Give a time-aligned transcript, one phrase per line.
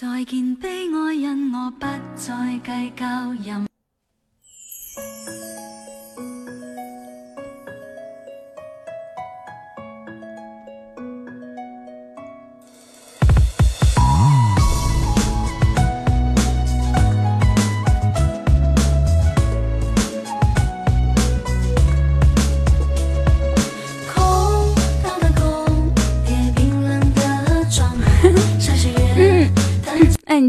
[0.00, 3.67] 再见悲哀，因我不再计较任。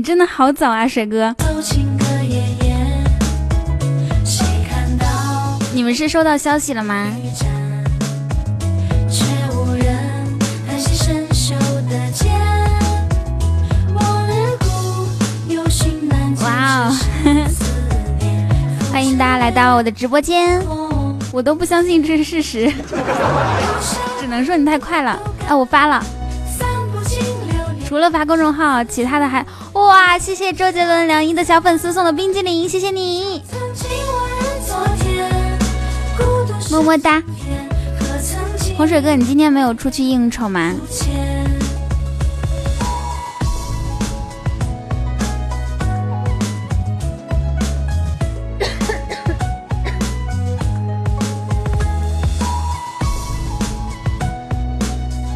[0.10, 1.36] 真的好早啊，水哥！
[5.72, 7.14] 你们是收到消息了吗？
[16.42, 16.98] 哇哦。
[18.92, 20.60] 欢迎大家来到我的直播间，
[21.32, 22.74] 我都不相信这是事实，
[24.20, 25.20] 只能说你太快了。
[25.48, 26.04] 哎，我发了，
[27.88, 29.46] 除了发公众号，其他的还
[30.10, 33.44] 哇，谢谢周杰伦梁一的小粉丝送的冰激凌，谢谢你，
[36.72, 37.22] 么么哒。
[38.76, 40.74] 洪水哥，你今天没有出去应酬吗？
[40.90, 41.46] 前。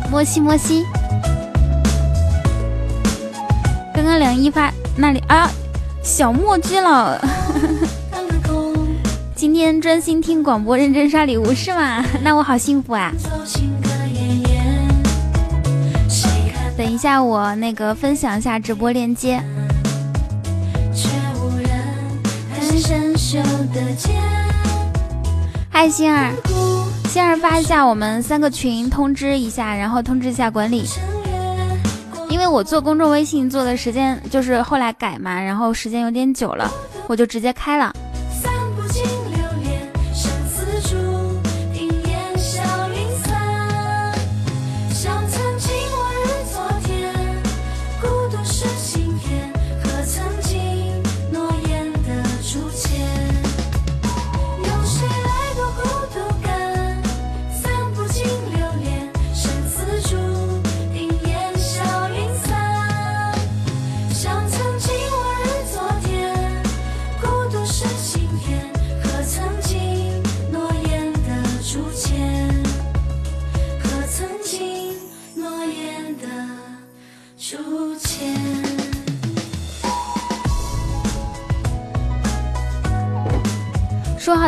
[0.10, 0.84] 摸西摸西。
[4.14, 5.50] 刚刚梁一发那里啊，
[6.04, 7.20] 小墨居了。
[9.34, 12.06] 今天专心听广播，认真刷礼物是吗？
[12.22, 13.12] 那我好幸福啊！
[16.78, 19.42] 等一下我那个分享一下直播链接。
[25.72, 30.86] 嗨，星儿，孤星儿发一下我们三个群通知一下，然后通知一下管理，
[32.34, 36.68] 因为我做公众微信做的时间就是后来改嘛，然后时间有点久了，
[37.08, 37.94] 我就直接开了。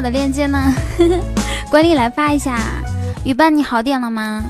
[0.06, 0.72] 的链接呢？
[1.72, 2.60] 管理来发一下。
[3.24, 4.44] 雨伴，你好点了吗？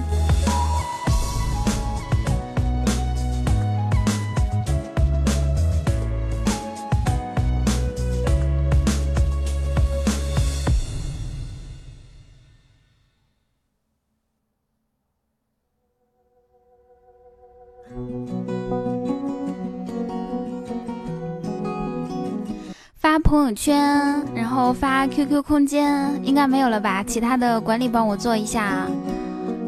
[23.46, 27.04] 朋友圈，然后发 QQ 空间，应该没有了吧？
[27.06, 28.88] 其他的管理帮我做一下。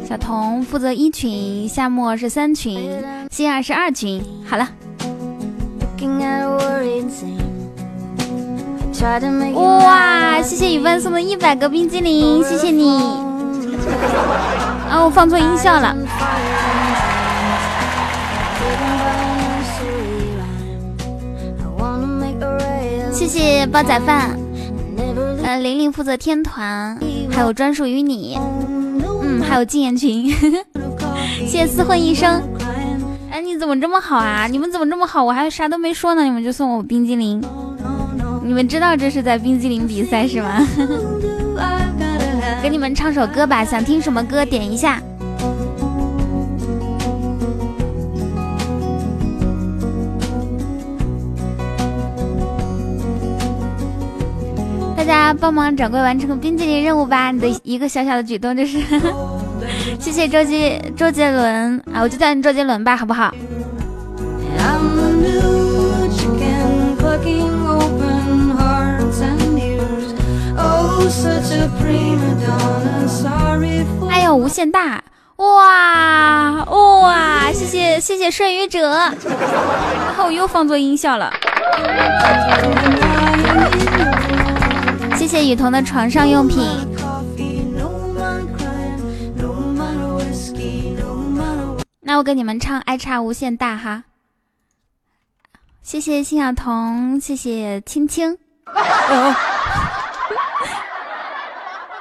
[0.04, 2.90] 小童负责一群，夏末是三群，
[3.30, 4.20] 心儿是二群。
[4.50, 4.68] 好了，
[9.54, 12.98] 哇，谢谢雨帆送的一百个冰激凌，谢谢你。
[14.90, 15.96] 啊，我放错音效了。
[23.28, 24.40] 谢谢煲仔饭，
[25.44, 26.98] 呃，玲玲负责天团，
[27.30, 28.40] 还有专属于你，
[29.22, 30.32] 嗯，还有禁言群，
[31.46, 32.42] 谢谢厮混一生。
[33.30, 34.48] 哎，你怎么这么好啊？
[34.48, 35.22] 你们怎么这么好？
[35.22, 37.44] 我还啥都没说呢，你们就送我冰激凌。
[38.44, 40.66] 你们知道这是在冰激凌比赛是吗？
[42.64, 45.02] 给你们唱首歌吧，想听什么歌点一下。
[55.08, 57.32] 大家帮忙掌柜完成冰激凌任务吧！
[57.32, 58.78] 你的一个小小的举动就是，
[59.98, 63.34] 谢谢周杰周杰伦啊，我就叫你周杰伦吧，好不好？
[74.10, 75.02] 哎呦，无限大！
[75.38, 77.50] 哇哇！
[77.54, 81.32] 谢谢谢谢顺雨者，然后我又放错音效了。
[85.28, 86.58] 谢谢雨桐的床上用品。
[92.00, 94.06] 那我给你们唱《爱差无限大》哈。
[95.82, 98.38] 谢谢辛晓彤，谢谢青青。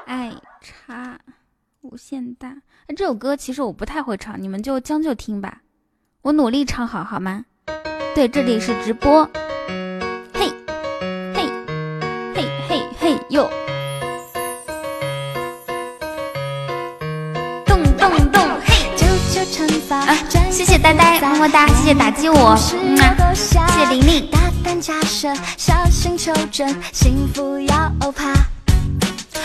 [0.05, 1.19] 爱差
[1.81, 2.55] 无限大。
[2.97, 5.63] 这首歌其实我不太会唱，你们就将就听吧，
[6.23, 7.45] 我努力唱好好吗？
[8.15, 9.29] 对，这里是直播。
[13.29, 13.51] 嘿嘿哟，
[17.65, 18.75] 动动动，嘿！
[19.91, 20.17] 啊，
[20.51, 24.31] 谢谢呆呆，么么哒，谢谢打击我，嗯啊，谢谢玲玲。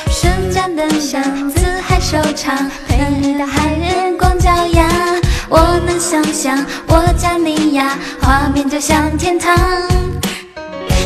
[0.10, 4.88] 瞬间登上四海收场，陪你到海边光脚丫。
[5.50, 9.56] 我能想象我家你呀，画面就像天堂。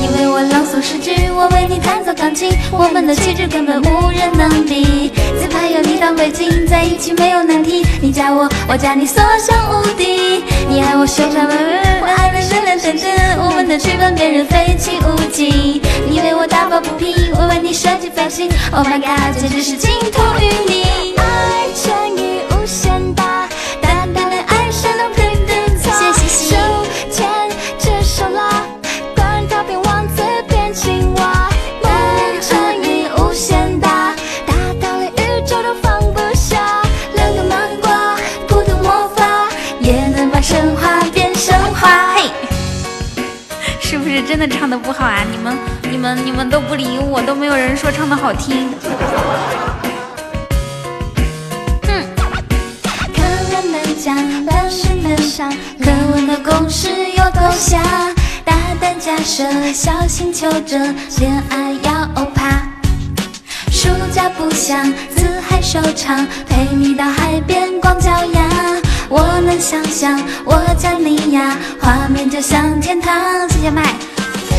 [0.05, 5.11] 你为我朗诵诗句，我为你弹奏钢琴，我们的气质根本无人能比。
[5.41, 7.83] 自拍有你当背景，在一起没有难题。
[7.99, 10.43] 你加我，我加你，所向无敌。
[10.69, 11.57] 你爱我旋转门，
[12.01, 13.09] 我爱你闪亮天真。
[13.39, 15.81] 我们的剧本别人非亲勿近。
[16.07, 18.47] 你为我打抱不平，我为你设计飞行。
[18.73, 21.14] Oh my god，简直是倾吐于你。
[44.15, 45.25] 是真的唱的不好啊？
[45.29, 45.57] 你们、
[45.91, 48.69] 你们、你们都不理我，都没有人说唱的好听。
[51.89, 52.05] 嗯，
[53.13, 53.21] 可
[53.51, 54.15] 人能讲，
[54.45, 57.81] 但是能上，课文的公式有多瞎？
[58.45, 62.63] 大胆假设，小心求证，恋爱要欧趴。
[63.69, 68.74] 暑假不想四海收场，陪你到海边光脚丫。
[69.09, 73.47] 我能想象我家你呀，画面就像天堂。
[73.49, 73.93] 谢谢麦。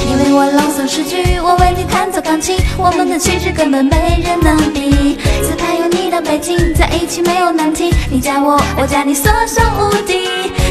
[0.09, 5.19] 因为我朗诵诗句，我为你弹奏钢琴，我们的气质根本没人能比。
[5.43, 7.93] 自拍有你的背景，在一起没有难题。
[8.09, 10.29] 你加我，我加你，所向无敌。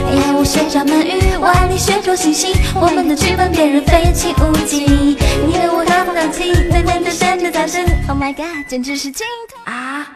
[0.09, 2.55] 你爱我旋转门语，我爱你血肉星星。
[2.75, 5.17] 我们的剧本别人非亲勿近。
[5.45, 7.83] 你为我打放钢琴，噔噔噔噔噔大声。
[8.07, 9.27] Oh my god，简直是惊
[9.65, 10.07] 啊！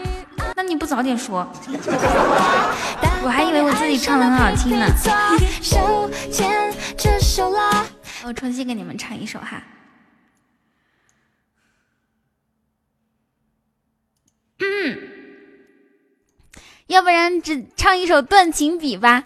[0.56, 1.48] 那你不早点说，
[3.24, 4.86] 我还以为我自己唱的很好听呢。
[8.26, 9.64] 我重新给你们唱一首哈。
[14.60, 15.00] 嗯，
[16.88, 19.24] 要不然只唱一首《断情笔》吧。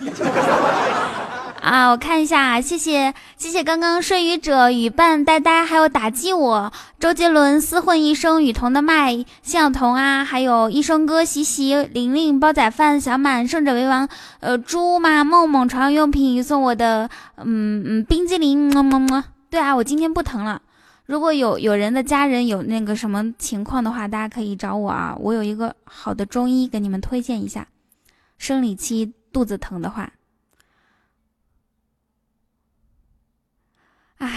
[1.66, 14.08] 啊，我看一下，谢谢谢谢刚刚睡鱼者、雨伴、呆呆，还有打击我、周杰伦、厮混一生、雨桐的麦、谢晓彤啊，还有一生哥、习习、玲玲、煲仔饭、小满、胜者为王、
[14.38, 19.24] 呃，猪嘛、梦梦、床上用品送我的，嗯嗯，冰激凌，么么么。
[19.50, 20.62] 对啊，我今天不疼了。
[21.06, 27.66] 如果有有人的家人有那个什么情况的话，大家可以找我啊，我有一个好的中医给你们推荐一下。
[28.38, 30.12] 生理期肚子疼的话。
[34.18, 34.30] 啊，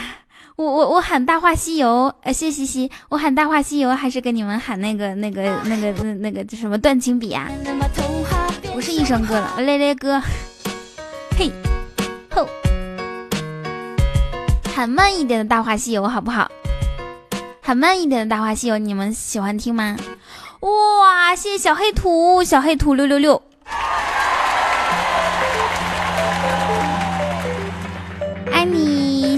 [0.57, 7.47] 我我我喊《大话西游》，呃，谢西西，我喊《大话西游》还是跟你们喊那个那个那个那那个叫什么断情笔啊？
[8.73, 10.21] 不是一生哥了，雷雷哥，
[11.37, 11.51] 嘿，
[12.31, 12.47] 吼，
[14.75, 16.49] 喊慢一点的《大话西游》好不好？
[17.61, 19.95] 喊慢一点的《大话西游》，你们喜欢听吗？
[20.59, 23.41] 哇，谢谢小黑土，小黑土六六六。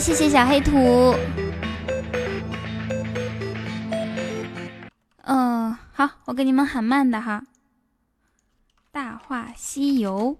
[0.01, 1.15] 谢谢小黑土。
[5.25, 7.46] 嗯，好，我给你们喊慢的哈，
[8.91, 10.36] 《大话西游》。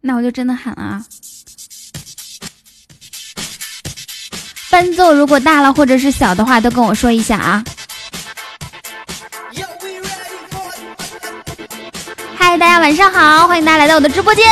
[0.00, 1.06] 那我就真的喊了啊！
[4.72, 7.62] 伴奏如果大了或者是小的话，都跟我说一下啊！
[12.38, 14.46] 嗨，大家晚上好，欢迎大家来到我的直播间。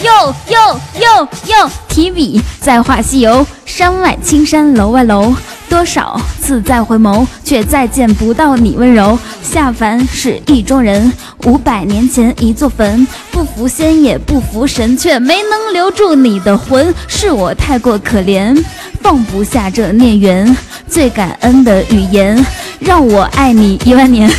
[0.00, 5.34] 哟哟哟哟，提笔再画西游，山外青山楼外楼，
[5.68, 9.18] 多少次再回眸，却再见不到你温柔。
[9.42, 11.12] 下凡是意中人，
[11.44, 18.58] 五百年前一座坟，不服仙也不服神，却没能留住你的魂，是我太过可怜。
[19.04, 20.56] 放不下这孽缘，
[20.88, 22.42] 最感恩的语言，
[22.80, 24.32] 让我爱你一万年。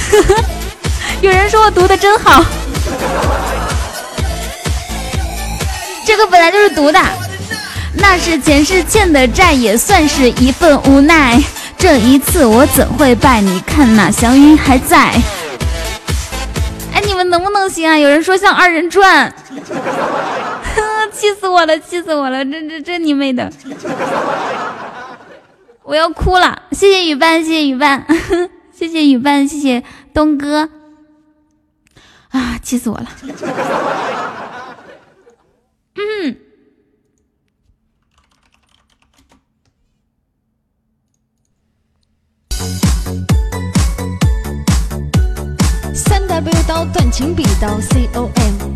[1.22, 2.43] 有人说我读的真好，
[6.03, 7.00] 这个本来就是读的。
[7.93, 11.39] 那是前世欠的债，也算是一份无奈。
[11.77, 13.39] 这一次我怎会败？
[13.41, 15.13] 你看那祥云还在。
[16.91, 17.95] 哎，你们能不能行啊？
[17.95, 19.31] 有人说像二人转，
[21.15, 22.43] 气死我了，气死我了！
[22.43, 23.50] 这这这你妹的！
[25.84, 26.63] 我要哭了。
[26.72, 28.05] 谢谢雨伴，谢谢雨伴，
[28.74, 30.69] 谢谢雨伴，谢谢东哥。
[32.29, 33.07] 啊，气死我了！
[35.95, 36.38] 嗯。
[45.93, 48.75] 三 W 刀断情笔刀 C O M。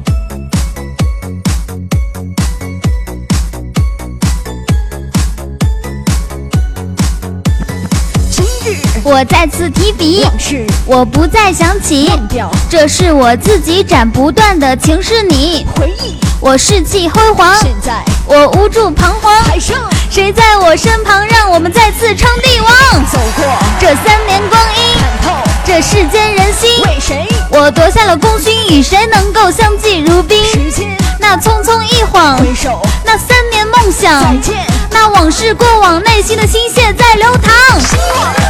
[9.04, 15.66] 我再次提笔，往事我不再想起忘掉，这是我自己斩不断的情是你。
[15.76, 19.34] 回忆，我士气辉煌，现在我无助彷徨。
[19.44, 19.78] 海上
[20.10, 22.70] 谁在我身旁，让我们再次称帝王？
[23.12, 23.46] 走过
[23.80, 27.28] 这三年光阴，看透，这世间人心，为谁？
[27.50, 30.44] 我夺下了功勋，与谁能够相敬如宾？
[30.46, 30.90] 时间
[31.20, 34.56] 那匆匆一晃，回首，那三年梦再想，见，
[34.90, 37.54] 那往事过往，内心的心血在流淌。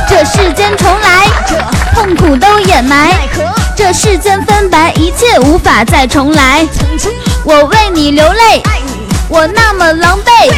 [0.07, 1.55] 这世间重来，这
[1.93, 3.17] 痛苦都掩埋。
[3.75, 6.65] 这世间分白，一切无法再重来。
[7.43, 8.61] 我为你流泪，
[9.27, 10.53] 我那么狼狈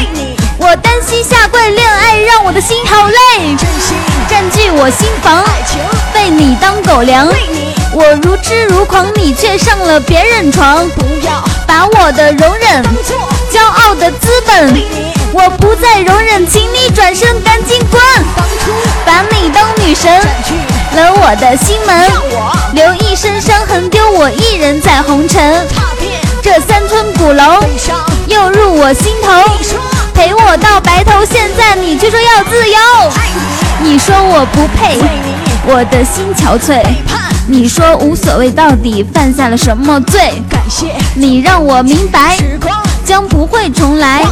[0.58, 3.56] 我单膝下跪，恋爱让我的心好累，
[4.28, 5.42] 占据我心房，
[6.12, 7.26] 被你当狗粮。
[7.26, 13.16] 为你我如痴如狂，你却上了别人床，不要把我的容忍当作
[13.52, 14.74] 骄傲的资本，
[15.32, 18.00] 我不再容忍，请你转身赶紧滚，
[18.34, 18.72] 当初
[19.04, 20.54] 把你当女神占据
[20.96, 22.10] 了我的心门，
[22.72, 25.66] 留一身伤痕，丢我一人在红尘。
[25.68, 27.62] 踏遍这三村古楼，
[28.26, 29.30] 又入我心头，
[30.14, 32.78] 陪我到白头，现在你却说要自由。
[33.80, 34.98] 你，说我不配，
[35.66, 36.82] 我的心憔悴。
[37.48, 40.42] 你说无所谓，到底犯下了什么罪？
[40.48, 40.94] 感谢。
[41.14, 44.24] 你让我明白，时光将不会重来，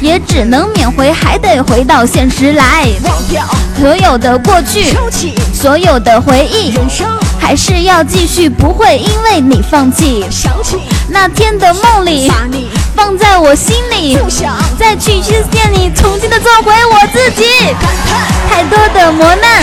[0.00, 2.86] 也只能缅怀，还得回到现实来。
[3.04, 3.44] 忘掉，
[3.78, 5.34] 所有的过去，收起。
[5.52, 7.06] 所有的回忆，人生，
[7.38, 10.24] 还是要继续，不会因为你放弃。
[10.30, 10.78] 想起。
[11.08, 12.68] 那天的梦里，把你。
[12.96, 14.56] 放在我心里，不想。
[14.78, 17.44] 再去去见你，重新的做回我自己。
[17.80, 18.26] 感叹。
[18.48, 19.62] 太多的磨难，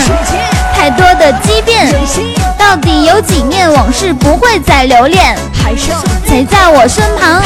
[0.74, 1.92] 太多的畸变，
[2.58, 5.36] 到底有几面往事不会再留恋？
[6.26, 7.42] 谁在我身旁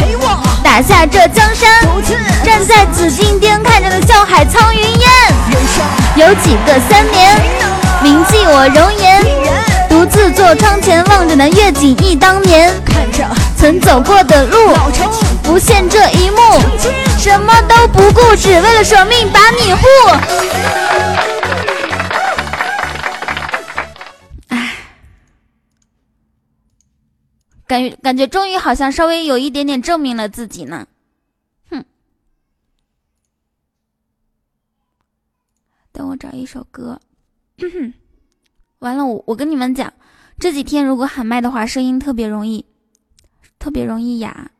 [0.62, 1.70] 打下这江山？
[2.44, 5.08] 站在紫禁巅，看着那笑海苍云烟。
[6.16, 7.40] 有几个三年，
[8.02, 9.24] 铭记我容颜，
[9.88, 12.74] 独自坐窗前，望着那月景忆当年，
[13.56, 15.06] 曾走过的路，老城
[15.44, 16.38] 浮现这一幕，
[17.18, 19.86] 什么都不顾，只为了舍命把你护。
[27.68, 30.88] 感觉感觉终于好像稍微有一点点证明了自己呢。
[31.70, 31.84] 哼，
[35.92, 37.00] 等我找一首歌。
[38.78, 39.92] 完了，我我跟你们讲，
[40.38, 42.64] 这几天如果喊麦的话，声音特别容易，
[43.58, 44.50] 特别容易哑。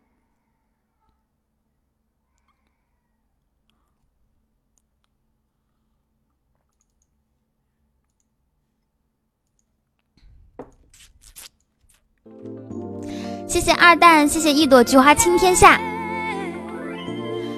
[13.49, 15.81] 谢谢二蛋，谢谢一朵菊花倾天下。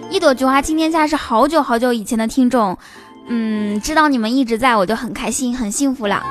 [0.08, 2.78] 一朵菊花倾天下是好久好久以前的听众，
[3.26, 6.22] 嗯，知道你们一直在我就很开心，很幸福了。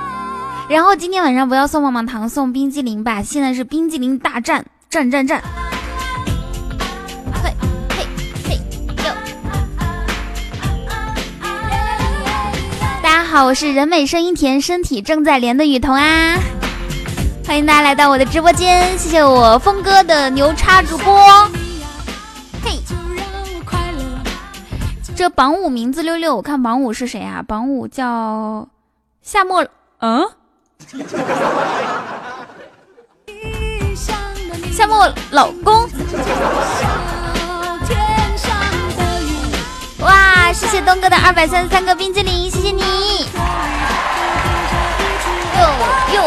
[0.70, 3.22] 然后今天晚上不要送棒棒糖，送冰激凌吧。
[3.22, 5.44] 现在是冰激凌大战，战战战！
[7.44, 7.54] 嘿
[7.89, 8.06] 嘿
[8.48, 8.56] 嘿
[9.04, 9.13] 哟！
[13.04, 16.38] 大家好，我是人美声音甜、身体正在连的雨桐啊！
[17.50, 21.50] 欢迎大家来到我的直播间，谢谢我峰哥的牛叉主播。
[22.63, 22.79] 嘿，
[25.15, 27.41] 这榜五名字六六，我看榜五是谁啊？
[27.48, 28.68] 榜五叫
[29.24, 29.65] 夏末，
[29.98, 30.29] 嗯，
[34.72, 35.89] 夏末老公。
[40.01, 42.84] 哇，谢谢东哥的二百三十三个冰激凌，谢谢你。
[45.58, 45.65] 哟
[46.13, 46.24] 哟，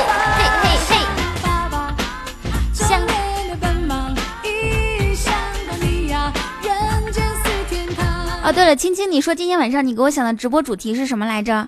[8.52, 11.66] 哦，对了，青青，你说今天晚上你给我想的直播主题是什么来着？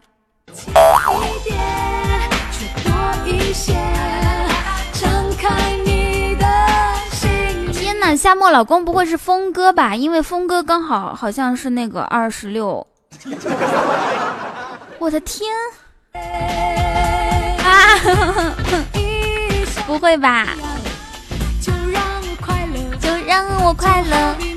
[7.73, 9.97] 天哪，夏末老公不会是峰哥吧？
[9.97, 12.87] 因为峰哥刚好好像是那个二十六。
[15.01, 15.51] 我的天！
[17.65, 17.73] 啊！
[19.89, 20.49] 不会吧？
[21.63, 21.73] 就
[23.27, 24.54] 让我快乐。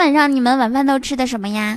[0.00, 1.76] 晚上你们晚饭都吃的什么呀？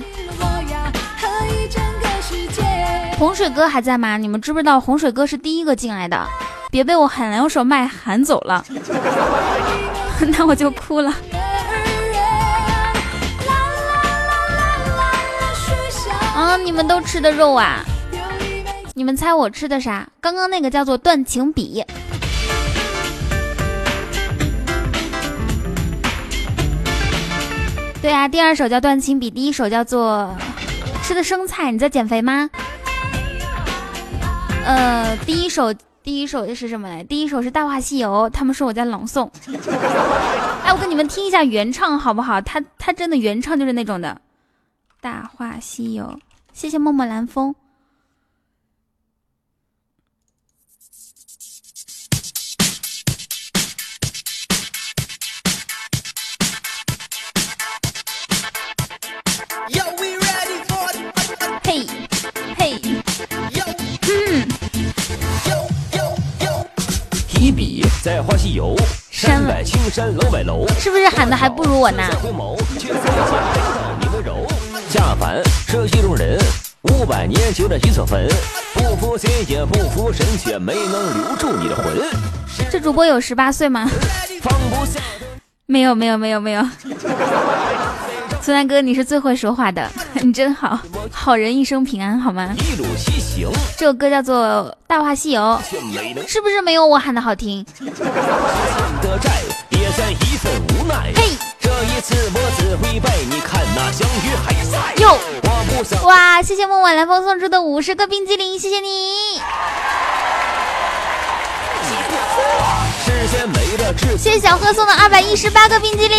[3.18, 4.16] 洪水哥还在吗？
[4.16, 6.26] 你们知不知道洪水哥是第一个进来的？
[6.70, 8.64] 别被我喊两手麦喊走了，
[10.26, 11.14] 那我就哭了。
[16.34, 16.56] 啊！
[16.56, 17.84] 你们都吃的肉啊？
[18.94, 20.08] 你们猜我吃的啥？
[20.22, 21.84] 刚刚那个叫做断情笔。
[28.04, 30.30] 对啊，第二首叫断情笔，第一首叫做
[31.02, 31.72] 吃的生菜。
[31.72, 32.50] 你在减肥吗？
[34.62, 37.02] 呃，第一首第一首是什么来？
[37.04, 39.26] 第一首是《大话西游》，他们说我在朗诵。
[40.64, 42.38] 哎，我给你们听一下原唱好不好？
[42.42, 44.10] 他他真的原唱就是那种的，
[45.00, 46.04] 《大话西游》。
[46.52, 47.54] 谢谢默默蓝风。
[68.04, 68.76] 在花西游，
[69.10, 72.02] 山外青山楼外楼，是不是喊的还不如我呢？
[74.90, 76.38] 下凡是意中人，
[76.82, 78.28] 五百年就在一座坟，
[78.74, 81.96] 不服邪也不服神，却没能留住你的魂。
[82.70, 83.88] 这主播有十八岁吗？
[85.64, 86.62] 没有没有没有没有。
[88.42, 89.90] 孙大哥，你是最会说话的，
[90.24, 90.80] 你真好，
[91.12, 92.48] 好人一生平安，好吗？
[92.56, 94.34] 一路西行，这首歌叫做
[94.86, 95.60] 《大话西游》，
[96.26, 97.62] 是不是没有我喊的好听？
[101.14, 104.94] 嘿，这一次我只会背，你看那相遇还在。
[105.02, 105.20] 哟，
[106.04, 109.42] 哇，谢谢梦晚来风送出的五十个冰激凌，谢谢你。
[114.16, 116.16] 谢谢小贺送的二百一十八个冰激凌。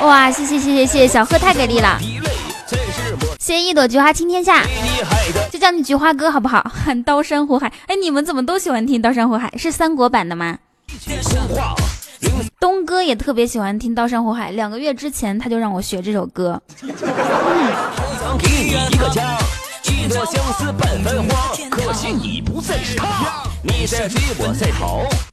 [0.00, 1.98] 哇，谢谢谢谢谢谢小贺太给力了！
[3.40, 4.62] 谢谢一朵菊花倾天下，
[5.50, 6.64] 就叫你菊花哥好不好？
[6.72, 9.52] 喊刀山火海，哎，你们怎么都喜欢听刀山火海？
[9.56, 10.58] 是三国版的吗？
[12.60, 16.60] 东哥也特别喜欢听刀山火海，两个月之前他就让我学这首歌。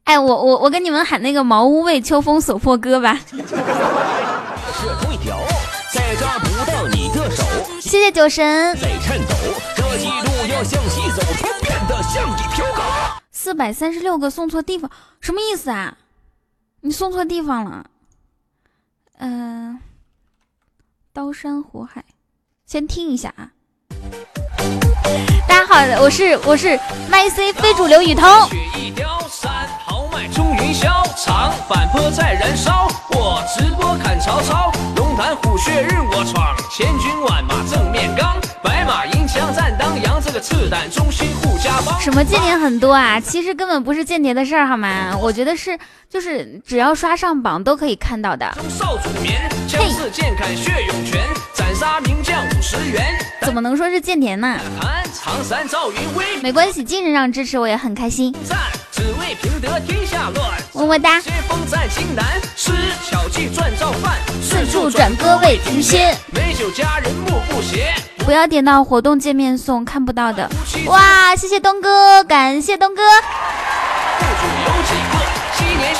[0.06, 3.20] 哎，我我我跟你们喊那个茅屋为秋风所破歌吧。
[7.86, 8.76] 谢谢酒神。
[13.32, 14.90] 四百三十六个送错地方，
[15.22, 15.96] 什么意思啊？
[16.82, 17.86] 你送错地方了。
[19.20, 19.80] 嗯，
[21.14, 22.04] 刀山火海，
[22.66, 23.52] 先听一下啊。
[25.48, 28.28] 大家好，我是我是麦 C 非主流雨桐。
[30.34, 30.90] 中云霄，
[31.24, 32.88] 长坂坡在燃烧。
[33.12, 34.72] 我直播砍曹操，
[35.16, 36.54] 龙潭虎穴任我闯。
[36.70, 40.22] 千军万马正面刚，白马银枪战当阳。
[40.22, 41.98] 这个赤胆忠心护家邦。
[42.02, 43.18] 什么间谍很多啊？
[43.18, 45.16] 其实根本不是间谍的事儿，好吗？
[45.22, 48.46] 我觉得是，就是只要刷上榜都可以看到的。
[48.68, 51.24] 少主眠，将士剑砍血涌泉，
[51.54, 53.06] 斩杀名将五十员。
[53.42, 54.60] 怎么能说是间谍呢？
[56.42, 58.34] 没关系，精神上支持我也很开心。
[58.34, 58.54] 只
[59.26, 61.20] 为平得天下乱，么么哒。
[64.40, 67.92] 四处转歌为停歇，美酒佳人目不斜。
[68.18, 70.48] 不要点到活动界面送，看不到的。
[70.86, 73.02] 哇，谢谢东哥，感谢东哥。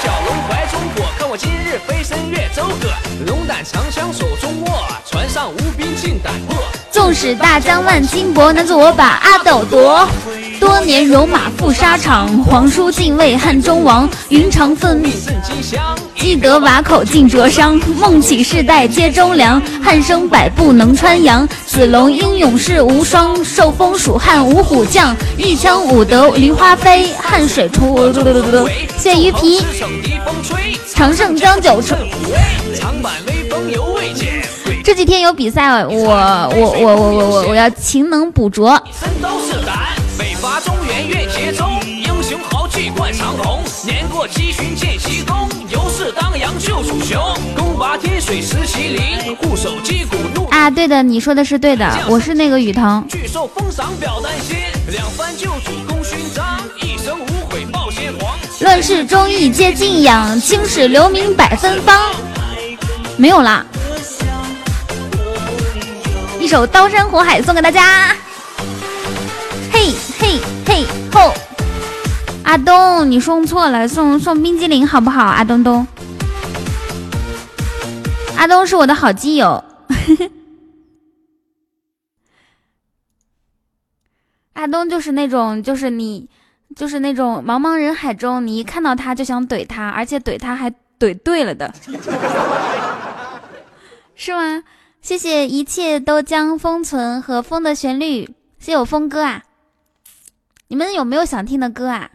[0.04, 2.90] 小龙怀中火，看我今日飞身越州河。
[3.26, 6.56] 龙胆长枪手中握，船上无兵尽胆破。
[6.92, 10.08] 纵使大江万顷波，难阻我把阿斗夺。
[10.66, 14.10] 多年戎马赴沙场，皇叔敬畏汉中王。
[14.30, 15.80] 云长奋笔胜荆襄，
[16.16, 17.80] 记得瓦口尽灼伤。
[18.00, 21.48] 梦起世代皆忠良，汉生百步能穿杨。
[21.68, 25.16] 子龙英勇世无双，受封蜀汉五虎将。
[25.38, 28.12] 一枪五得梨花飞，汉水出。
[28.98, 29.62] 谢鱼皮，
[30.92, 31.96] 常胜将就吹。
[34.84, 38.82] 这几天有比赛，我我我我我我我要勤能补拙。
[41.06, 43.64] 伐中原越节奏，英雄豪气冠长虹。
[43.86, 47.22] 年过七旬见西东，有事当阳救主雄。
[47.56, 50.46] 攻拔天水石麒麟，护守击鼓怒。
[50.48, 53.06] 啊，对的，你说的是对的，我是那个雨桐。
[53.08, 54.58] 拒受封赏表丹心，
[54.92, 58.36] 两番救主功勋章，一生无悔报先皇。
[58.62, 62.12] 乱世忠义皆敬仰，青史留名百芬芳。
[63.18, 63.66] 没有啦，
[66.40, 68.16] 一首《刀山火海》送给大家。
[71.16, 71.34] 嘿嘿嘿吼！
[72.44, 75.24] 阿东，你送错了，送送冰激凌好不好？
[75.24, 75.88] 阿东东，
[78.38, 79.64] 阿东是我的好基友。
[84.54, 86.30] 阿东就是那种，就是你，
[86.76, 91.74] 就是那种茫茫人海中，你一看到他就想怼他，而且怼他还怼对了的，
[94.16, 94.64] 是吗？
[95.02, 98.26] 谢谢一切都将封存和风的旋律，
[98.60, 99.44] 谢谢我峰哥啊！
[100.68, 102.12] 你们有没有想听的歌啊？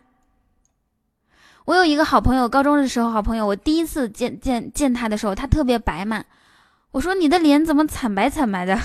[1.67, 6.25] 我有一个好朋友，高中的时候好朋友，我第一次见见见他的时候，他特别白嘛，
[6.91, 8.77] 我说你的脸怎么惨白惨白的？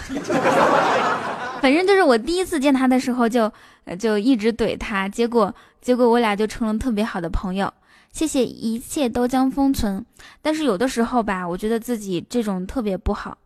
[1.62, 3.51] 反正就是我第一次见他的时候，就
[3.97, 7.73] 就一直怼他，结果结果我俩就成了特别好的朋友。
[8.12, 10.06] 谢谢一切都将封存，
[10.41, 13.38] 但是有的时候吧，我觉得自己这种特别不好。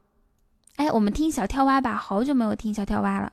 [0.75, 3.31] 哎，我们听小跳蛙吧，好久没有听小跳蛙了。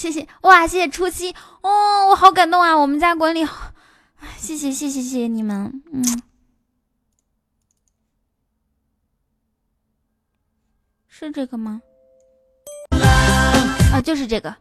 [0.00, 2.74] 谢谢哇，谢谢初七哦，我好感动啊！
[2.74, 3.46] 我们家管理，
[4.38, 6.02] 谢谢谢谢谢谢你们，嗯。
[11.06, 11.82] 是这个吗？
[13.92, 14.56] 啊，就是这个。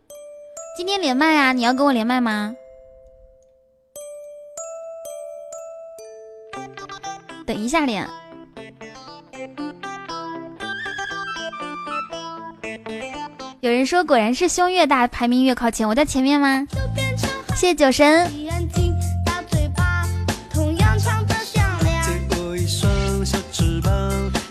[0.76, 2.54] 今天连麦啊，你要跟我连麦吗？
[7.46, 8.06] 等一下连。
[13.70, 15.88] 有人说，果然是胸越大，排名越靠前。
[15.88, 16.66] 我在前面吗？
[17.56, 18.28] 谢谢酒神。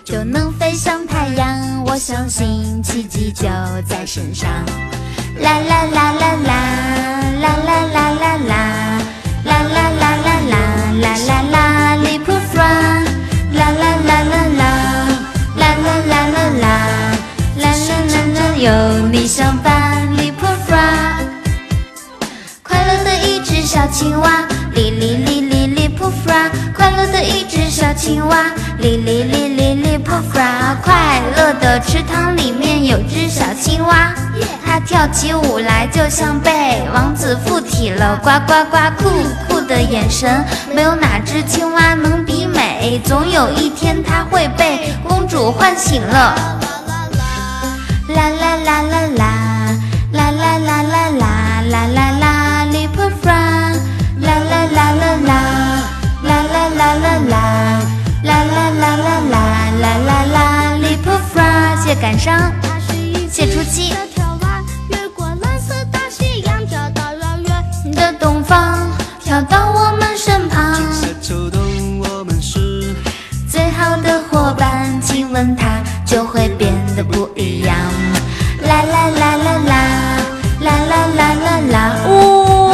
[0.04, 3.48] 就能飞向太阳，我相信奇迹就
[3.88, 4.48] 在身上。
[5.40, 6.54] 啦啦啦啦啦，
[7.42, 8.54] 啦啦啦啦啦，
[9.44, 10.57] 啦啦啦啦啦，
[11.02, 13.04] 啦啦啦，Leap from，
[13.52, 14.58] 啦啦啦啦啦，
[18.61, 20.35] 有你相伴，Leap
[20.66, 21.27] frog，
[22.64, 28.47] 快乐的一只小青蛙，哩哩哩哩哩 p frog，快乐的一只小青蛙，
[28.81, 29.88] 哩哩哩哩哩。
[30.83, 34.14] 快乐的池塘里面有只小青蛙，
[34.64, 39.11] 它跳起舞来就像被王子附体了，呱呱呱，酷
[39.49, 40.44] 酷的眼神，
[40.75, 46.35] 没有哪只青蛙能比美，总有一天它会被公主唤醒了。
[48.09, 49.22] 啦啦啦啦啦，
[50.12, 51.24] 啦啦啦啦啦，
[51.70, 53.72] 啦啦啦，leap from，
[54.20, 55.31] 啦啦啦啦啦，
[56.22, 57.33] 啦啦啦啦啦，
[58.24, 59.37] 啦啦啦啦啦。
[59.81, 60.37] 啦啦啦
[60.83, 62.52] ，Leap from，谢谢感伤，
[63.31, 63.94] 谢初七。
[64.90, 68.90] 越过蓝色大西洋，找到遥远的东方，
[69.24, 70.78] 跳到我们身旁。
[73.50, 77.74] 最好的伙伴，亲吻它就会变得不一样。
[78.68, 79.72] 啦啦啦啦啦，
[80.61, 81.76] 啦啦啦啦啦，
[82.70, 82.72] 哇！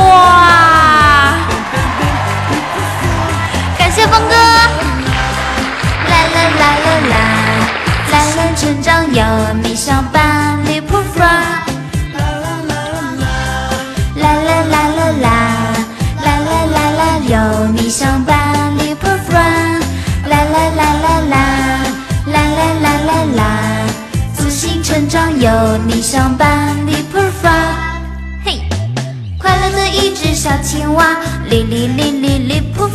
[3.78, 4.34] 感谢峰哥。
[6.10, 7.16] 啦啦啦，啦啦
[8.10, 9.22] 啦啦成长有
[9.62, 11.26] 你相伴，Leap from。
[12.14, 12.72] 啦啦啦
[13.20, 13.26] 啦，
[14.16, 15.26] 啦啦啦啦啦，
[16.24, 17.34] 啦啦啦啦有
[17.68, 18.23] 你相
[24.94, 27.74] 成长有你相伴，Leap from。
[28.44, 28.60] 嘿，
[29.40, 31.16] 快乐的一只小青蛙，
[31.50, 32.92] 哩哩哩哩哩 from。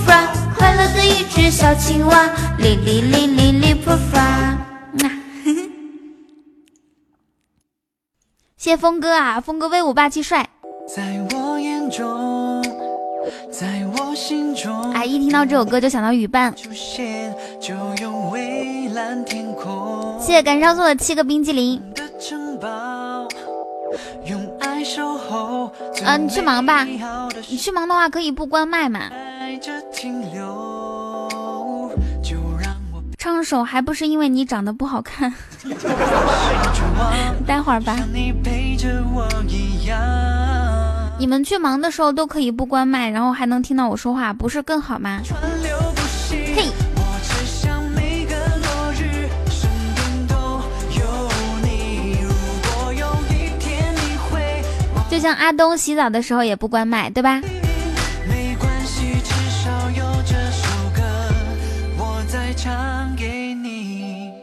[0.57, 4.57] 快乐的一只小青蛙，哩哩哩哩哩扑发。
[8.55, 10.47] 谢峰哥啊，峰哥威武霸气帅。
[10.88, 12.63] 在我眼中，
[13.51, 14.93] 在我心中。
[14.93, 16.55] 哎，一听到这首歌就想到雨伴。
[20.29, 21.81] 谢谢感伤送的七个冰激凌。
[26.05, 26.83] 嗯，你去忙吧。
[26.83, 29.09] 你去忙的话，可以不关麦嘛。
[33.17, 35.33] 唱首还不是因为你长得不好看，
[37.47, 37.97] 待会儿吧。
[41.17, 45.21] 你们去忙的时候都可以不关麦，然后还能听到我说话，不是更好吗？
[45.23, 45.98] 嘿。
[55.09, 57.41] 就像阿东洗澡的时候也不关麦，对吧？
[62.57, 64.33] 唱给你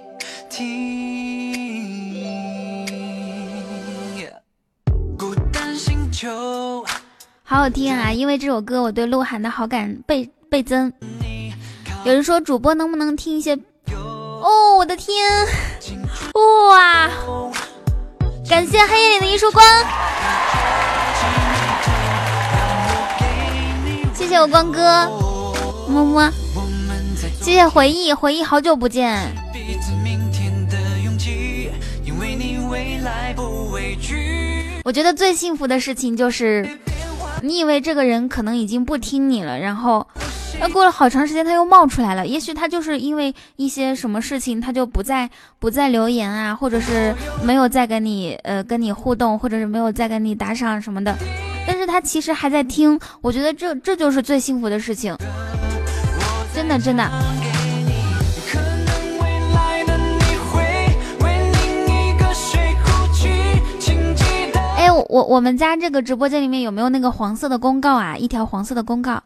[0.49, 0.67] 听。
[5.19, 6.83] 孤单星球，
[7.45, 8.11] 好好听啊！
[8.11, 10.91] 因为这首歌，我对鹿晗的好感倍倍增。
[12.05, 13.55] 有人说主播能不能听一些？
[13.93, 15.15] 哦，我的天！
[16.71, 17.11] 哇！
[18.49, 19.63] 感谢黑夜里的一束光，
[24.17, 25.07] 谢谢我光哥，
[25.91, 26.33] 么么。
[27.43, 29.31] 谢谢回忆，回忆好久不见。
[34.85, 36.67] 我觉得最幸福的事情就是，
[37.43, 40.07] 你以为这个人可能已经不听你了，然后，
[40.59, 42.27] 那过了好长时间他又冒出来了。
[42.27, 51.15] 也许他就是因为一些什么事情，他就不再不再留言啊，或者是没有再跟你呃跟你互动，或者是没有再跟你打赏什么的。
[51.67, 55.17] 但是他其实还在听，我觉得这这就是最幸福的事情，
[56.55, 57.05] 真的真的。
[58.51, 60.63] 可能未来的你会
[61.25, 63.29] 为另一个谁哭泣，
[63.81, 64.61] 请记得。
[64.77, 68.17] 哎，我我我们家这个直播间里面有没有那个黄色的公告啊？
[68.17, 69.21] 一条黄色的公告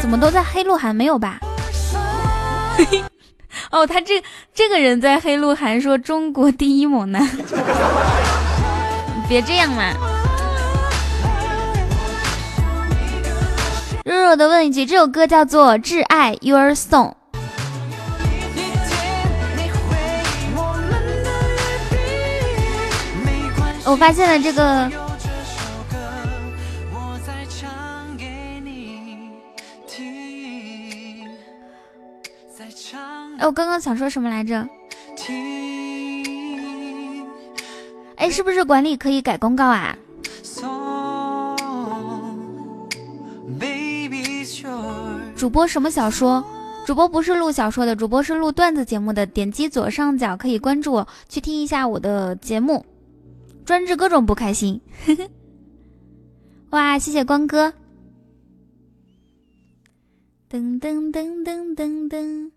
[0.00, 1.38] 怎么都在黑鹿晗没有吧？
[3.70, 4.20] 哦，他这
[4.52, 7.22] 这个人在黑鹿晗说中国第一猛男，
[9.30, 9.94] 别这样嘛。
[14.04, 17.12] 弱弱的问一句，这首歌叫做《挚爱 Your Song》。
[23.84, 24.90] 我发现了这个
[33.38, 34.66] 哎，我刚刚想说什么来着？
[38.20, 39.96] 哎，是不是管理可以改公告啊？
[45.34, 46.44] 主播什么小说？
[46.86, 49.24] 主播不是录小说的，主播是录段子节目的。
[49.24, 52.84] 点击左上角可以关注我，去听一下我的节目，
[53.64, 54.78] 专治各种不开心。
[56.70, 57.72] 哇，谢谢光哥。
[60.50, 62.50] 噔噔噔噔噔噔。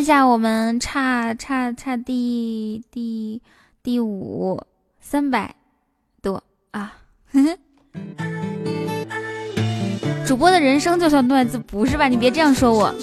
[0.00, 3.42] 看一下，我们差差差第第
[3.82, 4.58] 第五
[4.98, 5.54] 三百
[6.22, 6.94] 多啊！
[10.26, 12.08] 主播的人生就像段子，不是吧？
[12.08, 12.94] 你别这样说我。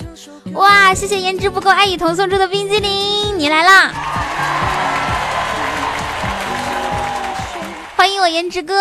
[0.53, 3.93] 哇，谢谢颜值不够爱雨桐送出的冰激凌，你来啦！
[7.95, 8.73] 欢迎我颜值哥。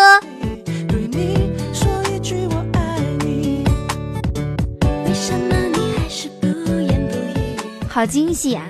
[7.97, 8.63] 好惊喜啊！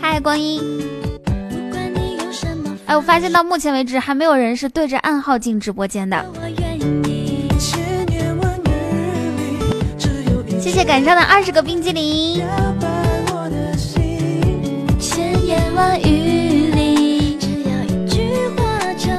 [0.00, 0.58] 嗨，光阴。
[2.86, 6.24] 哎，我发现到目前为止还没有人是对着暗号进直播间的。
[10.58, 12.42] 谢谢赶上的二十个冰激凌。
[14.98, 19.10] 千言万语里，只要一句话就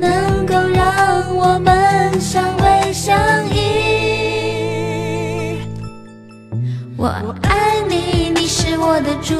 [0.00, 3.45] 能够让我们相偎相
[7.06, 9.34] 我爱你，你是我的朱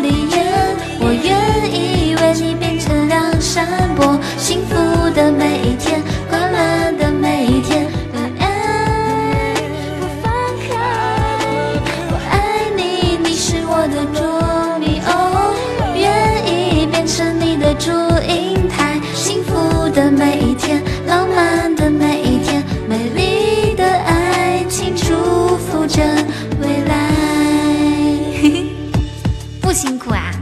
[0.00, 0.38] 丽叶，
[1.00, 1.34] 我愿
[1.68, 4.76] 意为你变成梁山伯，幸福
[5.10, 6.00] 的每一天，
[6.30, 9.52] 快乐的每一天，让爱
[9.98, 10.30] 不放
[10.62, 10.68] 开。
[12.12, 15.52] 我爱你，你是我的捉迷哦，
[15.96, 16.06] 愿
[16.46, 17.90] 意变成你的祝
[18.30, 18.47] 英
[30.08, 30.37] 不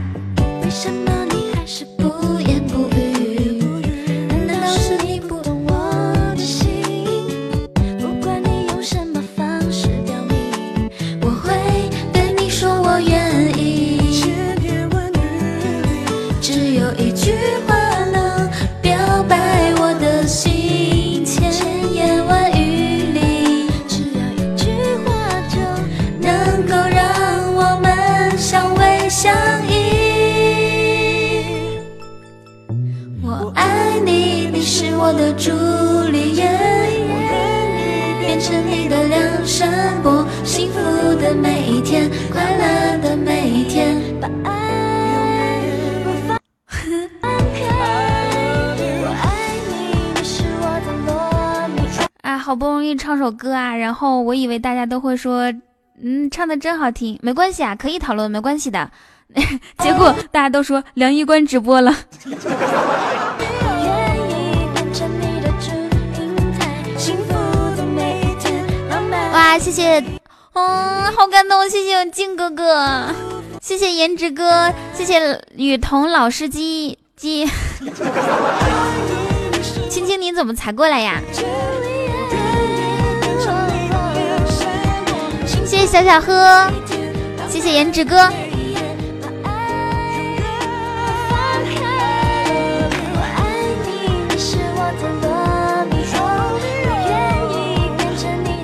[54.57, 55.53] 大家都会说，
[56.01, 58.89] 嗯，唱的真好听，没关系啊，可以讨论，没关系的。
[59.79, 61.93] 结果大家都说梁一关直播了。
[69.33, 70.03] 哇，谢谢，
[70.53, 73.13] 嗯，好感动，谢谢静哥哥，
[73.61, 77.45] 谢谢颜值哥，谢谢雨桐老师机机，
[79.89, 81.21] 青青你怎么才过来呀？
[85.77, 86.67] 谢谢小小喝，
[87.47, 88.27] 谢谢颜值哥。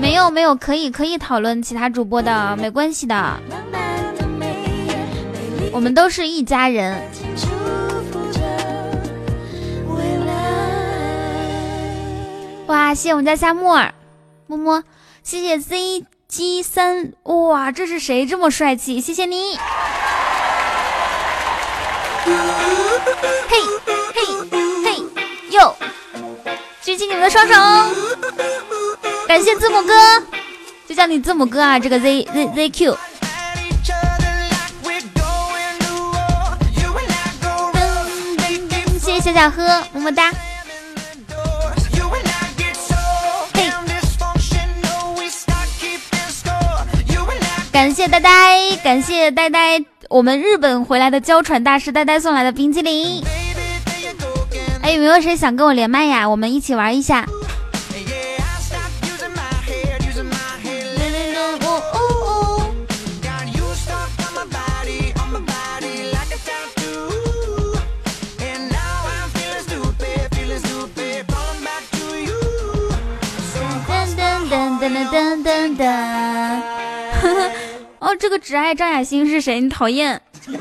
[0.01, 3.39] 没有没有，可以可以讨论其他主播的，没关系的，
[5.71, 6.99] 我们都是一家人。
[12.65, 13.93] 哇，谢谢我们家夏木耳，
[14.47, 14.83] 么么，
[15.21, 15.59] 谢谢
[16.35, 18.99] G 三，哇，这是谁这么帅气？
[18.99, 19.55] 谢谢你。
[23.47, 23.61] 嘿
[24.15, 24.25] 嘿
[24.83, 25.03] 嘿，
[25.51, 25.75] 哟，
[26.81, 27.53] 举起你们的双手。
[29.27, 29.93] 感谢字母哥，
[30.87, 31.77] 就叫你字母哥啊！
[31.77, 32.97] 这个 Z Z Z Q，
[38.99, 40.31] 谢谢小小喝，么么哒。
[47.73, 53.23] 感谢呆呆，感谢呆呆，我们日本回来的娇喘大师呆呆送来的冰激凌。
[54.83, 56.29] 哎，有没有谁想跟我连麦呀？
[56.29, 57.25] 我们一起玩一下。
[74.49, 76.42] 噔噔噔噔噔！
[78.13, 79.59] 哦，这个只爱张雅欣是谁？
[79.59, 80.21] 你讨厌？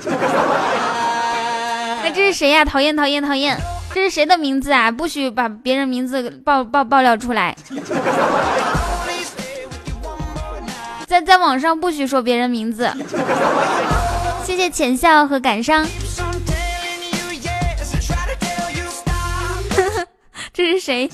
[2.02, 2.64] 哎，这是谁呀？
[2.64, 3.58] 讨厌讨厌讨厌！
[3.94, 4.90] 这是谁的名字啊？
[4.90, 7.54] 不许把别人名字爆爆爆料出来！
[11.06, 12.90] 在在网上不许说别人名字。
[14.46, 15.84] 谢谢浅笑和感伤。
[20.54, 21.10] 这是谁？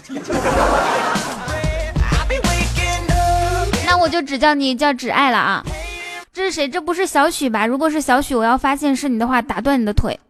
[3.84, 5.64] 那我就只叫你叫只爱了啊！
[6.38, 6.68] 这是谁？
[6.68, 7.66] 这不是小许吧？
[7.66, 10.20] 如果是小许，我要发现是你的话，打断你的腿，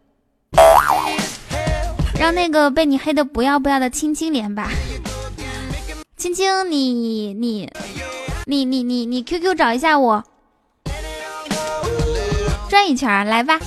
[2.19, 4.71] 让那个被你黑的不要不要的青青连吧。
[6.17, 7.69] 青青，你你
[8.47, 10.23] 你你你你 QQ 找一下我，
[12.67, 13.59] 转一圈来吧。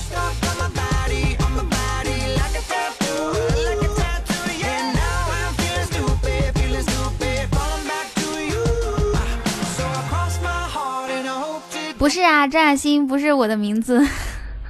[12.03, 14.05] 不是啊，张雅欣不是我的名字。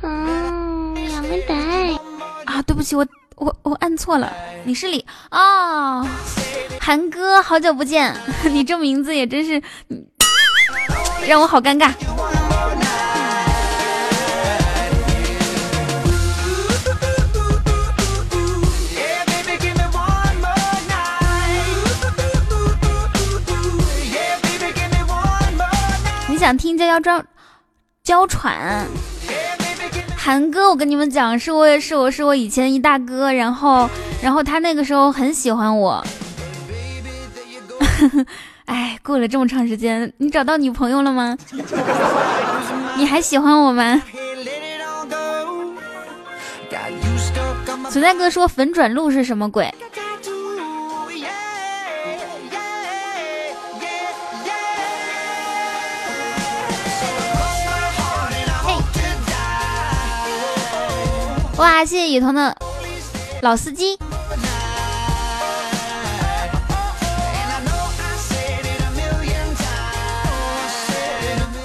[0.04, 1.56] 嗯，杨梅仔
[2.46, 3.04] 啊，对不起，我
[3.38, 4.32] 我我按错了。
[4.66, 6.08] 你是李哦，
[6.80, 8.16] 韩哥，好久不见，
[8.54, 9.60] 你这名字也真是
[11.28, 11.92] 让我好尴尬。
[26.44, 27.26] 想听娇娇装
[28.04, 28.86] 娇喘？
[30.18, 33.90] 韩哥，我跟你们讲，是我是我是我以前一大哥，然后
[34.22, 36.06] 然后他那个时候很喜欢我。
[38.66, 41.38] 哎，过了这么长时间，你找到女朋友了吗？
[42.98, 44.04] 你还喜欢我吗？
[47.90, 49.74] 存在哥说粉转路是什么鬼？
[61.64, 62.54] 哇，谢谢雨桐的
[63.42, 63.98] 老司机。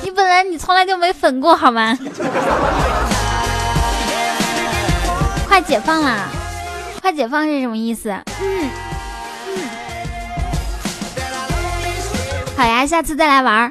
[0.01, 1.99] 你本来你从来就没粉过好吗？
[5.49, 6.29] 快解放啦！
[7.03, 8.11] 快解放是什么意思？
[8.41, 8.71] 嗯
[9.49, 9.69] 嗯。
[12.57, 13.71] 好呀，下次再来玩儿。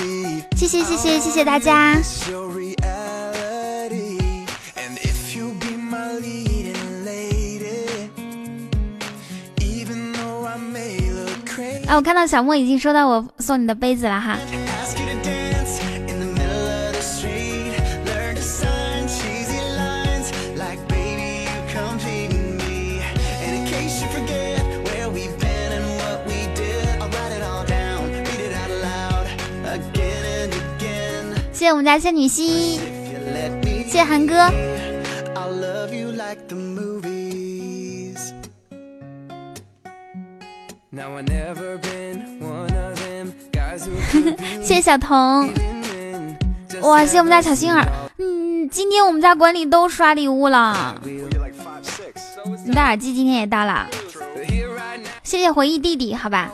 [0.55, 1.99] 谢谢谢谢谢谢大家。
[11.87, 14.37] 哎，我看到小莫已经收到我送你的杯子了哈。
[31.61, 32.79] 谢我们家仙女兮，
[33.87, 34.33] 谢韩哥。
[44.59, 45.47] 谢谢小彤，
[46.81, 47.05] 哇！
[47.05, 47.85] 谢我们家小星儿，
[48.17, 50.99] 嗯，今天我们家管理都刷礼物了。
[52.65, 53.87] 你戴耳机今天也到了，
[55.21, 56.51] 谢谢回忆弟弟，好吧。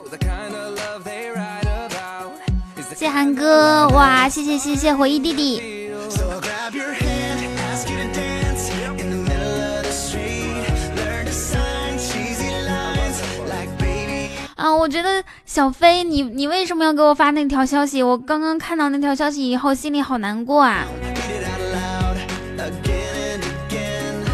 [2.97, 7.37] 谢谢韩哥，哇，谢谢谢谢回忆弟弟，So I'll grab your hand,
[7.71, 10.65] ask you to dance in the middle of the street.
[10.95, 14.31] Learn to sign cheesy lines like baby.
[14.55, 18.01] 啊，我觉得小飞，你你为什么要给我发那条消息？
[18.01, 20.87] 我刚刚看到那条消息以后，心里好难过啊。
[20.99, 22.17] Read it out loud
[22.57, 24.25] again and again.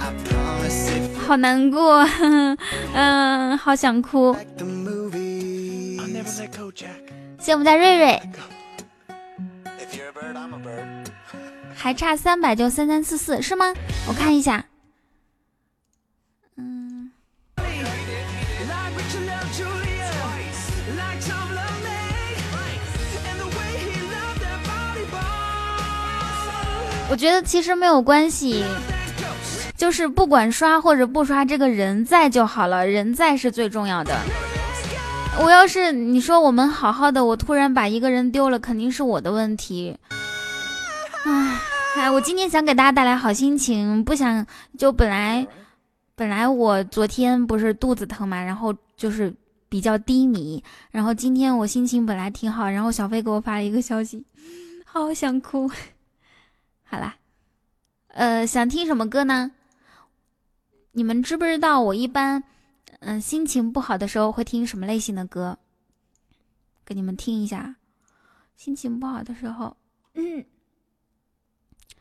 [0.00, 2.02] I promise if 好难过，
[2.94, 4.34] 嗯，好想哭。
[7.46, 8.20] 谢我们家瑞瑞。
[11.76, 13.72] 还差三百就三三四四，是吗？
[14.08, 14.64] 我看一下。
[16.56, 17.12] 嗯。
[27.08, 28.64] 我觉得其实没有关系，
[29.76, 34.18] 就是不管刷或者不刷，这个人在就好了，人在是最重要的。
[35.38, 39.96] 我要是你说我们好好的，我突然把一个人丢了，肯定是我的问题。
[41.24, 41.60] 唉，
[41.96, 44.44] 哎，我今天想给大家带来好心情，不想
[44.78, 45.46] 就本来
[46.14, 49.32] 本来我昨天不是肚子疼嘛，然后就是
[49.68, 54.24] 比较低迷，然后今天我心情本来挺好，然后小飞给我发了一个消息，
[54.84, 55.70] 好想哭。
[56.88, 57.14] 好啦，
[58.08, 59.52] 呃，想听什么歌呢？
[60.92, 62.42] 你们知不知道我一般，
[63.08, 65.56] 嗯、心情不好的时候会听什么类型的歌？
[66.84, 67.76] 给你们听一下。
[68.56, 69.76] 心情不好的时候，
[70.14, 70.44] 嗯，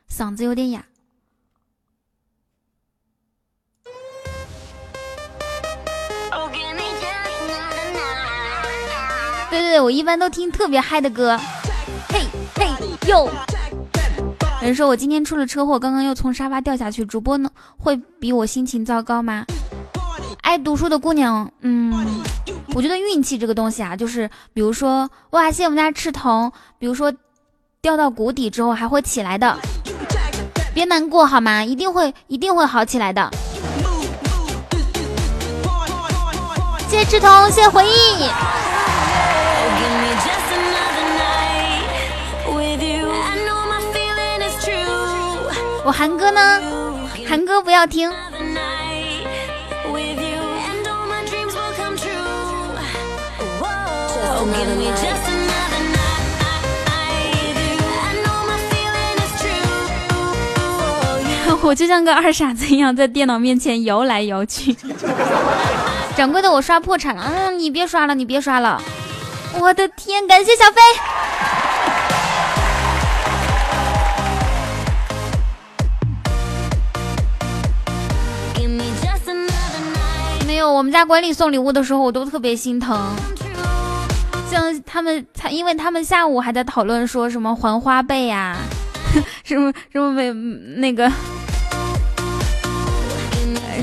[0.09, 0.83] 嗓子有点哑。
[9.51, 11.37] 对对对，我一般都听特别嗨的歌。
[12.09, 12.25] 嘿
[12.55, 12.65] 嘿
[13.07, 13.29] 哟！
[14.61, 17.47] 有人说我今天出了车祸，刚刚又从沙发掉下去，主播呢
[17.77, 19.45] 会比我心情糟糕吗？
[20.45, 21.91] 爱读书的姑娘，嗯，
[22.75, 27.11] 我觉得运气这个东西啊，就是比如说，哇，谢谢我们家赤瞳，比如说
[27.81, 29.57] 掉到谷底之后还会起来的，
[30.71, 31.63] 别难过好吗？
[31.63, 33.27] 一定会一定会好起来的。
[36.87, 38.29] 谢谢赤瞳，谢谢回忆。
[45.83, 46.61] 我韩哥呢？
[47.27, 48.11] 韩哥不要听。
[61.65, 64.71] 我就像个二傻子一样，在电脑面前摇来摇去。
[66.15, 67.23] 掌柜的，我刷破产了。
[67.35, 68.79] 嗯，你别刷了，你别刷了。
[69.59, 70.79] 我的天，感谢小飞。
[80.45, 82.95] 没有，我们家管理送礼物的时候，我都特别心疼。
[84.51, 88.55] 像他们，他因为他们下午还在讨论说什么还花呗呀、
[89.43, 90.31] 什么什么没
[90.79, 91.11] 那个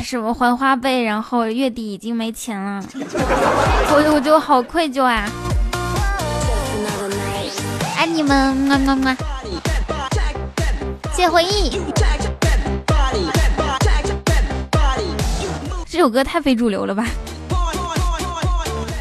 [0.01, 5.28] 什么还花呗，然后月底已经没钱了，我我就好愧疚啊！
[7.97, 9.16] 爱你们，么么么！
[11.12, 11.70] 谢谢回忆。
[15.86, 17.07] 这首歌太非主流了吧？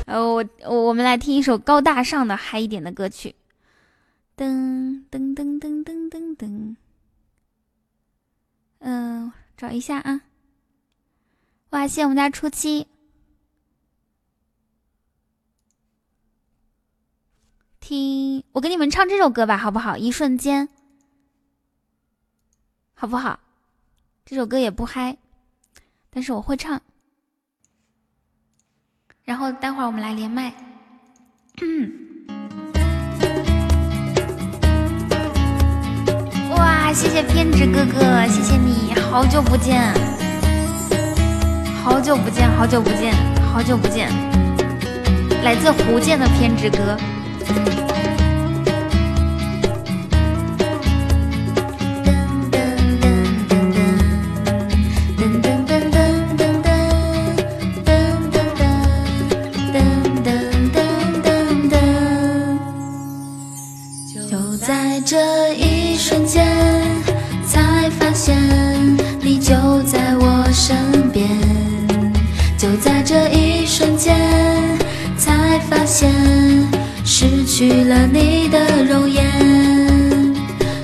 [0.06, 3.34] 呃，我我们来听一首高大上的嗨一点的歌曲。
[4.38, 6.76] 噔噔噔噔噔噔噔。
[8.80, 10.22] 嗯、找一下啊。
[11.72, 12.88] 哇，谢谢我们家初七。
[17.80, 19.96] 听，我给你们唱这首歌吧，好不好？
[19.98, 20.68] 一瞬间。
[22.94, 23.40] 好不好？
[24.26, 25.18] 这首歌也不嗨，
[26.10, 26.82] 但是我会唱。
[29.24, 30.54] 然后待会儿我们来连麦。
[36.52, 39.94] 哇，谢谢偏执哥哥，谢谢你，好久不见，
[41.84, 43.12] 好久不见，好久不见，
[43.52, 44.08] 好久不见，
[45.44, 46.96] 来自福建的偏执哥。
[73.82, 74.16] 瞬间，
[75.18, 76.08] 才发现
[77.04, 79.26] 失去了你的容颜，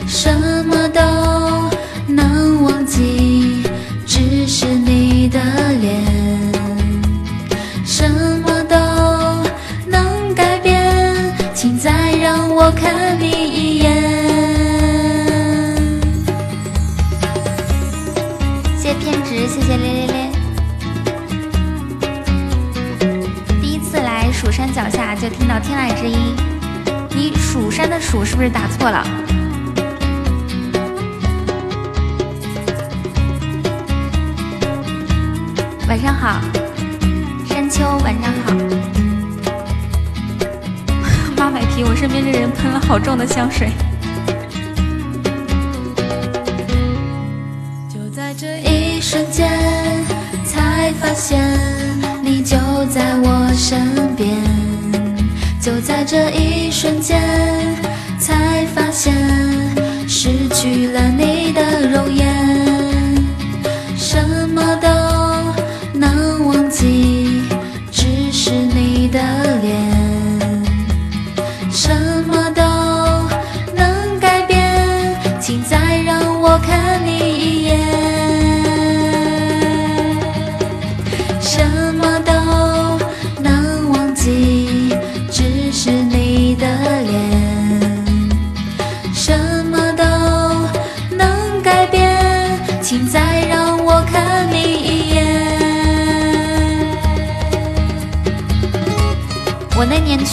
[0.08, 0.34] 什
[0.66, 1.00] 么都
[2.08, 3.62] 能忘记，
[4.08, 5.40] 只是你的
[5.80, 6.02] 脸。
[7.86, 8.10] 什
[8.42, 8.76] 么都
[9.86, 11.14] 能改变，
[11.54, 13.67] 请再让我看你一
[24.78, 26.36] 脚下就听到天籁之音，
[27.10, 29.04] 你蜀山的蜀是不是打错了？
[35.88, 36.40] 晚上好，
[37.50, 38.54] 山丘，晚上好。
[41.36, 43.72] 妈买皮，我身边这人喷了好重的香水。
[47.90, 49.50] 就在这一瞬间，
[50.46, 51.44] 才发现
[52.22, 52.56] 你就
[52.92, 54.57] 在我身边。
[55.68, 57.22] 就在这一瞬间，
[58.18, 59.14] 才发现
[60.08, 62.37] 失去了你的容颜，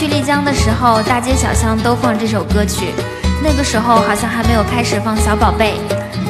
[0.05, 2.93] 去丽江的时候，大街小巷都放这首歌曲。
[3.43, 5.81] 那个时候好像还没有开始放小宝贝。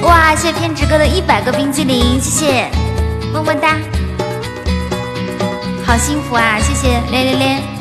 [0.02, 2.68] 哇，谢谢偏执哥的一百个冰激凌，谢谢，
[3.32, 3.76] 么么哒，
[5.84, 6.56] 好幸福啊！
[6.60, 7.73] 谢谢咧咧咧。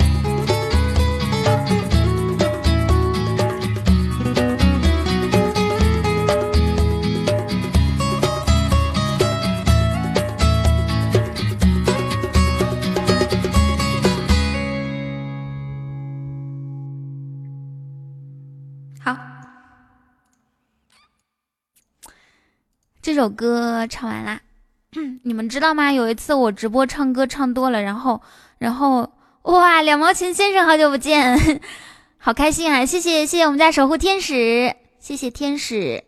[23.04, 24.40] 这首歌唱完啦。
[25.24, 25.92] 你们知道吗？
[25.92, 28.22] 有一次我直播唱歌唱多了，然后，
[28.58, 31.38] 然后，哇，两毛钱先生，好久不见，
[32.18, 32.86] 好开心啊！
[32.86, 36.02] 谢谢，谢谢我们家守护天使，谢谢天使。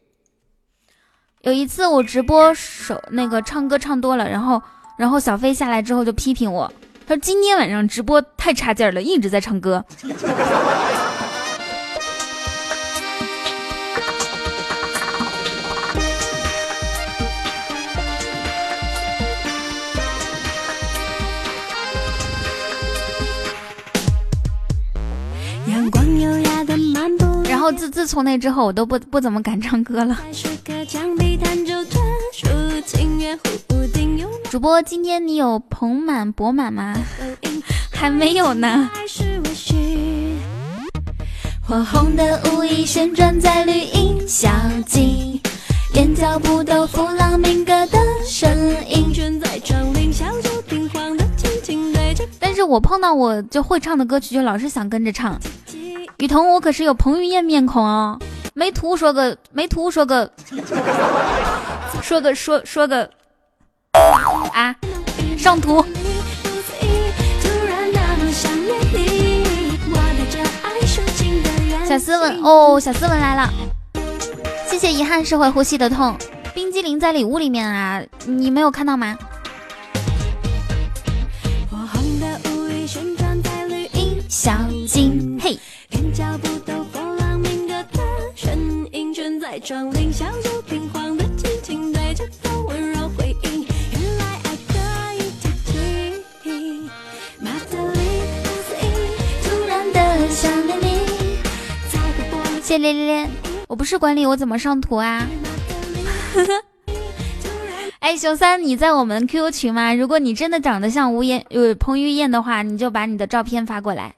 [1.41, 4.61] 有一次我直播手那个唱歌唱多了，然后，
[4.97, 6.71] 然后小飞下来之后就批评我，
[7.05, 9.83] 他说今天晚上直播太差劲了，一直在唱歌。
[27.65, 30.15] 后自自从那之后，我都不不怎么敢唱歌了。
[34.51, 36.95] 主播，今天你有捧满钵满吗？
[37.91, 38.87] 还没有呢。
[41.67, 44.47] 火红的舞衣旋转在绿荫小
[44.85, 45.41] 径，
[45.95, 55.41] 连脚步都弗朗明哥的身影，卷在窗棂，小酒瓶晃得轻轻对着但是我碰到我就会唱的歌曲，就老是想跟着唱。
[56.17, 58.17] 雨桐，我可是有彭于晏面孔哦，
[58.53, 60.31] 没图说个没图说个
[62.01, 63.09] 说个说说个
[64.53, 64.73] 啊，
[65.37, 65.85] 上图。
[71.85, 73.53] 小斯文哦，小斯文来了，
[74.67, 76.17] 谢谢遗憾是会呼吸的痛。
[76.53, 79.17] 冰激凌在礼物里面啊，你没有看到吗？
[84.27, 84.51] 小
[89.65, 93.65] 窗棂，小酒瓶晃的轻轻，对着风温柔回应。
[93.91, 94.55] 原来爱
[96.43, 96.87] 可以，
[97.39, 97.99] 马德里
[98.43, 98.87] 不思议，
[99.43, 100.85] 突然的想念你，
[102.61, 103.27] 谢连连咧，
[103.67, 105.27] 我不是管理，我怎么上图啊？
[108.01, 109.95] 哎，熊三，你在我们 QQ 群吗？
[109.95, 114.13] 如果你真的长得像吴彦呃彭于晏的话，你就把你的照片发过来。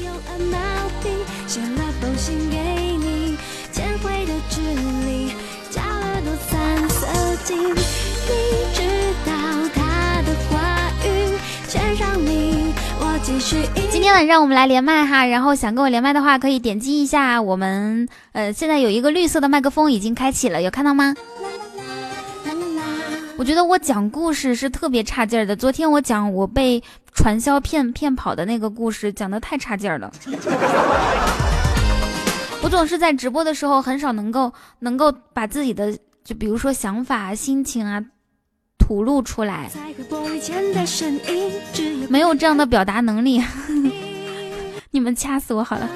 [13.40, 21.14] 今天晚上我们来连麦哈，然后想跟我连麦的话，可以点击一下我们呃现在有一个绿色的麦克风已经开启了，有看到吗？
[23.38, 25.56] 我觉得我讲故事是特别差劲儿的。
[25.56, 26.82] 昨天我讲我被
[27.14, 30.12] 传销骗骗跑的那个故事，讲的太差劲儿了。
[32.64, 38.04] 我总是在直播的时候很少能够能够把自己的就比如说想法、心情啊
[38.88, 39.70] 吐露出来，
[42.08, 43.44] 没有这样的表达能力。
[44.92, 45.90] 你们掐死我好了。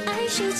[0.00, 0.50] 爱抒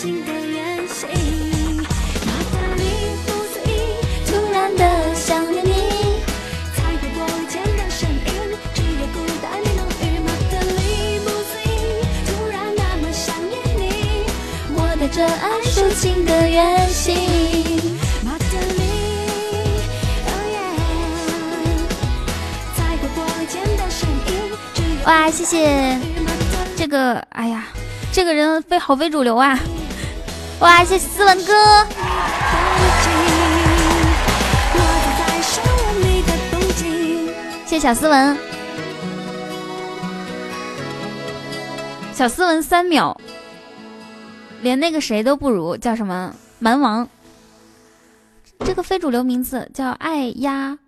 [15.94, 16.32] 情的
[25.08, 25.98] 哇，谢谢
[26.76, 27.64] 这个，哎呀，
[28.12, 29.58] 这个人非好非主流啊！
[30.60, 31.54] 哇，谢谢思文哥。
[37.64, 38.36] 谢小斯文，
[42.12, 43.18] 小斯文三秒，
[44.60, 47.08] 连那个谁都不如，叫什么蛮王？
[48.58, 50.78] 这个非主流名字叫爱丫，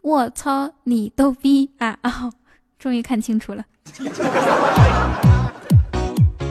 [0.00, 1.98] 我操你逗逼啊！
[2.02, 2.32] 哦，
[2.80, 3.62] 终于看清楚了。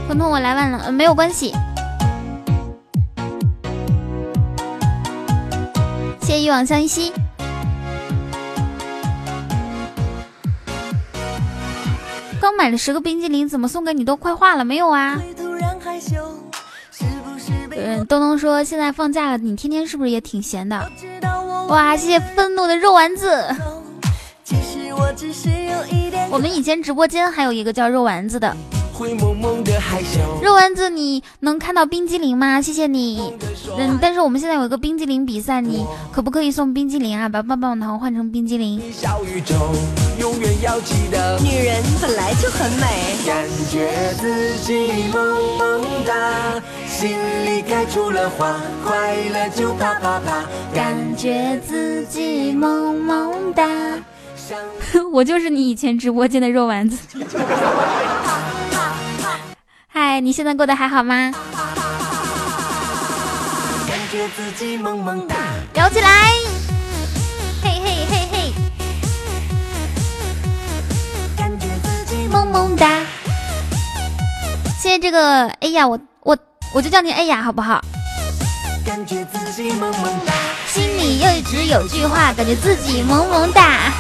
[0.08, 1.52] 彤彤，我来晚了，没有关系。
[6.22, 7.12] 谢一往相惜。
[12.40, 15.20] 刚买了十个冰激凌，怎么送给你都快化了没有啊？
[17.72, 20.90] 嗯，东东说现在放假了，你天天是不是也挺闲的？
[21.70, 23.44] 哇，谢谢愤怒的肉丸子。
[24.92, 28.56] 我只是有一点我们以前直播间还有一个叫肉丸子的。
[30.42, 32.62] 肉丸子，你能看到冰激凌吗？
[32.62, 33.34] 谢谢你。
[33.78, 37.30] 嗯，但是我们现在有一个冰激凌比赛，你可不可以送冰激凌啊？
[37.30, 38.82] 把棒棒糖换成冰激凌。
[38.92, 39.56] 小宇宙
[40.20, 43.16] 永远要记得，女人本来就很美。
[43.26, 47.12] 感觉自己萌萌哒，心
[47.46, 53.66] 里开出了花，快乐就啪啪啪，感觉自己萌萌哒。
[54.48, 54.58] 想
[55.12, 56.98] 我就是你以前直播间的肉丸子。
[59.88, 61.32] 嗨，你现在过得还好吗？
[63.88, 65.36] 感觉自己萌萌哒。
[65.76, 66.10] 摇起来！
[67.62, 68.54] 嘿嘿嘿嘿，
[71.38, 72.88] 感觉自己萌萌哒。
[74.80, 76.38] 谢谢这个，哎呀，我我
[76.74, 77.82] 我就叫你哎呀，好不好？
[78.86, 80.34] 感觉自己萌萌哒，
[80.68, 83.92] 心里又一直有句话，感觉自己萌萌哒。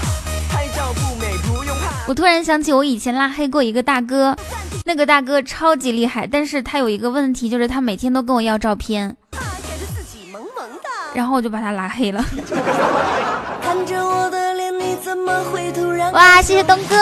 [2.09, 4.35] 我突然想起我以前拉黑过一个大哥，
[4.83, 9.15] 那个大哥超级厉害，但是他有一个问题，就是他每天都跟我要照片，
[11.13, 12.25] 然后我就把他拉黑了。
[16.13, 16.95] 哇，谢谢东哥，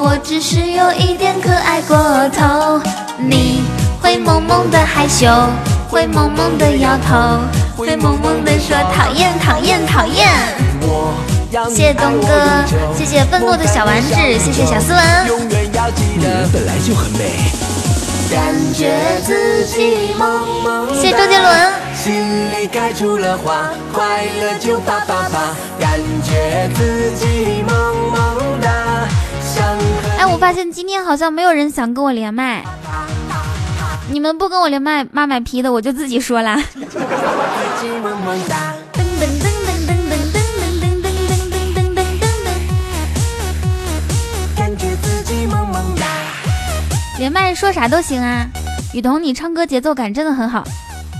[0.00, 1.96] 我只是有一点可爱过
[2.28, 2.80] 头。
[3.18, 3.64] 你
[4.00, 5.26] 会萌萌的害羞，
[5.88, 7.40] 会萌萌的摇头，
[7.76, 10.28] 会萌萌的说讨厌讨厌讨厌。
[11.70, 12.28] 谢谢东哥
[12.94, 15.02] 谢谢愤怒的小丸子谢谢小斯文。
[16.52, 17.32] 本来就很美。
[18.30, 27.74] 感觉自己萌萌哒，谢谢周杰伦，心里开出了花，快乐就啪啪啪，感觉自己萌
[28.12, 29.08] 萌哒，
[30.18, 32.62] 哎，我发现今天好像没有人想跟我连麦，
[34.10, 36.62] 你们不跟我连麦骂买批的，我就自己说啦。
[47.18, 48.46] 连麦说啥都行啊，
[48.94, 50.64] 雨桐，你唱歌节奏感真的很好。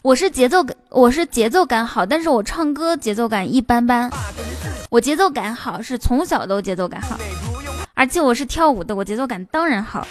[0.03, 4.11] 我是节奏感，我是节奏感好，但是我唱歌节奏感一般般。
[4.91, 7.19] 我节奏感好是从小都节奏感好，
[7.95, 10.07] 而且我是跳舞的，我节奏感当然好。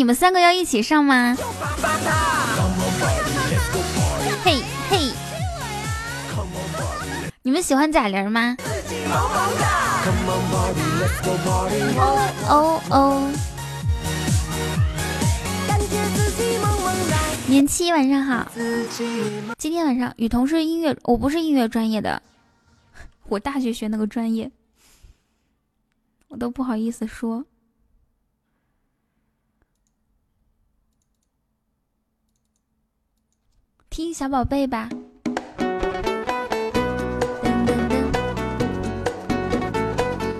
[0.00, 1.36] 你，们三个要一起上吗？
[4.42, 5.12] 嘿嘿，
[7.42, 8.56] 你们喜欢贾玲吗？
[12.48, 13.30] 哦哦，
[15.68, 17.18] 感觉自己萌萌哒。
[17.46, 18.50] 年七晚上好。
[19.58, 22.22] 今天晚上雨桐是音乐，我不是音乐专业的，
[23.28, 24.50] 我大学学那个专业，
[26.28, 27.44] 我都不好意思说。
[34.00, 34.88] 听小宝贝吧。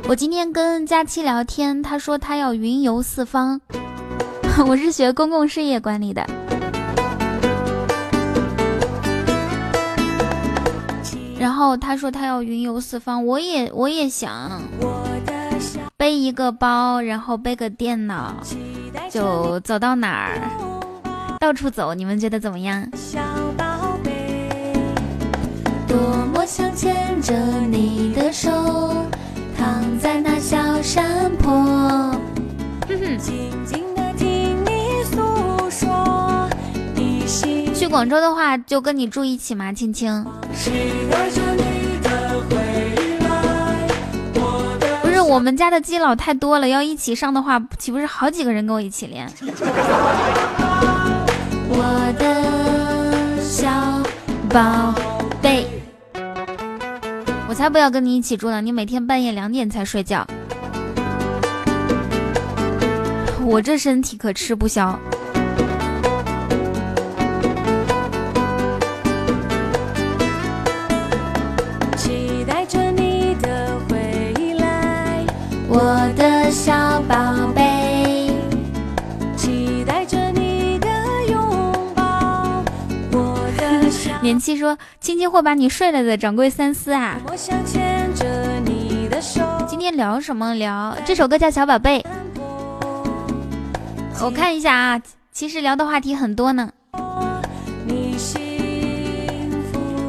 [0.09, 3.61] 我今天跟佳期聊天，他说他要云游四方。
[4.67, 6.27] 我是学公共事业管理的。
[11.39, 14.63] 然后他说他要云游四方，我也我也想
[15.99, 18.37] 背一个包，然后背个电脑，
[19.11, 20.41] 就走到哪儿，
[21.41, 21.95] 到处走。
[21.95, 22.87] 你们觉得怎么样？
[22.95, 23.19] 小
[23.57, 24.75] 宝贝，
[25.89, 25.97] 多
[26.35, 27.35] 么想牵着
[27.67, 28.51] 你的手，
[29.57, 32.15] 躺在那小山坡，
[33.19, 35.17] 静静的听你诉
[35.71, 36.47] 说，
[36.95, 40.23] 你心去广州的话，就跟你住一起嘛，青青。
[44.35, 49.27] 我的不是我们家的基佬太多了，要一起上的话，岂不是好几个人跟我一起连？
[51.73, 53.71] 我的小
[54.49, 54.93] 宝
[55.41, 55.65] 贝，
[57.49, 58.61] 我才不要跟你一起住呢！
[58.61, 60.27] 你每天半夜两点才睡觉，
[63.47, 64.99] 我这身体可吃不消。
[71.97, 75.25] 期待着你的回来，
[75.69, 77.50] 我的小宝
[84.23, 87.19] 年七说：“亲亲会把你睡了的，掌柜三思啊！
[89.67, 90.95] 今天聊什么聊？
[91.07, 92.01] 这首歌叫《小宝贝》，
[94.23, 95.01] 我看一下啊，
[95.33, 96.71] 其实聊的话题很多呢。
[96.93, 97.01] 哎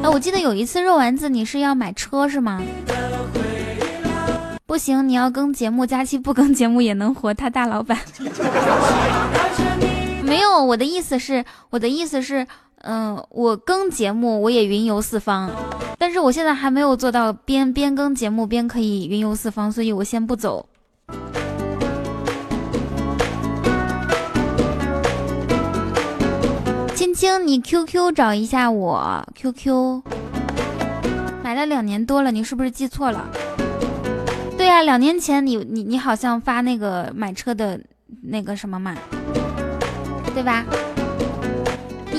[0.02, 2.60] 啊，我记得有一次肉丸子你是要买车是吗？
[4.66, 7.98] 不行，你要更节目，佳期不更节目也能活，他大老板。
[10.22, 12.46] 没有，我的意思是，我的意思是，
[12.82, 15.50] 嗯、我更节目我也云游四方，
[15.98, 20.66] 但是我现在还没有做到边边更节目边可以云游四方，所以我先不走。
[26.94, 30.02] 青青，你 QQ 找一下我 QQ，
[31.42, 33.28] 买了两年多了，你是不是记错了？
[34.56, 37.80] 对呀、两年前你你你好像发那个买车的
[38.22, 38.94] 那个什么嘛，
[40.34, 40.64] 对吧？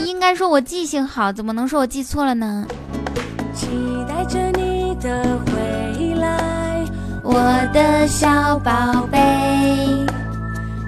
[0.04, 2.68] 你应该说我记性好，怎么能说我记错了呢？
[3.56, 3.68] 期
[4.06, 6.84] 待着你的回来，
[7.24, 7.34] 我
[7.74, 10.06] 的小宝贝，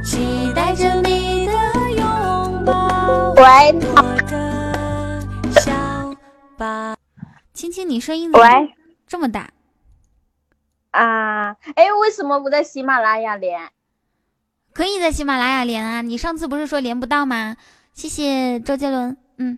[0.03, 1.53] 期待着你的
[1.91, 5.22] 拥抱，喂我的
[5.61, 5.72] 小
[6.57, 6.97] 宝。
[7.53, 8.76] 青青，你声音怎么喂
[9.07, 9.49] 这么大？
[10.91, 13.70] 啊，哎，为什么不在喜马拉雅连？
[14.74, 16.01] 可以在喜马拉雅连啊！
[16.01, 17.55] 你上次不是说连不到吗？
[17.95, 19.57] 谢谢周杰伦，嗯，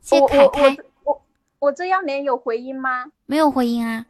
[0.00, 1.22] 谢谢凯凯，我我
[1.60, 3.12] 我这样连有回音吗？
[3.26, 4.06] 没有回音啊？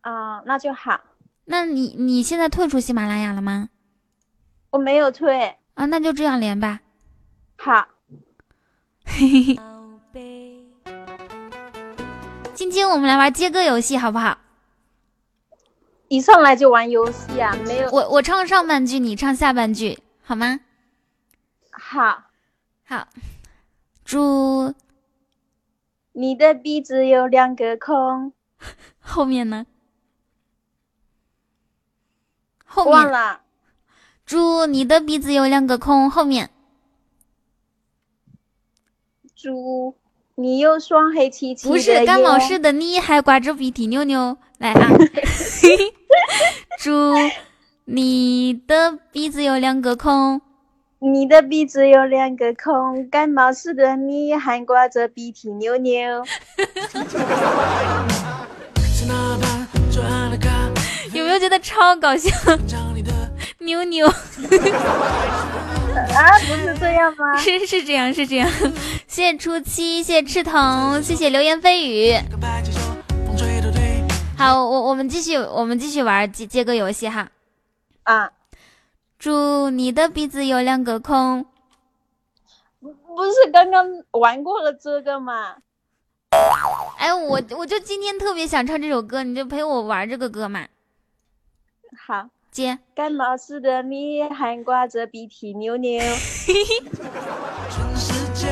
[0.00, 0.98] 啊，那就好。
[1.44, 3.68] 那你你现在退出喜马拉雅了吗？
[4.70, 5.54] 我没有退。
[5.74, 6.80] 啊，那就这样连吧。
[7.58, 7.86] 好，
[9.04, 9.58] 嘿嘿，
[12.54, 14.38] 晶晶，我们来玩接歌游戏好不好？
[16.08, 17.54] 一上来就玩游戏啊？
[17.66, 17.90] 没有。
[17.90, 20.60] 我我唱上半句，你唱下半句，好吗？
[21.84, 22.22] 好，
[22.84, 23.08] 好。
[24.04, 24.72] 猪
[26.12, 28.32] 你的鼻子有两个孔，
[29.00, 29.66] 后面呢？
[32.64, 33.40] 后面忘了。
[34.24, 36.50] 猪你的鼻子有两个孔，后面
[39.34, 39.96] 猪
[40.36, 44.88] 你有双黑漆漆不是感冒眼时的你还挂着鼻涕妞妞，来啊！
[46.78, 47.14] 猪
[47.84, 50.40] 你的鼻子有两个孔，
[51.04, 56.24] 你的鼻子有两个孔，感冒时的你还挂着鼻涕牛牛。
[58.86, 60.48] 是哪般转了个
[61.12, 62.30] 有没有觉得超搞笑？
[62.68, 63.10] 讲你的
[63.58, 64.12] 牛牛 啊，
[66.46, 67.34] 不是这样吗？
[67.42, 68.48] 是是这样是这样，
[69.08, 72.14] 谢谢初七，谢谢赤瞳，谢谢流言蜚语。
[74.38, 77.28] 好，我我们继续，我们继续玩接接歌游戏哈。
[78.04, 78.30] 啊，
[79.22, 81.46] 祝你的鼻子有两个孔。
[82.80, 85.58] 不是刚刚玩过了这个吗？
[86.98, 90.66] 哎，我我就今天特别想唱这首歌，你就陪我玩这个歌嘛。
[92.04, 98.48] 好，接，感冒时的你还挂着鼻涕牛牛，全世界。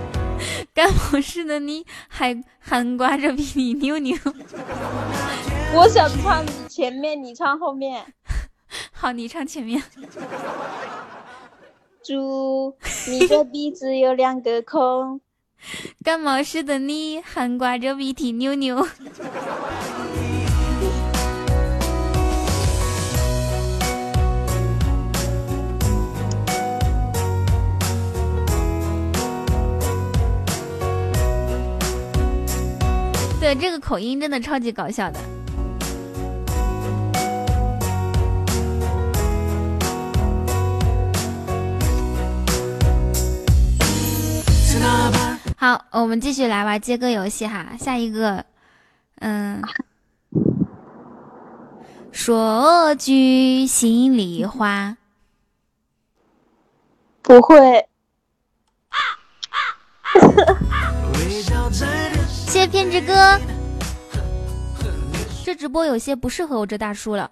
[0.72, 4.16] 干某事的你还还挂着鼻涕扭扭。
[5.74, 8.06] 我想唱前面，你唱后面。
[9.00, 9.82] 好，你唱前面。
[12.04, 12.76] 猪
[13.08, 15.18] 你的鼻子有两个孔，
[16.04, 18.86] 感冒时的你还挂着鼻涕妞妞。
[33.40, 35.18] 对，这个口音真的超级搞笑的。
[45.56, 47.76] 好，我们继续来玩接歌游戏哈。
[47.78, 48.44] 下一个，
[49.16, 49.62] 嗯，
[52.10, 54.96] 说句心里话，
[57.20, 57.86] 不会。
[62.46, 63.38] 谢谢偏执哥。
[65.44, 67.30] 这直播有些不适合我这大叔了。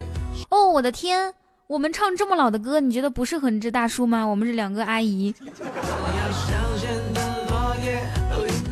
[0.50, 1.32] 哦，我的天，
[1.66, 4.24] 我们唱这么老的歌，你觉得不适合你这大叔吗？
[4.24, 5.34] 我们是两个阿姨。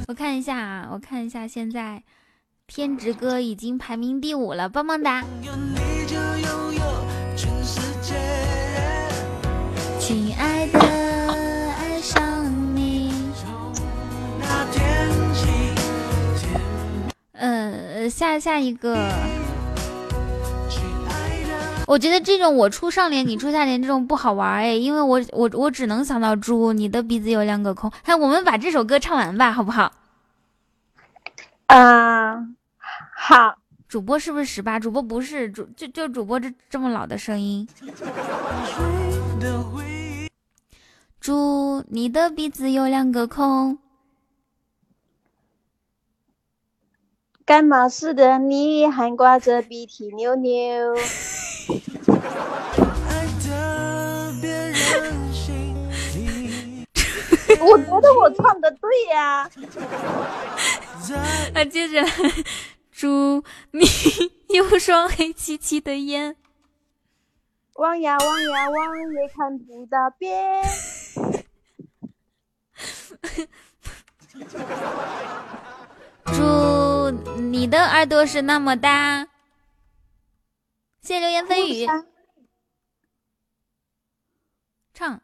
[0.07, 2.01] 我看一下啊，我看一下，现在
[2.67, 5.25] 偏执哥已经排名第五了，棒棒哒！
[9.99, 13.13] 亲爱的，爱上你。
[17.33, 18.95] 呃，下下一个，
[21.87, 27.91] 我觉得这种我出上联，你出下联这种不好玩哎，因为我我我只能想到猪，你的鼻子有两个孔。
[28.03, 29.93] 哎，我们把这首歌唱完吧，好不好？
[31.67, 32.49] 啊，
[33.17, 33.59] 好。
[33.89, 34.81] 主播是不是十八？
[34.81, 37.67] 主播不是，主就就主播这这么老的声音。
[41.21, 43.79] 猪，你的鼻子有两个孔。
[47.45, 50.97] 感冒时的你还挂着鼻涕牛牛，
[57.59, 59.43] 我觉得我唱的对呀、
[61.55, 62.09] 啊，接着来，
[62.93, 63.43] 猪，
[63.73, 63.85] 你
[64.49, 66.37] 有双黑漆漆的眼。
[67.75, 70.63] 望呀望呀望也看不到边。
[76.33, 77.11] 猪，
[77.41, 79.27] 你的耳朵是那么大。
[81.07, 81.87] 谢谢流言蜚语，
[84.93, 85.21] 唱。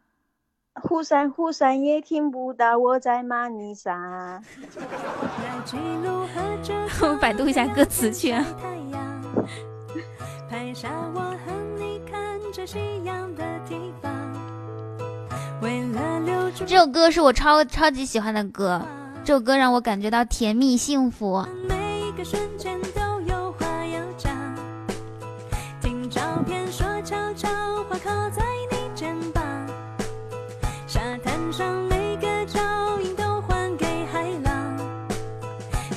[0.74, 4.40] 忽闪忽闪也听不到我在骂你啥。
[7.02, 8.46] 我百度一下歌词去啊。
[10.48, 14.12] 拍下我和你看着夕阳的地方。
[15.62, 18.80] 为了留住这首歌是我超超级喜欢的歌，
[19.24, 21.44] 这首歌让我感觉到甜蜜幸福。
[21.68, 22.80] 每一个瞬间
[26.44, 27.48] 片说悄悄
[27.88, 29.42] 话靠在你肩膀。
[30.86, 32.60] 沙滩上每个脚
[33.00, 34.78] 印都还给海浪。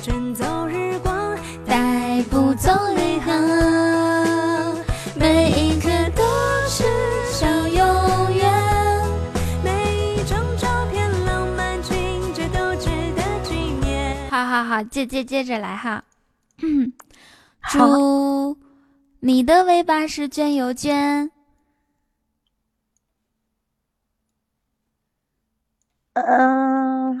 [0.02, 1.36] 卷走日光，
[1.66, 4.84] 带不走泪痕，
[5.14, 6.22] 每一刻都
[6.68, 6.84] 是
[7.32, 8.52] 小永远。
[9.64, 14.30] 每一张照片浪漫情节都值得纪念。
[14.30, 16.04] 好好好，接接接着来哈。
[17.72, 18.56] 猪，
[19.20, 21.30] 你的尾巴是卷又卷。
[26.12, 27.18] 嗯，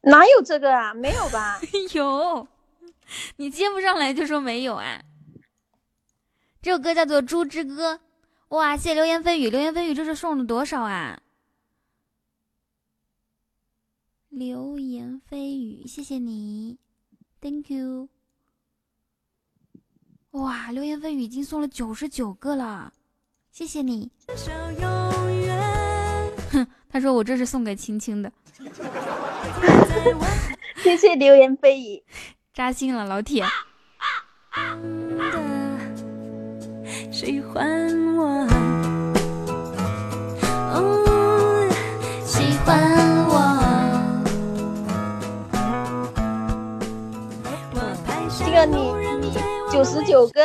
[0.00, 0.94] 哪有这个啊？
[0.94, 1.60] 没有吧？
[1.94, 2.48] 有，
[3.36, 5.02] 你接不上来就说没有啊。
[6.60, 7.94] 这首歌叫做《猪之歌》，
[8.48, 8.76] 哇！
[8.76, 11.22] 谢谢流言蜚语，流言蜚语这是送了多少啊？
[14.28, 16.78] 流言蜚语，谢谢你
[17.40, 18.08] ，Thank you。
[20.38, 22.92] 哇，流言蜚语已经送了九十九个了，
[23.50, 24.10] 谢谢你。
[26.52, 28.32] 哼，他说我这是送给青青的，
[30.76, 32.02] 谢谢流言蜚语。
[32.54, 33.44] 扎心了，老铁。
[34.52, 35.78] 的
[37.10, 38.46] 喜欢我，
[49.78, 50.40] 九十九个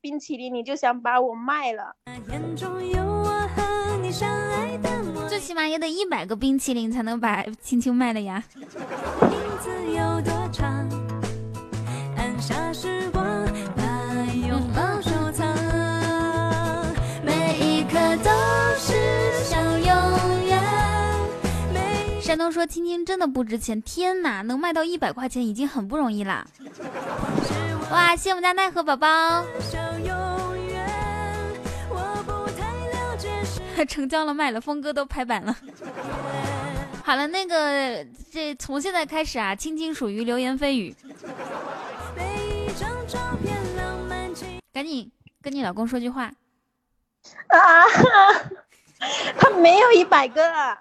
[0.00, 1.94] 冰淇淋，你就想把我卖了？
[2.30, 8.42] 眼中有我和你相爱的模样最起码也得一百个冰淇淋才能把青青卖了呀。
[22.28, 26.46] 山东说青青真的不值钱，天哪，能卖到一百块钱已经很不容易啦。
[27.90, 29.42] 哇，谢我们家奈何宝宝，
[33.88, 35.56] 成交了卖了，峰哥都拍板了。
[37.02, 40.94] 好了，那个这从现在开始啊，青青属于流言蜚语，
[44.70, 45.10] 赶紧
[45.40, 46.24] 跟你老公说句话。
[47.46, 47.84] 啊，
[49.40, 50.76] 他没有一百个，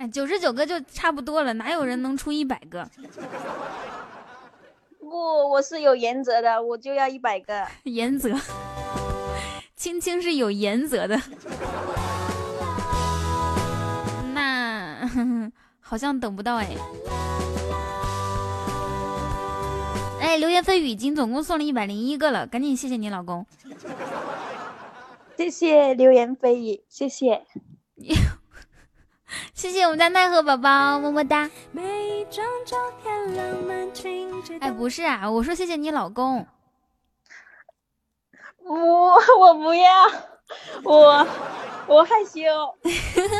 [0.00, 2.88] 哎，九十九个就差不多了，哪有人能出一百个？
[4.98, 7.66] 不，我是有原则的，我就要一百个。
[7.84, 8.34] 原则，
[9.76, 11.20] 青青是有原则的。
[14.32, 15.06] 那
[15.80, 16.68] 好像等不到哎。
[20.22, 23.44] 哎，流言蜚语已经总共送了一百零一个了，赶紧谢谢你老公。
[25.36, 27.44] 谢谢流言蜚语，谢谢。
[29.54, 31.48] 谢谢我们家奈何宝宝，么么哒。
[31.72, 31.82] 每
[32.20, 34.58] 一张照片浪漫情节。
[34.58, 36.46] 哎，不是啊，我说谢谢你老公。
[38.64, 39.90] 我我不要，
[40.84, 41.26] 我
[41.86, 42.40] 我害羞。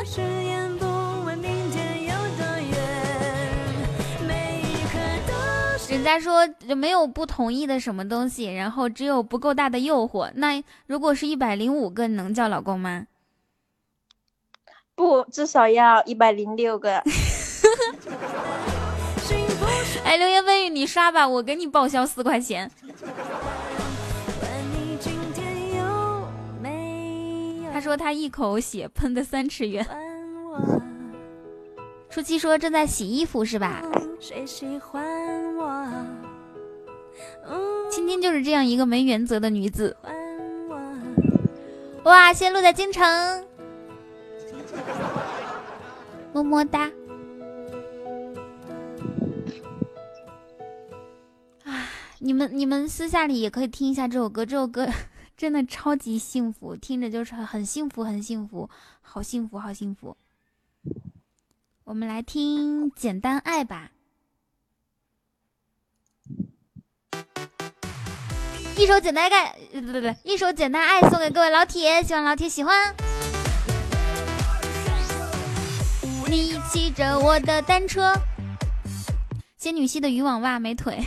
[0.05, 0.86] 誓言不
[1.24, 10.30] 问明天有多远，每一刻都是人家说没有不同意的什么东西，然后只有不够大的诱惑。
[10.34, 13.07] 那如果是一百零五个，你能叫老公吗？
[15.01, 17.03] 不，至少要一百零六个。
[20.05, 22.70] 哎，流言蜚语你刷吧，我给你报销四块钱。
[27.72, 29.86] 他说他一口血喷的三尺远。
[32.11, 32.38] 初七？
[32.38, 33.80] 说正在洗衣服是吧？
[37.90, 39.96] 青青就是这样一个没原则的女子。
[42.03, 43.46] 哇，谢谢路在京城，
[46.33, 46.91] 么么哒。
[51.64, 54.89] 啊，你们你们私下里也可以听一下这首歌，这首歌
[55.37, 58.68] 真的超级幸福，听着就是很幸福，很幸福，
[59.01, 60.16] 好幸福，好幸福。
[61.85, 63.91] 我们来听《简单爱》吧。
[68.76, 72.95] 一首简单爱，呃不不不，一首简单爱送给各位老铁，希望老铁喜欢。
[76.72, 78.14] 骑着我的单车，
[79.58, 81.04] 仙女系的渔网袜没腿。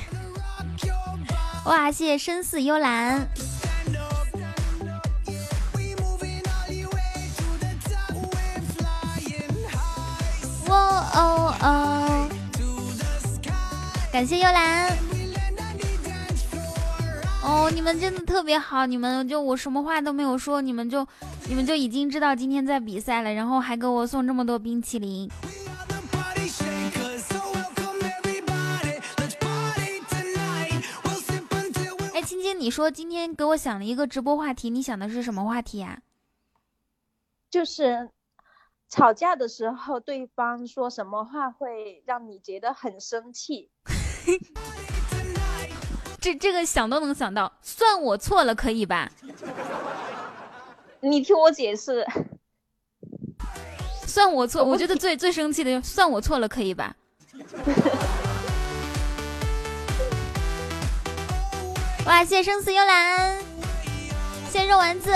[1.64, 3.26] 哇，谢谢深似幽兰。
[10.68, 10.78] 哇
[11.14, 12.30] 哦哦，
[14.12, 14.98] 感谢幽兰。
[17.42, 21.08] 哦，你们真的特别好，你们就我什么话都没有说，你们就
[21.48, 25.30] 你们就已经知道今天在比赛了，然后还给我送这么多冰淇淋。
[32.14, 36.02] 哎，青青，你说今天给我想了一个直播话题，你想的是什么话题呀、
[37.52, 38.10] 就是
[38.90, 43.70] 吵架的时候，对方说什么话会让你觉得很生气？
[46.20, 49.12] 这这个想都能想到，算我错了，可以吧？
[51.04, 52.06] 你听我解释，
[54.08, 56.96] 算我错，我觉得最最生气的就算我错了，可以吧？
[62.06, 63.38] 哇，谢谢生死幽兰，
[64.50, 65.12] 谢谢肉丸子，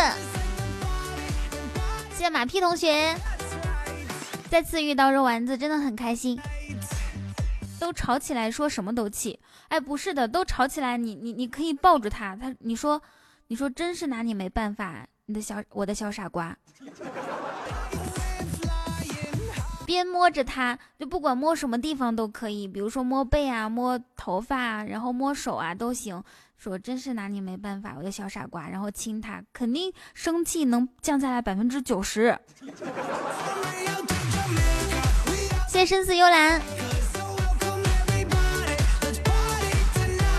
[2.12, 3.16] 谢谢马屁同学，
[4.50, 6.38] 再次遇到肉丸子真的很开心。
[7.80, 13.02] 都吵起来说什么都气，哎，不是的，都吵起来，你你你可以抱住他，他你说
[13.48, 16.58] 你说真是拿你没办法，你的小我的小傻瓜。
[19.86, 26.22] 边摸着它，就不管摸什么地方都可以，比如说摸背啊、摸头发啊，然后摸手啊都行。
[26.58, 32.38] 说真是拿你没办法，我的小傻瓜，然后亲它，肯定生气能降下来百分之九十。
[35.70, 36.60] 谢谢深似幽兰，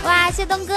[0.03, 0.73] 哇，谢东哥。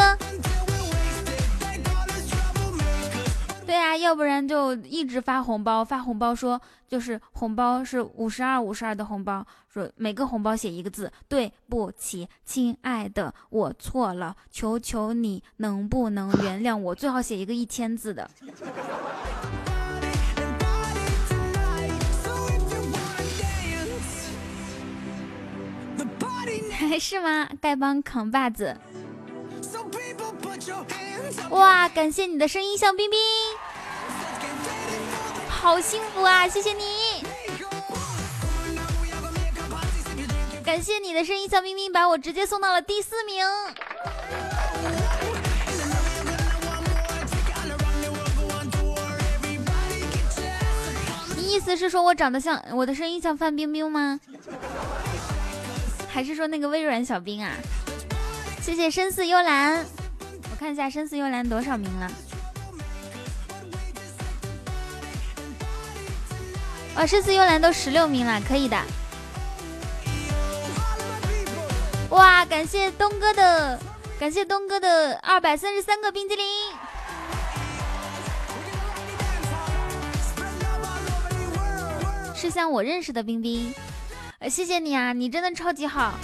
[3.72, 16.94] 对啊，要不然就一直发红包，发红包说就是红包是五十二五十二的红包，说每个红包写一个字，对不起，亲爱的，我错了，求求你能不能原谅我？
[16.94, 18.30] 最好写一个一千字的。
[27.00, 27.48] 是吗？
[27.62, 28.76] 丐帮扛把子，
[31.50, 33.18] 哇，感谢你的声音，像冰冰，
[35.48, 36.48] 好幸福啊！
[36.48, 37.24] 谢谢你，
[40.64, 43.44] 感谢你的声音，像冰冰，把我直接送到了第四名。
[51.36, 54.18] 你意思是说我长得像我的声音像范冰冰吗？
[56.08, 57.52] 还是说那个微软小冰啊？
[58.62, 59.84] 谢谢深似幽兰，
[60.50, 62.10] 我看一下深似幽兰多少名了。
[66.94, 68.80] 哇，深似幽兰都十六名了，可以的。
[72.10, 73.80] 哇，感谢东哥的，
[74.20, 76.46] 感谢东哥的二百三十三个冰激凌。
[82.36, 83.74] 是像我认识的冰冰，
[84.38, 86.14] 呃，谢谢你啊，你真的超级好。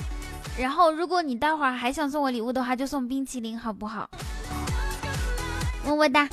[0.59, 4.11] 然后，如果你待会儿还想送我礼物的话，就送冰淇淋好不好？
[5.84, 6.28] 么么哒，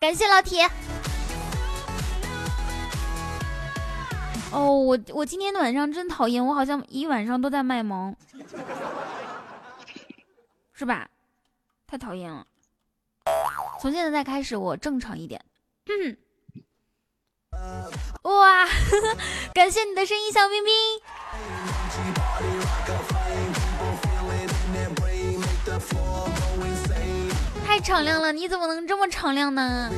[0.00, 0.68] 感谢老铁。
[4.50, 8.16] 哦，我我今天晚上真讨厌，我好像一晚上都在卖萌，
[10.72, 11.06] 是吧？
[11.86, 12.46] 太讨厌了。
[13.80, 15.44] 从现在再开始，我正常一点。
[15.86, 16.16] 嗯。
[18.22, 18.66] 哇，
[19.52, 20.74] 感谢你的声音，小冰冰。
[27.80, 29.90] 敞亮了，你怎么能这么敞亮呢？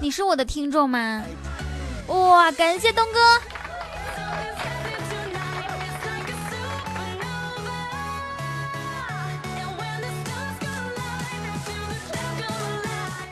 [0.00, 1.22] 你是我的听众吗？
[2.06, 3.20] 哇，感谢东哥。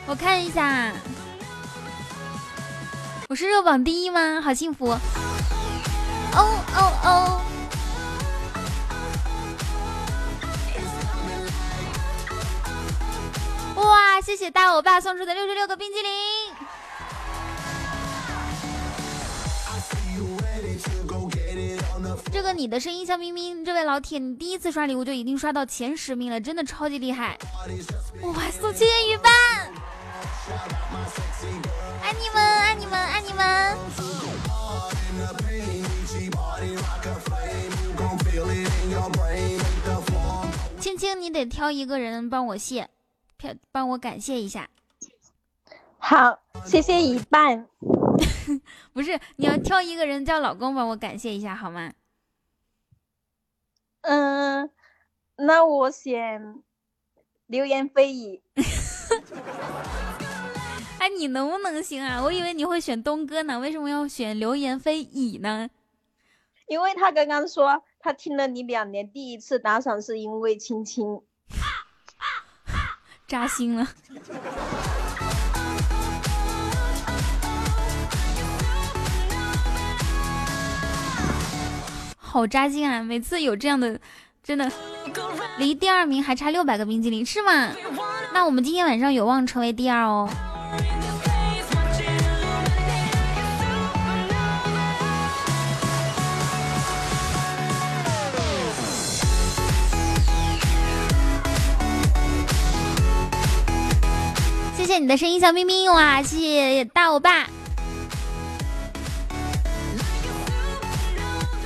[0.07, 0.91] 我看一下，
[3.29, 4.39] 我是热榜第一吗？
[4.41, 4.91] 好幸福！
[4.91, 4.99] 哦
[6.35, 7.41] 哦哦！
[14.25, 16.09] 谢谢大欧巴送出的六十六个冰激凌。
[22.33, 27.37] 这个你的声音像冰冰，这位老铁，你第一次刷礼物就已经刷到前十名了，真的超级厉害！
[28.23, 29.31] 哇，送千言鱼饭，
[32.01, 33.77] 爱你们，爱你们，爱你们！
[40.79, 42.89] 青青，你得挑一个人帮我谢，
[43.71, 44.69] 帮我感谢一下。
[45.97, 47.67] 好，谢谢一半。
[48.93, 51.93] 不是，你要挑一个人叫老公帮我感谢一下好吗？
[54.01, 54.69] 嗯，
[55.37, 56.61] 那我选
[57.47, 58.41] 流言蜚语。
[60.99, 62.21] 哎，你能不能行啊？
[62.21, 65.69] 我以为你会选东哥呢，为什么要选流言蜚语呢？
[66.67, 71.21] 因为他刚刚说他听了你两年，第一次打赏是因为亲亲。
[73.27, 73.87] 扎心了。
[82.17, 83.01] 好扎心啊！
[83.01, 83.97] 每次有这样的，
[84.43, 84.69] 真的
[85.57, 87.71] 离第二名还差六百个冰激凌，是吗？
[88.33, 90.29] 那我们今天晚上有望成为第二哦。
[104.85, 106.21] 谢谢你的声音，小冰冰哇！
[106.21, 107.47] 谢谢大欧巴。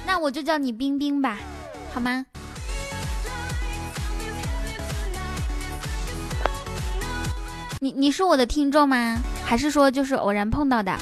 [0.06, 1.38] 那我就叫你冰冰吧，
[1.94, 2.26] 好吗？
[7.82, 9.18] 你你是我的听众吗？
[9.44, 10.98] 还是说就是偶然碰到的？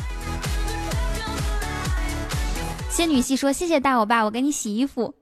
[2.90, 5.14] 仙女系说：“谢谢大欧巴，我给你洗衣服。”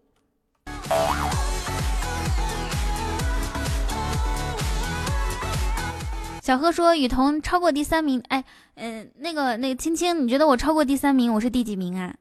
[6.45, 8.45] 小贺说：“雨桐超过第三名。”哎，
[8.76, 12.17] 嗯、那个那个青青，你觉得我超过第三名，我是第几名啊？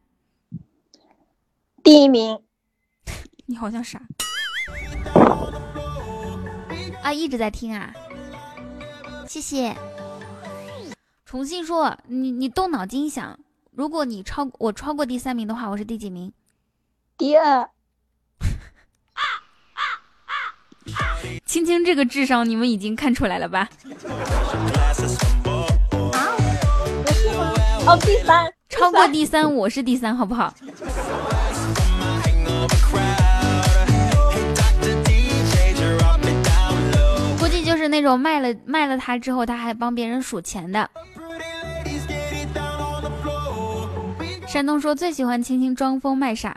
[1.82, 2.40] 第一名，
[3.44, 4.00] 你好像傻
[7.02, 7.92] 啊，一直在听啊，
[9.28, 9.76] 谢谢。
[11.26, 13.38] 重新说，你你动脑筋想，
[13.72, 16.32] 如果你超我超过第三名的话，我是第几名？
[17.18, 17.68] 第二，
[21.46, 23.68] 青青青这个智商，你们已经看出来了吧？
[26.12, 26.36] 啊，
[27.04, 27.52] 不是吗？
[27.86, 30.52] 哦，第三，超过第三，我是第三，好不好？
[37.38, 40.90] 估计就是那种卖了卖了它之后，他还帮别人数钱的。
[44.46, 46.56] 山东说最喜欢青青装疯卖傻，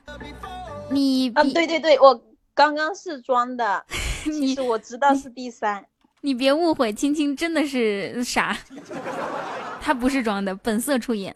[0.92, 2.22] 你啊，比、对对对，我
[2.54, 3.84] 刚刚是装的，
[4.32, 5.86] 其实我知道是第三。
[6.22, 8.58] 你别误会，青青真的是傻，
[9.80, 11.34] 他不是装的，本色出演。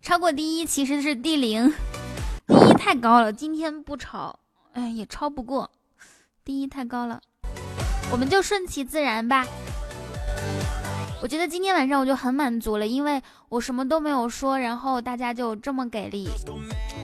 [0.00, 1.74] 超过第一其实是第零，
[2.46, 4.38] 第一太高了，今天不超，
[4.72, 5.68] 哎也超不过，
[6.44, 7.20] 第一太高了。
[8.12, 9.46] 我们就顺其自然吧。
[11.22, 16.28] 我觉得今天晚上我就很满足了，因为我什么都没有说，然后大家就这么给力，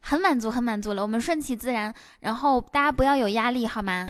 [0.03, 1.01] 很满足，很满足了。
[1.01, 4.07] 我们顺其自然，然后大家不要有压力，好吗？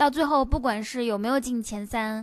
[0.00, 2.20] 到最后，不管是有没有进前三，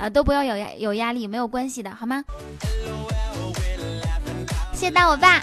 [0.00, 2.22] 啊、都不要有压有压力，没有关系的，好吗？
[4.72, 5.42] 谢谢大我爸。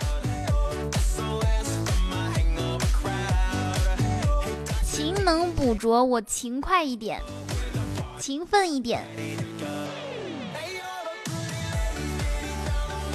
[5.25, 7.19] 能捕捉，我勤快一点，
[8.19, 9.03] 勤奋一点。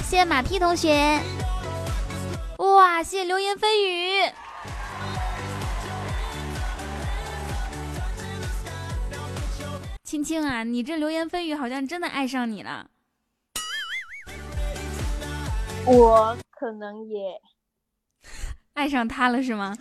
[0.03, 1.21] 谢谢马屁同学，
[2.57, 4.29] 哇，谢谢流言蜚语。
[10.03, 12.87] 青青啊，你这流言蜚语好像真的爱上你了。
[15.85, 17.41] 我可能也，
[18.73, 19.73] 爱上他了是吗？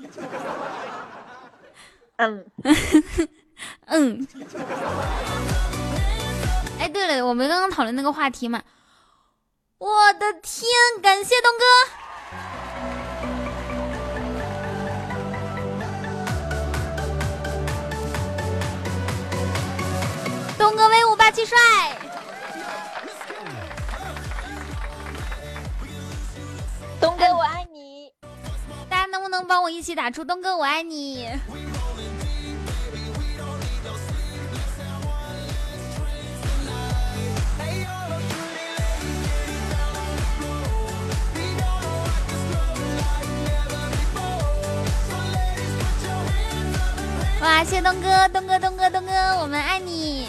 [2.20, 2.44] 嗯，
[3.88, 4.26] 嗯。
[6.78, 8.62] 哎，对了，我们刚刚讨论那个话题嘛。
[9.78, 10.68] 我的天，
[11.00, 11.64] 感谢东哥。
[20.58, 21.56] 东哥威武霸气帅，
[27.00, 28.12] 东哥我爱你。
[28.90, 31.30] 大家能不能帮我一起打出“东哥我爱你”？
[47.40, 50.28] 哇，谢东哥，东哥，东哥，东哥，我们爱你。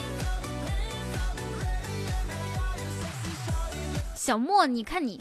[4.15, 5.19] 小莫，你看你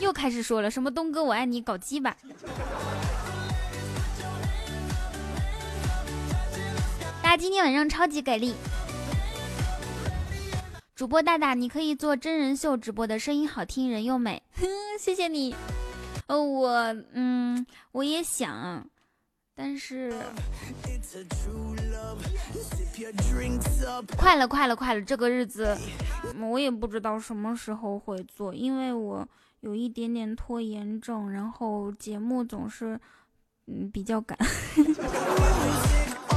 [0.00, 2.16] 又开始说了什么“东哥我爱你”，搞基吧。
[7.22, 8.54] 大家今天晚上超级给力。
[10.94, 14.66] 主播大大，你可以做真人秀直播的，声音好听，人又美，哼，
[14.98, 15.54] 谢谢你。
[16.28, 18.86] 呃，我嗯，我也想，
[19.58, 20.12] 但是
[24.18, 25.74] 快了，快了，快了，这个日子
[26.34, 29.26] 嗯我也不知道什么时候会做，因为我
[29.60, 33.00] 有一点点拖延症，然后节目总是
[33.66, 34.38] 嗯比较赶。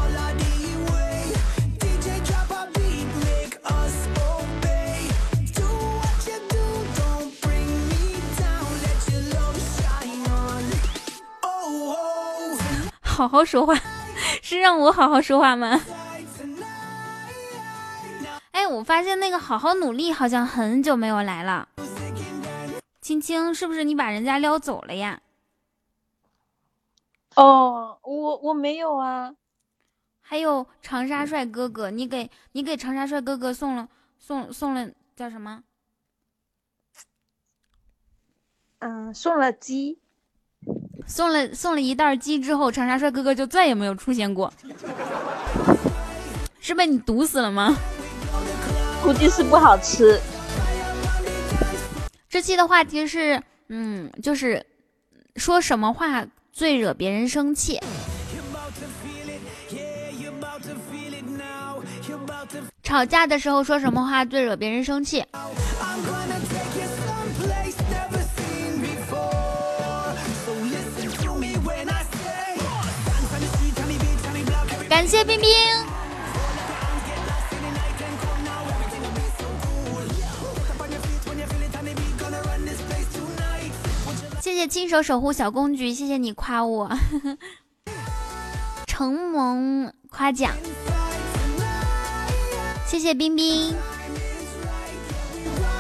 [13.20, 13.76] 好好说话，
[14.42, 15.78] 是让我好好说话吗？
[18.52, 21.68] 哎，我发现那个好好努力好像很久没有来了。
[23.02, 25.22] 青青，是不是你把人家撩走了呀？
[27.36, 29.36] 哦，我我没有啊。
[30.22, 35.62] 还有长沙帅哥哥，你给你给长沙帅哥哥送了送送了叫什么？
[38.80, 40.00] 嗯，送了鸡。
[41.10, 44.54] 送了送了一袋鸡之后，长沙帅哥哥就再也没有出现过，
[46.62, 47.76] 是被你毒死了吗？
[49.04, 50.20] 估计是不好吃。
[52.30, 54.64] 这期的话题是，嗯，就是
[55.36, 57.80] 说什么话最惹别人生气。
[62.84, 65.26] 吵架的时候说什么话最惹别人生气？
[74.90, 75.48] 感谢冰冰
[84.42, 86.90] 谢谢亲手守护小公举，谢谢你夸我。
[88.88, 90.54] 承蒙夸奖，
[92.86, 93.76] 谢谢冰冰。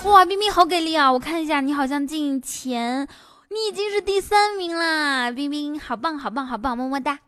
[0.06, 1.11] 哇，冰冰好给力啊！
[1.11, 3.07] 我看一下，你好像进前，
[3.49, 7.19] 你已经是第三名啦，冰冰好棒好棒好棒，么么哒。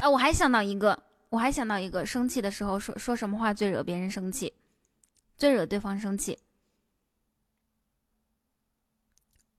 [0.00, 0.98] 啊，我还想到一个，
[1.28, 4.52] 我还想到一个，生气的时候说说什么话最惹别人生气，
[5.36, 6.38] 最惹对方生气。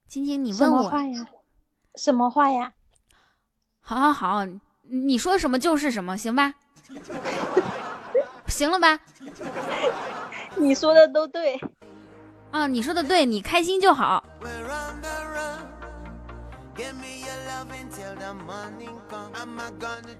[0.08, 1.26] 晶晶，你问我，么话呀？
[1.94, 2.72] 什么话呀？
[3.80, 4.46] 好好好，
[4.82, 6.54] 你说什么就是什么，行吧？
[8.48, 8.98] 行了吧？
[10.56, 11.60] 你说的都对。
[12.50, 14.24] 啊，你说的对，你开心就好。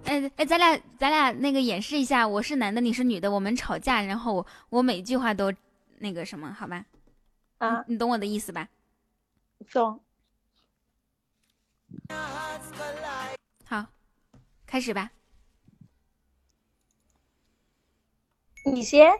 [0.05, 5.53] 哎哎，咱俩咱俩那个演示一下，我是男的，你是女的，我们吵架，然后我我每句话都
[5.99, 6.85] 那个什么，好吧？
[7.59, 8.69] 啊，你懂我的意思吧？
[9.73, 10.01] 懂。
[13.65, 13.87] 好，
[14.67, 15.11] 开始吧。
[18.65, 19.11] 你先。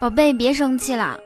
[0.00, 1.20] 宝贝，别生气了。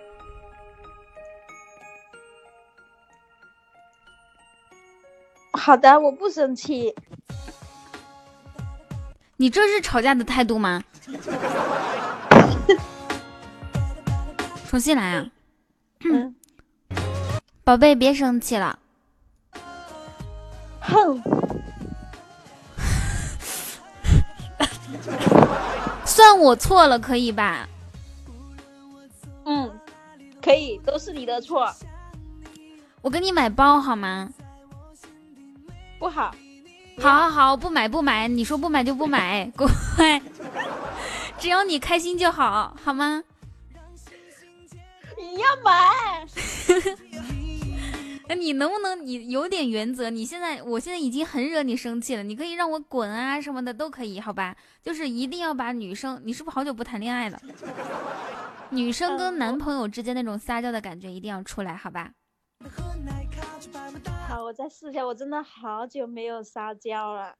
[5.56, 6.94] 好的，我不生气。
[9.38, 10.82] 你这是吵架的态度吗？
[14.68, 15.26] 重新来啊！
[16.04, 16.34] 嗯，
[17.64, 18.78] 宝贝，别生气了。
[20.80, 21.22] 哼，
[26.04, 27.68] 算我错了，可以吧？
[29.44, 29.70] 嗯，
[30.42, 31.72] 可以，都是你的错，
[33.02, 34.28] 我给你买包好吗？
[35.98, 36.34] 不好。
[36.98, 40.20] 好好好，不买不买，你说不买就不买， 乖。
[41.38, 43.22] 只要你开心就好，好吗？
[45.18, 46.26] 你要买？
[48.28, 50.10] 那你能不能你有点原则？
[50.10, 54.56] 你现在，我现在已经很惹你生气了，你可以让我滚啊什么的都可以，好吧？
[54.82, 57.40] 就是一定要把女生，你是不是好久不谈恋爱了？
[58.70, 62.10] 女生跟男朋友之间那种撒娇的感觉一定要出来，好吧？
[64.36, 65.06] 好，我再试一下。
[65.06, 67.34] 我真的好久没有撒娇了。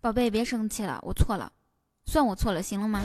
[0.00, 1.52] 宝贝，别生气了，我错了，
[2.06, 3.00] 算我错了，行了吗？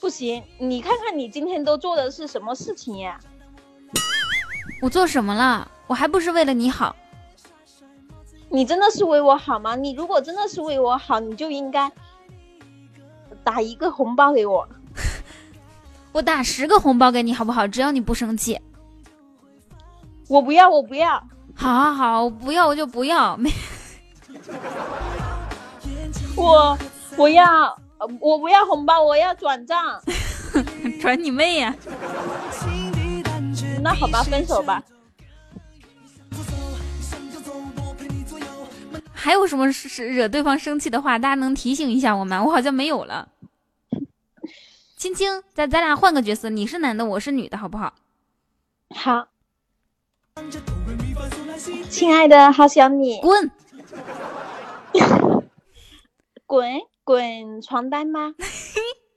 [0.00, 3.20] 不行，你看看你今天都做的是什么事情呀？
[4.80, 5.70] 我做什么了？
[5.86, 6.96] 我还不是为了你好。
[8.48, 9.76] 你真的是为我好吗？
[9.76, 11.92] 你如果真的是为我好，你就应该
[13.44, 14.66] 打一个红包给我。
[16.10, 17.68] 我打十个红包给你，好不好？
[17.68, 18.58] 只要你不生气。
[20.32, 21.22] 我不要，我不要。
[21.54, 23.50] 好好好，不要我就不要，没
[26.34, 26.78] 我
[27.18, 27.44] 我要，
[27.98, 30.00] 呃我不要红包，我要转账。
[31.02, 31.76] 转你妹呀、
[33.84, 34.82] 那好吧，分手吧。
[39.12, 42.42] 还有什么是是惹对方生气的话，大家能提醒一下我吗？
[42.42, 43.28] 我好像没有了。
[44.96, 47.92] 青青，咱咱俩换个角色，你是男的，我是女的，好不好？
[48.94, 49.26] 好，
[51.90, 53.20] 亲爱的，好想你。
[53.20, 53.50] 滚！
[56.46, 58.34] 滚滚床单吗？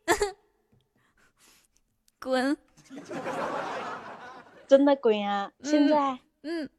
[2.19, 2.57] 滚！
[4.67, 5.51] 真的滚啊！
[5.63, 6.69] 现在嗯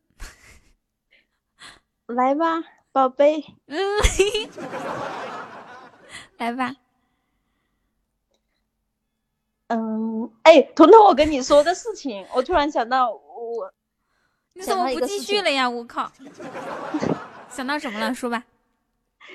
[2.06, 3.44] 来吧，宝贝。
[3.66, 3.78] 嗯，
[6.38, 6.74] 来吧。
[9.68, 13.72] 嗯，哎，彤彤，我跟你说个事情，我突然想到，我
[14.56, 15.68] 你怎么不继续了呀？
[15.68, 16.10] 我靠！
[17.50, 18.12] 想到什么了？
[18.14, 18.44] 说吧。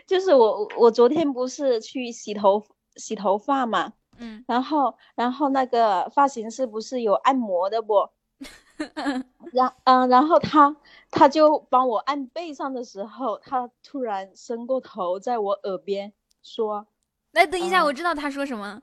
[0.07, 2.63] 就是我，我昨天不是去洗头
[2.95, 8.09] 洗头发嘛，嗯然后然后那个发型师不是有按摩的不？
[9.53, 10.75] 然嗯，然后他
[11.11, 16.11] 他就帮我按背上的时候，他突然伸过头，在我耳边
[16.41, 16.87] 说
[17.33, 18.81] 来，等一下，嗯我知道他说什么。：“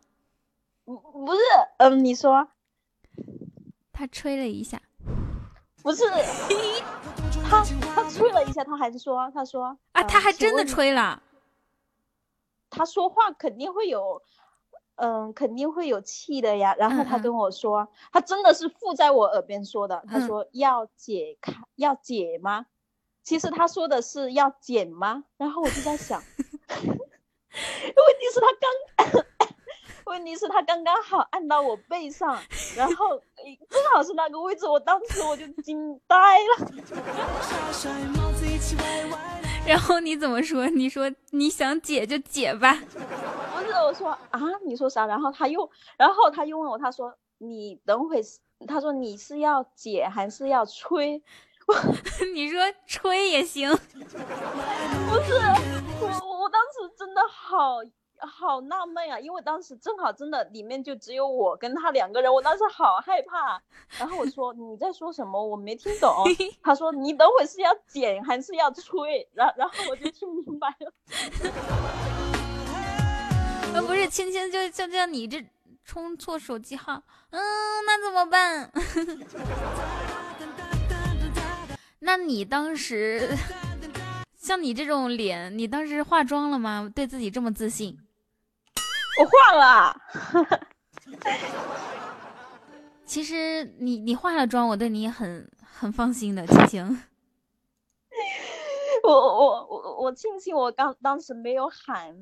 [0.84, 1.40] 不不是，
[1.78, 2.48] 嗯，你说
[3.92, 4.80] 他吹了一下
[5.82, 6.04] 不是？”
[7.50, 7.64] 他
[7.94, 11.22] 他吹了一下，他还是说，他说啊，呃他还真的吹了。
[12.70, 14.20] 他说话肯定会有，
[14.96, 16.74] 嗯，肯定会有气的呀。
[16.78, 20.04] 然后他跟我说，他真的是附在我耳边说的。
[20.06, 22.66] 他嗯说要解开，要解吗？
[23.22, 25.24] 其实他说的是要剪吗？
[25.38, 26.22] 然后我就在想
[26.68, 28.70] 问题是他刚，
[30.08, 32.36] 问题是他刚刚好按到我背上，
[32.76, 36.44] 然后诶正好是那个位置，我当时我就惊呆了。
[39.66, 40.66] 然后你怎么说？
[40.68, 42.78] 你说你想解就解吧。
[43.54, 45.04] 不是我说啊，你说啥？
[45.06, 51.22] 然后他又，然后他又问我，他说，你等会是，他说你是要解还是要吹？
[52.32, 53.76] 你说吹也行，不
[54.08, 54.16] 是，
[56.00, 57.84] 我我我当时真的好
[58.20, 63.60] 好纳闷啊，因为当时正好真的里面就只有我跟他两个人，我当时好害怕。
[63.98, 65.42] 然后我说你在说什么？
[65.42, 66.10] 我没听懂。
[66.62, 69.28] 他说你等会是要剪还是要吹？
[69.32, 70.92] 然然后我就听明白了。
[73.74, 75.44] 呃，不是青青就就像你这
[75.84, 77.40] 充错手机号，嗯，
[77.86, 78.72] 那怎么办？
[82.00, 83.36] 那你当时
[84.36, 86.90] 像你这种脸，你当时化妆了吗？
[86.94, 87.98] 对自己这么自信？
[89.18, 89.96] 我化了，
[93.04, 97.02] 其实你你化了妆，我对你很很放心的，青青。
[99.02, 102.14] 我我我我庆幸我刚当时没有喊。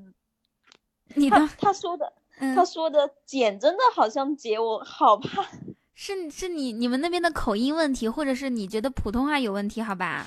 [1.15, 5.47] 你的他说的 嗯他说的剪真的好像姐，我好怕。
[5.95, 9.81] 是是你你们那边的口音问题，或者是你觉得普通话有问题？
[9.81, 10.27] 好吧，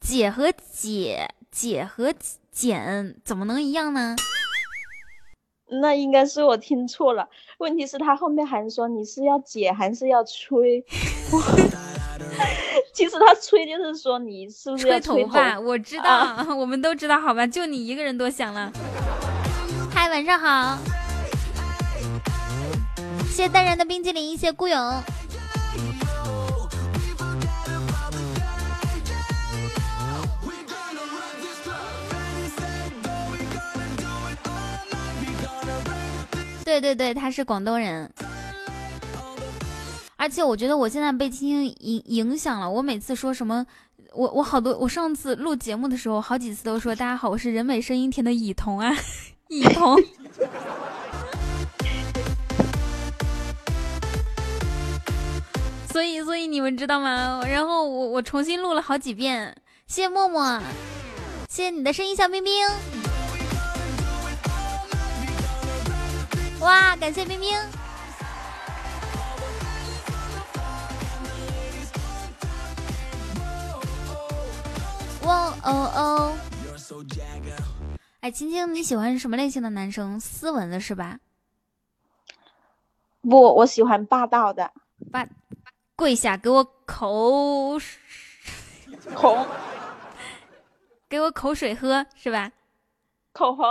[0.00, 2.12] 姐和姐，姐和
[2.50, 4.14] 剪怎么能一样呢？
[5.70, 7.28] 那应该是我听错了。
[7.58, 10.84] 问题是，他后面还说你是要解还是要吹？
[12.92, 17.46] 其实他吹就是说你是不是要吹吹头发，我知道，啊 我们都知道，好吧？
[17.46, 18.72] 就你一个人多想了。
[19.94, 20.78] 嗨，晚上好，
[23.30, 24.78] 谢谢淡然的冰激凌，谢谢孤勇。
[36.68, 38.12] 对对对，他是广东人，
[40.16, 42.70] 而且我觉得我现在被青青影影响了。
[42.70, 43.66] 我每次说什么，
[44.12, 48.94] 我我好多，我上次录节目的时候，好几次都说大家好，我是人美声音甜的以彤啊，
[49.48, 49.98] 以彤。
[55.90, 57.40] 所以，所以你们知道吗？
[57.48, 59.56] 然后我我重新录了好几遍。
[59.86, 60.60] 谢谢默默，
[61.48, 62.52] 谢谢你的声音，小冰冰。
[66.60, 67.56] 哇，感谢冰冰。
[75.22, 76.34] 哇哦哦！
[78.20, 80.18] 哎，青青，你喜欢什么类型的男生？
[80.18, 81.20] 斯文的是吧？
[83.22, 84.72] 不，我喜欢霸道的
[85.12, 85.26] 把
[85.94, 87.98] 跪下给我口水，
[89.14, 89.46] 红
[91.08, 92.50] 给我口水喝是吧？
[93.32, 93.64] 口红。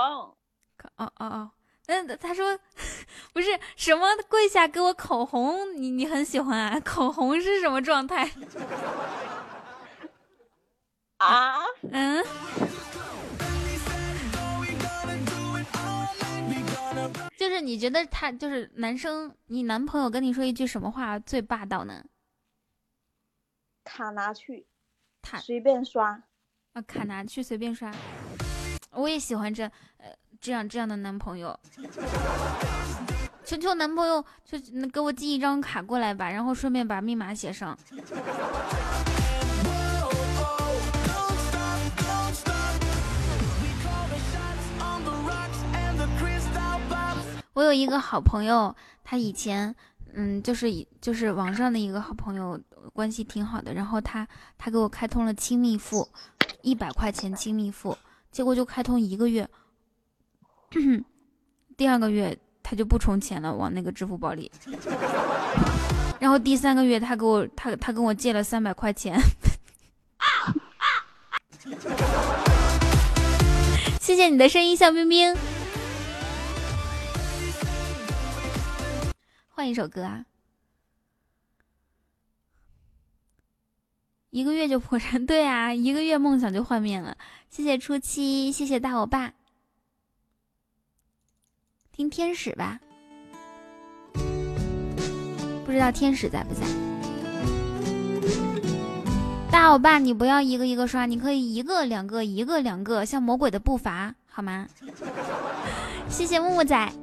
[0.78, 1.52] 口哦哦哦，
[1.88, 2.58] 嗯，他说
[3.34, 6.80] 不是什么跪下给我口红，你你很喜欢啊？
[6.82, 8.30] 口红是什么状态？
[11.18, 11.58] 啊，
[11.92, 12.24] 嗯，
[17.38, 22.04] 就是你觉得他就是男生，你男朋友跟你说一句什么话最霸道呢？
[23.86, 24.68] 卡拿去，
[25.22, 26.22] 他随便刷。
[26.74, 27.90] 啊，卡拿去随便刷。
[28.92, 29.64] 我也喜欢这
[29.98, 30.14] 呃
[30.48, 31.60] 这样这样的男朋友。
[33.44, 37.78] 求求男朋友，就能给我寄一张卡过来吧，然后顺便把密码写上。
[47.52, 49.76] 我有一个好朋友，他以前，
[50.14, 52.58] 嗯，就是以就是网上的一个好朋友，
[52.94, 53.74] 关系挺好的。
[53.74, 54.26] 然后他
[54.58, 56.08] 他给我开通了亲密付，
[56.62, 57.98] 一百块钱亲密付，
[58.32, 59.46] 结果就开通一个月，
[61.78, 64.52] 第二个月他就不充钱了，往那个支付宝里。
[66.20, 69.20] 然后第三个月他给我他他跟我借了三百块钱，
[74.02, 75.36] 谢谢你的声音，小冰冰。
[79.50, 80.26] 换一首歌啊！
[84.30, 87.18] 一个月就破产，对啊，一个月梦想就幻灭了。
[87.50, 89.34] 谢谢初七，谢谢大欧巴。
[91.98, 92.80] 听天使吧，
[95.66, 96.62] 不知道天使在不在？
[99.50, 104.68] 大欧巴，你不要一个一个刷，你可以一个两个，一个两个，像魔鬼的步伐，好吗？
[106.08, 106.94] 谢谢木木仔。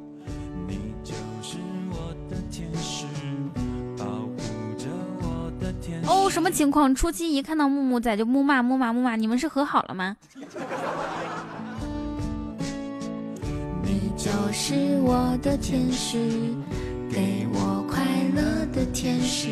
[6.07, 6.95] 哦，什么情况？
[6.95, 10.17] 初期一看到木木仔就木骂木骂木骂，你们是和好了吗？
[13.85, 16.19] 你就是我的天使，
[17.11, 18.03] 给我快
[18.35, 18.43] 乐
[18.73, 19.49] 的天使。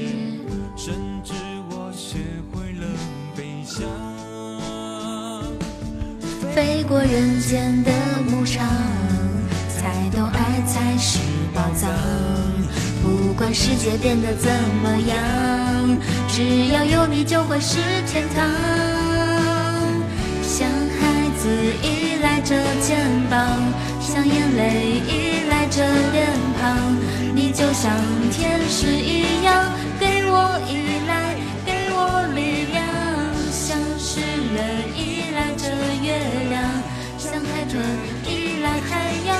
[0.76, 1.32] 甚至
[1.70, 2.18] 我学
[2.50, 2.86] 会了
[3.34, 3.86] 飞翔。
[6.54, 7.92] 飞过人间的
[8.30, 8.66] 牧场，
[9.68, 11.18] 才懂爱才是
[11.54, 11.90] 宝藏。
[13.02, 14.50] 不管世界变得怎
[14.82, 15.98] 么样，
[16.28, 18.48] 只要有你就会是天堂。
[20.42, 21.48] 像孩子
[21.82, 23.40] 依赖着肩膀，
[24.04, 26.28] 像眼泪依赖着脸
[26.60, 26.96] 庞，
[27.34, 27.90] 你就像
[28.30, 32.84] 天使一样，给我依赖，给我力量，
[33.50, 34.58] 像诗人
[34.94, 35.70] 依赖着
[36.02, 36.18] 月
[36.50, 36.62] 亮，
[37.16, 37.80] 像海豚
[38.26, 39.32] 依赖海洋。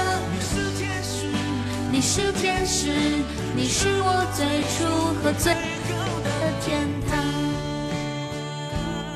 [1.90, 2.88] 你是天使，
[3.54, 4.86] 你是我最初
[5.22, 5.60] 和最后
[6.24, 6.30] 的
[6.64, 7.18] 天堂。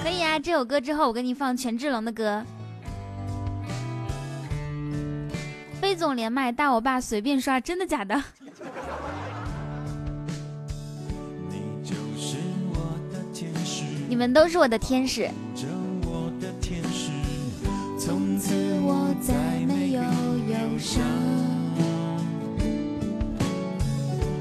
[0.02, 2.44] 可以啊，这首歌之后我给你放权志龙的歌。
[5.86, 8.20] 飞总连麦，大我爸随便刷，真的假的？
[11.48, 12.38] 你就是
[12.72, 15.30] 我的天使，你们都是我的天使。
[18.00, 19.32] 从此我再
[19.64, 21.04] 没有忧伤。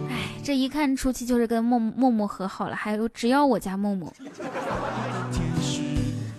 [0.09, 4.11] 哎，这一看出去就是跟默默默和好了，还有只要我家默默。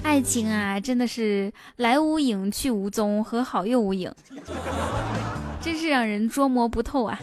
[0.07, 4.09] 爱情啊，真的是来无影去无踪，和好又无影，
[5.61, 7.19] 真是让人捉摸不透啊！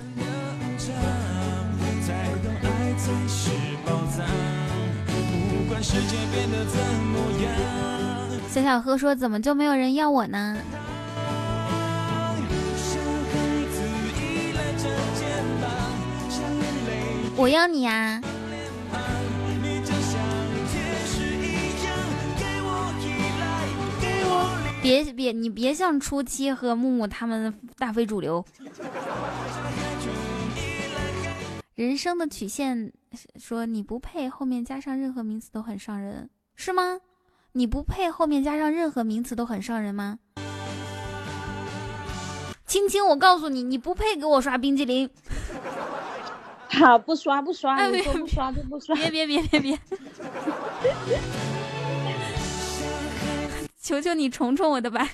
[8.52, 10.58] 小小贺说：“怎么就没有人要我呢，
[17.38, 18.22] 我要你啊！
[24.84, 28.46] 别别，你别像初七和木木他们大非主流。
[31.74, 32.92] 人生的曲线
[33.38, 37.00] 说你不配，后面加上任何名词都很伤人，是吗？
[37.54, 40.20] 你不配，后面加上任何名词都很伤人吗？
[42.68, 45.10] 青青，我告诉你，你不配给我刷冰激凌。
[46.68, 48.94] 好，不刷不刷，哎你说不刷就不刷。
[48.96, 49.80] 别别别别别！
[53.84, 55.06] 求求你宠宠我的吧。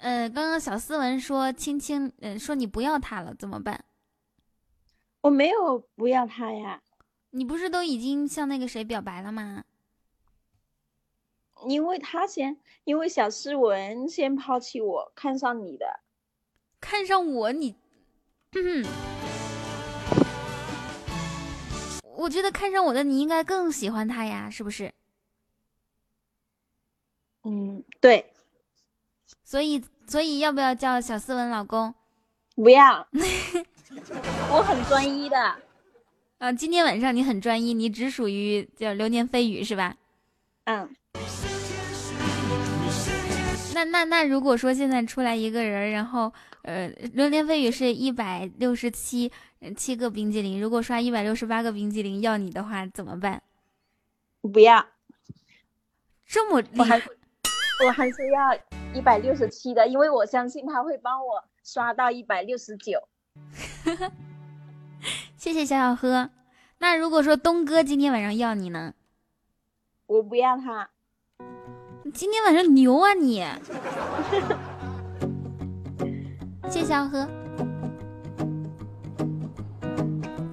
[0.00, 3.84] 呃，刚刚小斯文说青青，嗯、说你不要他了，怎么办？
[5.22, 6.80] 我没有不要他呀，
[7.30, 9.64] 你不是都已经向那个谁表白了吗？
[11.66, 15.98] 因为他先，因为小诗文先抛弃我，看上你的。
[16.80, 17.74] 看上我你，
[18.52, 18.86] 嗯，
[22.18, 24.92] 我觉得看上我的你应该更喜欢他呀，是不是？
[27.44, 28.32] 嗯，对，
[29.44, 31.94] 所以所以要不要叫小斯文老公？
[32.56, 33.06] 不要，
[34.50, 35.38] 我很专一的。
[36.38, 39.94] 啊，今天晚上你很专一，你只属于叫流年飞雨是吧？
[40.64, 40.90] 嗯，
[43.74, 46.32] 那那那，如果说现在出来一个人，然后
[46.62, 49.30] 呃，流年飞雨是一百六十七
[49.76, 53.42] 七个冰激凌，如果刷一百六十八个冰激凌要你的话，怎么办？
[54.40, 54.86] 不要，
[56.26, 57.02] 这么厉害，
[57.84, 58.54] 我还是要
[58.94, 63.08] 一百六十七的，因为我相信他会帮我刷到一百六十九。
[65.36, 66.30] 谢谢小小喝。
[66.78, 68.94] 那如果说东哥今天晚上要你呢？
[70.06, 70.90] 我不要他，
[72.04, 73.44] 你今天晚上牛啊你！
[76.70, 77.28] 谢谢小喝。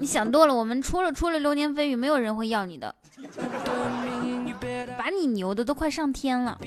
[0.06, 2.96] 想多了，我们出了出了流言蜚语，没有人会要你的，
[4.98, 6.60] 把你牛的都快上天了。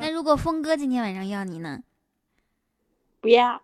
[0.00, 1.80] 那如果峰哥今天晚上要你呢？
[3.20, 3.60] 不要。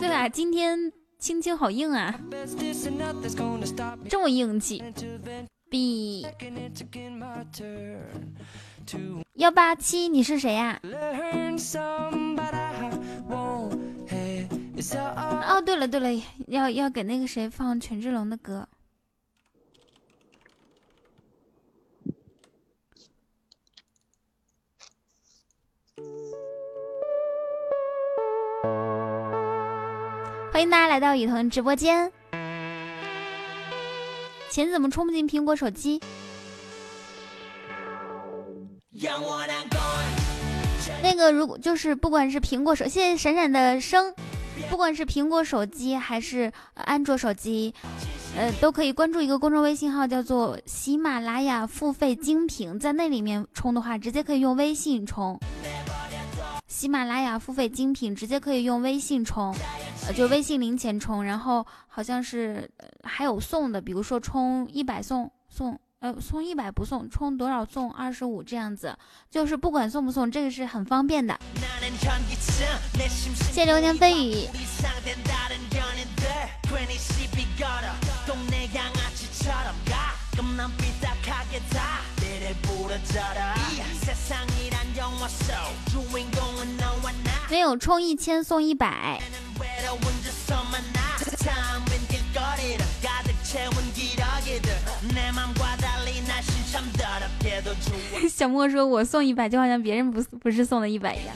[0.00, 2.18] 对吧，今天青青好硬啊，
[4.08, 4.82] 这么硬气。
[5.70, 6.26] B
[9.34, 10.80] 幺八七，你是谁呀？
[15.46, 16.08] 哦，对了对了，
[16.46, 18.66] 要要给那个谁放权志龙的歌。
[30.52, 32.10] 欢迎大家来到雨桐直播间。
[34.50, 36.00] 钱怎么充不进苹果手机？
[41.02, 44.14] 那个如果就是不管是苹果手，谢谢闪闪的生，
[44.68, 47.72] 不管是苹果手机还是安卓手机，
[48.36, 55.38] 呃，都可以关注一个公众微信号，叫做喜马拉雅付费精品，在那里面充的话，直接可以用微信充。
[56.66, 59.54] 喜马拉雅付费精品直接可以用微信充，
[60.06, 62.70] 呃，就微信零钱充，然后好像是、
[63.02, 68.96] 还有送的，比如说充一百送送呃，送一百不送，充多少送二十五这样子，
[69.30, 71.38] 就是不管送不送，这个是很方便的。
[73.36, 74.48] 谢谢流年蜚语，
[87.50, 89.20] 没有充一千送一百，
[98.28, 101.34] 小莫说：“我送一百，就好像别人不不是送的一百一样。”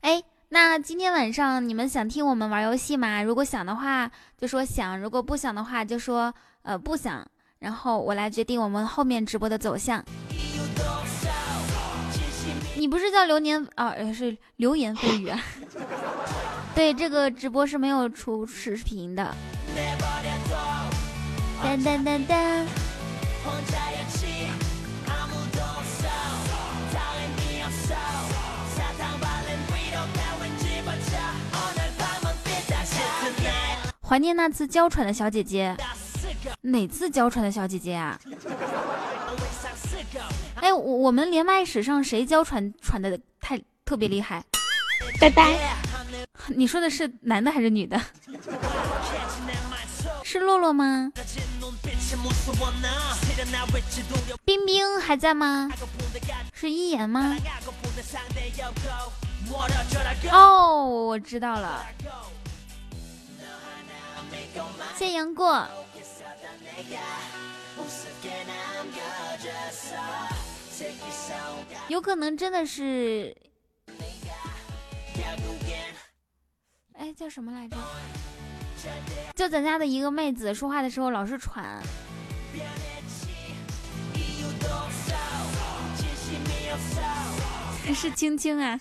[0.00, 3.22] 哎，那今天晚上你们想听我们玩游戏吗？
[3.22, 7.26] 如果想的话，就说想；如果不想的话，就说呃不想。
[7.58, 10.04] 然后我来决定我们后面直播的走向。
[12.76, 13.92] 你不是叫流年啊？
[14.14, 15.42] 是流言蜚语啊？
[16.78, 19.34] 对，这个直播是没有出视频的。
[21.60, 22.64] 噔噔噔噔。
[34.00, 35.76] 怀念那次娇喘的小姐姐，
[36.60, 38.16] 哪次娇喘的小姐姐啊？
[40.54, 44.44] 哎，我我们连麦史上谁娇喘喘的太特别厉害？
[45.18, 45.58] 呆呆，
[46.48, 48.00] 你说的是男的还是女的？
[50.24, 51.10] 是洛洛吗？
[54.44, 55.70] 冰冰还在吗？
[56.52, 57.36] 是一言吗？
[60.30, 61.86] 哦，我知道了。
[64.96, 65.66] 谢杨过。
[71.88, 73.34] 有可能真的是，
[76.98, 77.76] 哎，叫什么来着？
[79.34, 81.80] 就咱家的一个妹子，说话的时候老是喘。
[87.94, 88.78] 是青青啊。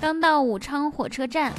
[0.00, 1.52] 刚到武昌火车站。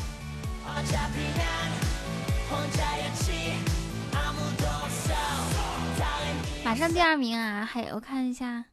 [6.63, 7.65] 马上第二名啊！
[7.65, 8.65] 还我看一下。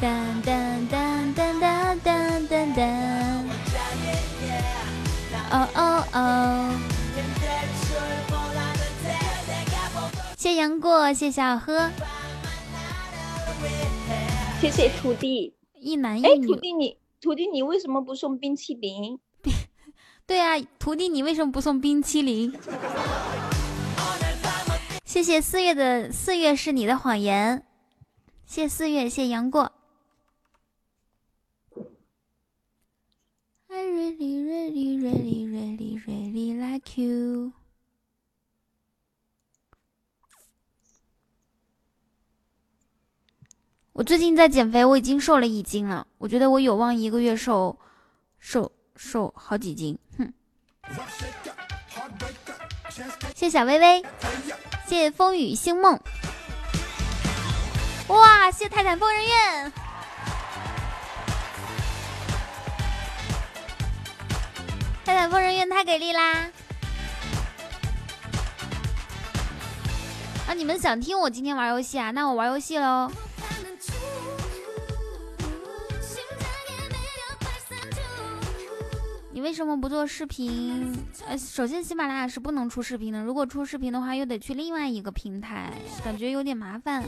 [0.00, 2.78] 噔噔噔噔噔噔噔噔。
[5.50, 6.18] 哦哦哦！
[10.36, 11.90] 谢杨过，谢小喝，
[14.60, 15.54] 谢谢徒弟。
[15.78, 16.46] 一男一哎，女。
[16.46, 19.18] 徒弟你，徒弟你为什么不送冰淇淋？
[20.26, 22.52] 对啊，徒弟，你为什么不送冰淇淋？
[25.04, 27.64] 谢谢四月的四月是你的谎言，
[28.44, 29.70] 谢四月，谢杨过。
[33.76, 37.52] I really, really, really, really, really like you。
[43.92, 46.06] 我最近在减肥，我已经瘦了一斤了。
[46.18, 47.76] 我觉得我有望一个月瘦
[48.38, 49.98] 瘦瘦好几斤。
[50.18, 50.32] 哼！
[53.34, 54.04] 谢小薇薇，
[54.86, 55.98] 谢风雨星梦，
[58.06, 58.52] 哇！
[58.52, 59.72] 谢泰坦疯人院，
[65.04, 66.50] 泰坦疯人院太给力啦！
[70.48, 72.10] 啊，你们想听我今天玩游戏啊？
[72.10, 73.10] 那我玩游戏喽。
[79.30, 80.96] 你为什么不做视频？
[81.26, 85.70] 呃，首先喜马拉雅是不能出视频的，如果出视频的话，又得去另外一个平台，
[86.02, 87.04] 感觉有点麻烦。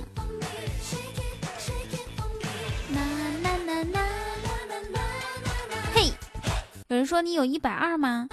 [6.89, 8.29] 有人说你有一百二吗？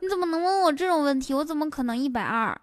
[0.00, 1.32] 你怎么能问我这种问题？
[1.32, 2.60] 我怎么可能一百二？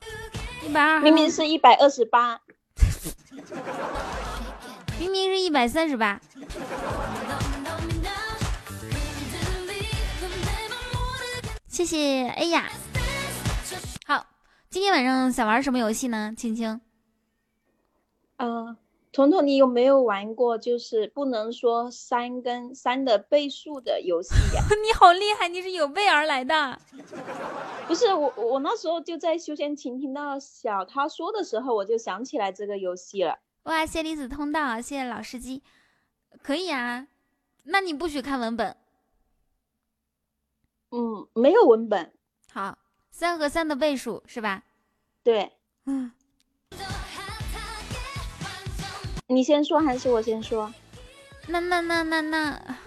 [0.65, 2.41] 一百二明明是一百二十八。
[4.99, 6.19] 明明是一百三十八。
[11.69, 12.69] 谢谢哎呀，
[14.06, 14.26] 好，
[14.69, 16.34] 今天晚上想玩什么游戏呢？
[16.35, 16.81] 青青，
[18.38, 18.76] 呃，
[19.18, 24.61] 彤彤，你有没有玩过就是不能说三跟三的倍数的游戏呀？
[24.85, 26.80] 你好厉害，你是有备而来的。
[27.88, 33.39] 不是我，我那时候就在休闲群听到小他说的时候，我就想起来这个游戏了。
[33.64, 35.64] 哇，谢离子通道，谢谢老司机，
[36.44, 37.07] 可以啊。
[37.64, 38.77] 那你不许看文本。
[40.91, 42.14] 嗯，没有文本。
[42.53, 42.77] 好，
[43.10, 44.64] 三和三的倍数是吧？
[45.23, 45.53] 对，
[45.88, 46.11] 嗯，
[49.28, 50.74] 你先说还是我先说？
[51.48, 52.78] 那那那那那，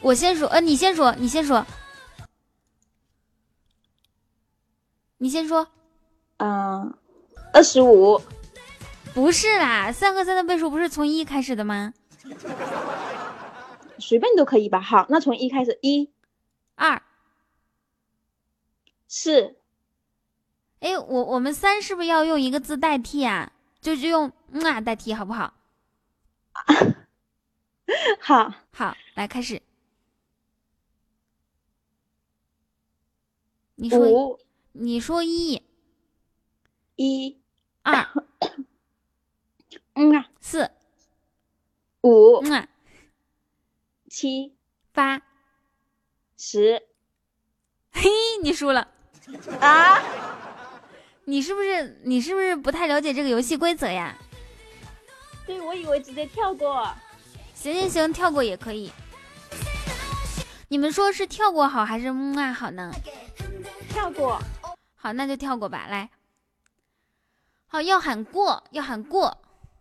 [0.00, 1.64] 我先说，呃，你先说，你先说，
[5.18, 5.68] 你先说。
[6.38, 6.94] 嗯，
[7.52, 8.20] 二十五，
[9.14, 11.94] 不是啦，三和三的倍数不是从一开始的吗？
[13.98, 14.80] 随便都可以吧。
[14.80, 16.10] 好，那从一开始，一
[16.76, 17.02] 二，
[19.08, 19.56] 四，
[20.80, 23.52] 哎，我我们三是不是要用一个字代替啊？
[23.80, 25.54] 就就用嗯啊代替好不好？
[28.20, 29.62] 好，好，来开始。
[33.76, 34.38] 你说
[34.72, 35.62] 你说一。
[36.96, 37.40] 一，
[37.82, 38.04] 二。
[39.94, 40.70] 嗯啊，四。
[42.02, 42.40] 五。
[42.42, 42.68] 嗯啊。
[44.10, 44.56] 七。
[44.92, 45.22] 八，
[46.36, 46.82] 十。
[47.92, 48.10] 嘿，
[48.42, 48.92] 你输了。
[49.60, 50.02] 啊，
[51.28, 54.16] 你是不是你是不是不太了解这个游戏规则呀？
[55.46, 56.90] 对，我以为直接跳过。
[57.52, 58.90] 行行行，跳过也可以。
[60.68, 62.90] 你们说是跳过好还是嗯啊好呢？
[63.90, 64.40] 跳过，
[64.94, 65.86] 好，那就跳过吧。
[65.90, 66.08] 来，
[67.66, 69.36] 好，要喊过，要喊过。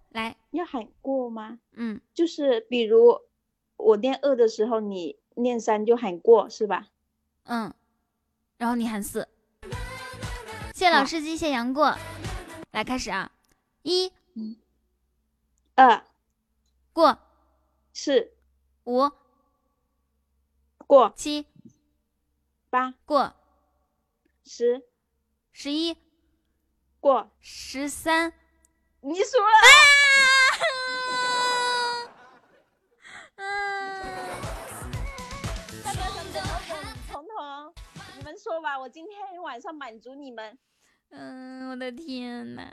[0.09, 1.59] 来，要喊过吗？
[1.71, 3.21] 嗯，就是比如
[3.77, 6.87] 我念二的时候，你念三就喊过是吧？
[7.45, 7.73] 嗯，
[8.57, 9.29] 然后你喊四。
[10.77, 11.97] 谢老司机，谢杨过。
[12.69, 13.31] 来，开始啊！
[13.81, 14.13] 一
[15.73, 16.05] 二。
[16.93, 17.17] 过，
[17.91, 18.31] 四。
[18.83, 19.09] 五。
[20.85, 21.47] 过，七。
[22.69, 22.93] 八。
[23.05, 23.33] 过，
[24.45, 24.83] 十。
[25.51, 25.97] 十一。
[26.99, 28.31] 过，十三。
[29.01, 29.47] 你输了。
[29.47, 30.06] 要
[38.47, 40.57] 说吧，我今天晚上满足你们。
[41.09, 42.71] 嗯，我的天呐。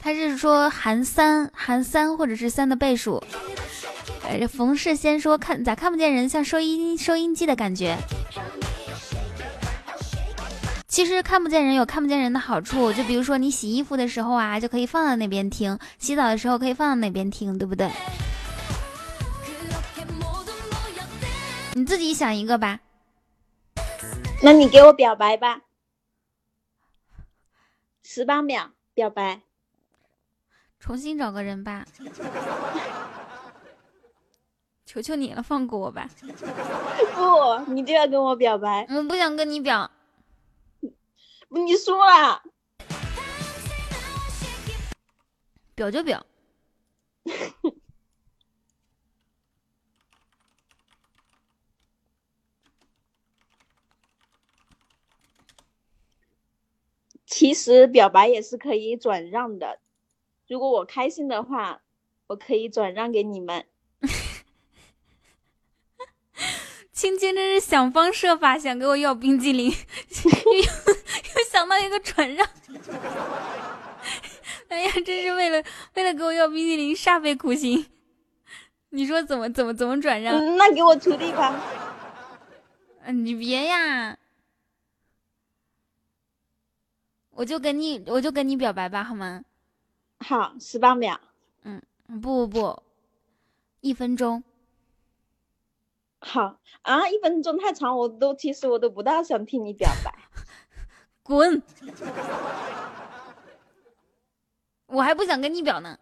[0.00, 3.22] 他是说含三，含三或者是三的倍数。
[4.26, 7.96] 呃，冯氏先说看咋看不见人，像收音收音机的感觉。
[10.88, 17.90] 其实看不见人有看不见人的好处，就比如说你洗衣服的时候啊，就可以放到那边听；洗澡的时候可以放到那边听，对不对？
[21.74, 22.80] 你自己想一个吧。
[24.42, 25.62] 那你给我表白吧，
[28.02, 29.40] 十八秒表白。
[30.78, 31.84] 重新找个人吧，
[34.94, 36.08] 求求你了，放过我吧！
[36.22, 38.86] 不，你就要跟我表白。
[38.88, 39.90] 我不想跟你表，
[41.48, 42.44] 你输了。
[45.74, 46.24] 表就表。
[57.26, 59.80] 其实表白也是可以转让的，
[60.46, 61.82] 如果我开心的话，
[62.28, 63.66] 我可以转让给你们。
[67.04, 72.48] 青青真是想方设法想给我要冰激凌，又 又想到一个转让。
[74.68, 75.62] 哎呀，真是为了
[75.96, 77.84] 为了给我要冰激凌煞费苦心。
[78.88, 80.34] 你说怎么怎么怎么转让？
[80.34, 81.54] 嗯，那给我徒弟吧。
[83.02, 84.16] 嗯，你别呀，
[87.32, 89.44] 我就跟你我就跟你表白吧，好吗？
[90.20, 91.20] 好，十八秒。
[91.64, 92.82] 嗯不不不，
[93.82, 94.42] 一分钟。
[96.26, 100.12] 好啊，一分钟太长，我都其实我都不大想听你表白。
[101.22, 101.62] 滚！
[104.86, 105.98] 我还不想跟你表呢，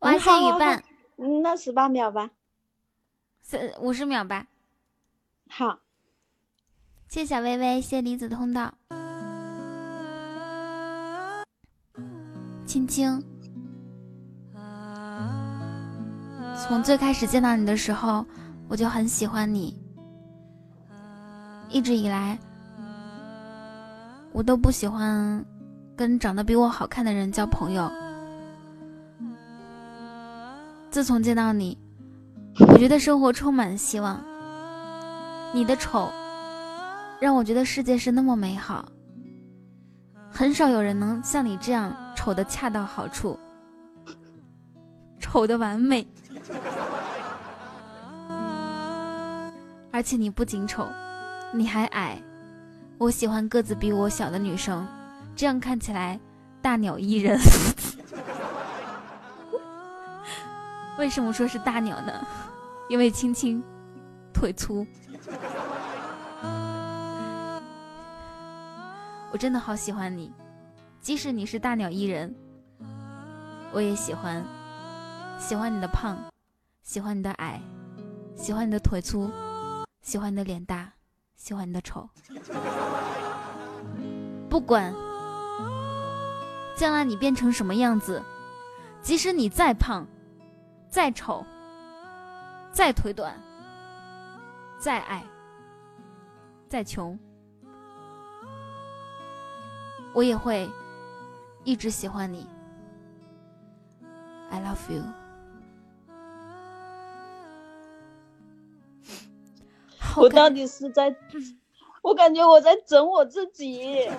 [0.00, 0.84] 我还嗯好好欠一半，
[1.16, 2.30] 嗯，那十八秒吧。
[3.40, 4.46] 三五十秒吧。
[5.48, 5.80] 好，
[7.08, 8.74] 谢小薇薇，谢离子通道。
[12.64, 13.22] 青青，
[16.64, 18.24] 从最开始见到你的时候，
[18.72, 19.78] 我就很喜欢你。
[21.68, 22.38] 一直以来，
[24.32, 25.44] 我都不喜欢
[25.94, 27.92] 跟长得比我好看的人交朋友。
[30.90, 31.76] 自从见到你，
[32.66, 34.18] 我觉得生活充满希望。
[35.52, 36.10] 你的丑，
[37.20, 38.88] 让我觉得世界是那么美好。
[40.30, 43.38] 很少有人能像你这样丑的恰到好处，
[45.20, 46.06] 丑的完美。
[49.92, 50.88] 而且你不仅丑，
[51.52, 52.18] 你还矮。
[52.98, 54.86] 我喜欢个子比我小的女生，
[55.36, 56.18] 这样看起来
[56.62, 57.38] 大鸟依人。
[60.98, 62.26] 为什么说是大鸟呢？
[62.88, 63.62] 因为青青
[64.32, 64.86] 腿粗。
[69.30, 70.32] 我真的好喜欢你，
[71.00, 72.34] 即使你是大鸟依人，
[73.72, 74.42] 我也喜欢。
[75.38, 76.16] 喜欢你的胖，
[76.82, 77.60] 喜欢你的矮，
[78.36, 79.30] 喜欢你的腿粗，
[80.02, 80.92] 喜欢你的脸大，
[81.36, 82.08] 喜欢你的丑。
[84.50, 84.92] 不管
[86.76, 88.22] 将来你变成什么样子，
[89.00, 90.06] 即使你再胖、
[90.88, 91.46] 再丑、
[92.72, 93.34] 再腿短、
[94.78, 95.24] 再矮、
[96.68, 97.18] 再穷，
[100.12, 100.68] 我也会
[101.64, 102.46] 一直喜欢你。
[104.50, 105.02] I love you。
[110.16, 111.14] 我到底是在，
[112.02, 114.10] 我感觉我在整我自己。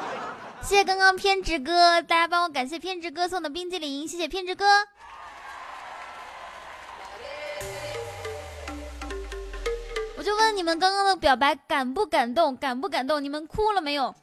[0.62, 4.64] 谢谢刚刚偏执哥，大家帮我感谢偏执哥送的冰激凌，谢谢偏执哥。
[10.16, 12.56] 我就问你们刚刚的表白感不感动？
[12.56, 13.22] 感不感动？
[13.22, 14.14] 你们哭了没有？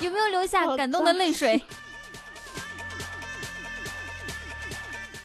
[0.00, 1.62] 有没有流下感动的泪水？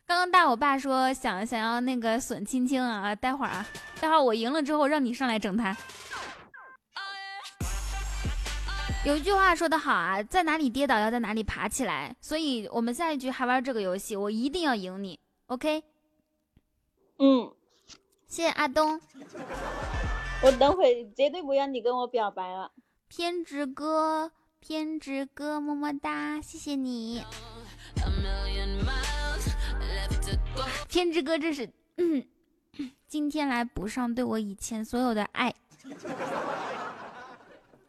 [0.05, 3.65] 刚刚大我爸说想想要那个笋青青啊，待会儿啊，
[3.99, 5.75] 待会儿我赢了之后让你上来整他。
[9.05, 12.15] 有一句话说得好啊，在哪里跌倒要在哪里爬起来。
[12.19, 15.83] 所以我们下一局还玩这个游戏，我一定要赢你，OK？
[17.19, 17.53] 嗯，
[18.27, 18.99] 谢谢阿东，
[20.41, 22.71] 我等会绝对不让你跟我表白了。
[23.07, 27.23] 偏执哥，偏执哥，么么哒，谢谢你。
[30.89, 32.25] 偏执哥，这是嗯，
[33.07, 35.53] 今天来补上对我以前所有的爱。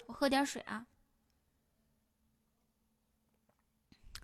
[0.06, 0.84] 我喝点水啊。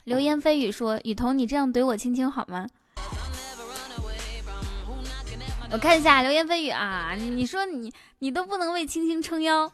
[0.05, 2.66] 流言蜚语说：“雨桐，你这样怼我青青好吗？”
[5.70, 9.72] 我看一下流言蜚语啊，你说你你都不能为青青撑腰，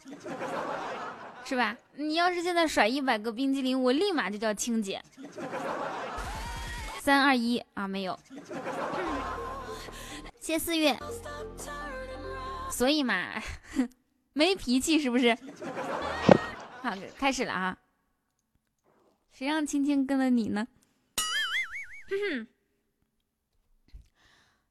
[1.44, 1.77] 是吧？
[1.97, 5.02] 你要是现在甩一百个冰激凌，我立马就叫青姐。
[7.01, 8.19] 三二一啊，没有。
[10.49, 10.99] 谢四月，
[12.70, 13.35] 所以嘛，
[14.33, 15.37] 没脾气是不是？
[16.81, 17.77] 好，开始了啊。
[19.31, 20.66] 谁让青青跟了你呢？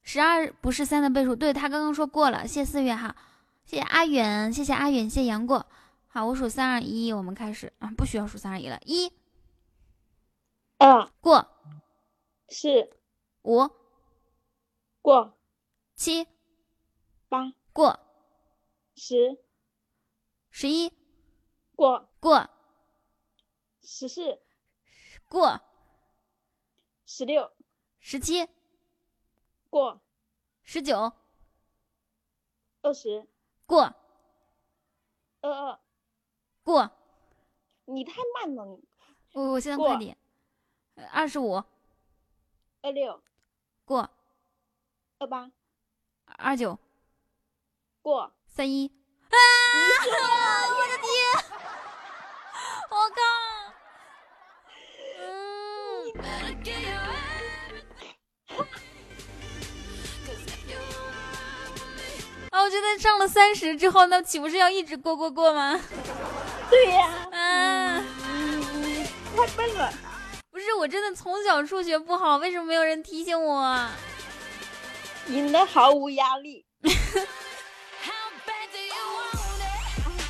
[0.02, 2.48] 十二不是三的倍数，对他刚刚说过了。
[2.48, 3.16] 谢谢四月哈，
[3.64, 5.68] 谢谢阿远，谢谢阿远，谢谢杨过。
[6.08, 9.14] 好，我数三二一，我们开始啊，不需要数三二一了，一
[10.80, 11.48] 二过
[12.48, 12.90] 四
[13.44, 13.70] 五
[15.04, 15.37] 过
[15.98, 16.28] 七。
[17.28, 17.54] 八。
[17.74, 18.00] 过。
[18.96, 19.40] 十。
[20.52, 20.94] 十一。
[21.76, 22.08] 过。
[22.20, 22.48] 过。
[23.82, 24.40] 十四。
[25.28, 25.60] 过。
[27.04, 27.52] 十六。
[28.00, 28.48] 十七。
[29.72, 30.00] 过。
[30.62, 31.12] 十九。
[32.82, 33.28] 二十。
[33.66, 33.96] 过。
[35.42, 35.80] 二二，
[36.64, 36.92] 过，
[37.86, 38.84] 你太慢了，你。
[39.34, 39.88] 我我现在过。
[39.88, 40.16] 快点，
[41.12, 41.64] 二十五。
[42.82, 43.24] 二六。
[43.86, 44.12] 过。
[45.20, 45.52] 二八
[46.40, 46.78] 二九
[48.04, 48.92] 过，三一
[49.30, 49.36] 啊！
[50.70, 51.08] 我的天！
[52.92, 53.18] 我靠！
[55.20, 56.14] 嗯，
[62.52, 65.82] 啊，我觉得上了三十之后，那岂不是要一直过过过吗？
[66.70, 68.00] 对呀、啊，
[68.76, 69.04] 你
[69.36, 69.92] 太笨了。
[70.52, 73.90] 不是，我真的从小数学不好，为什么没有人提醒我？
[75.30, 76.66] 赢得毫无压力。
[76.82, 76.88] 啊，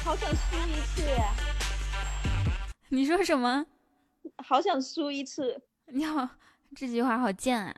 [0.04, 1.32] 好想输一次呀！
[2.90, 3.66] 你说什么？
[4.38, 5.62] 好想输一次。
[5.88, 6.28] 你好，
[6.76, 7.76] 这句话好贱啊！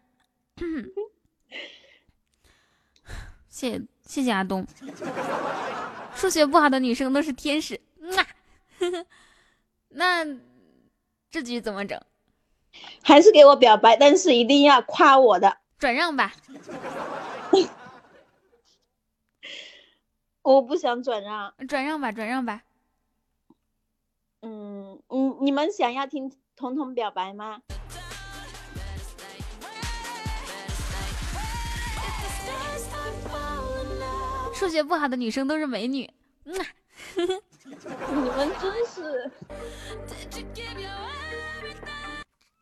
[3.50, 4.66] 谢谢谢谢阿东，
[6.16, 7.80] 数学不好的女生都是天使。
[8.00, 8.26] 嗯啊
[9.90, 10.24] 那
[11.30, 12.00] 这局怎么整？
[13.04, 15.58] 还是给我表白，但是一定要夸我的。
[15.80, 16.32] 转让吧。
[20.44, 21.54] 我不想转让。
[21.68, 22.62] 转让吧，转让吧。
[24.42, 27.62] 嗯嗯，你们想要听彤彤表白吗？
[34.54, 36.12] 数学不好的女生都是美女。
[36.44, 36.66] 嗯啊
[37.16, 37.26] 你
[38.16, 39.32] 们真是。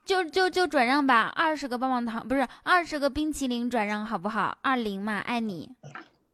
[0.07, 4.57] 就就就转让吧，二十个棒棒糖不是二十个冰淇淋转让好不好？
[4.61, 5.69] 二零嘛，爱你。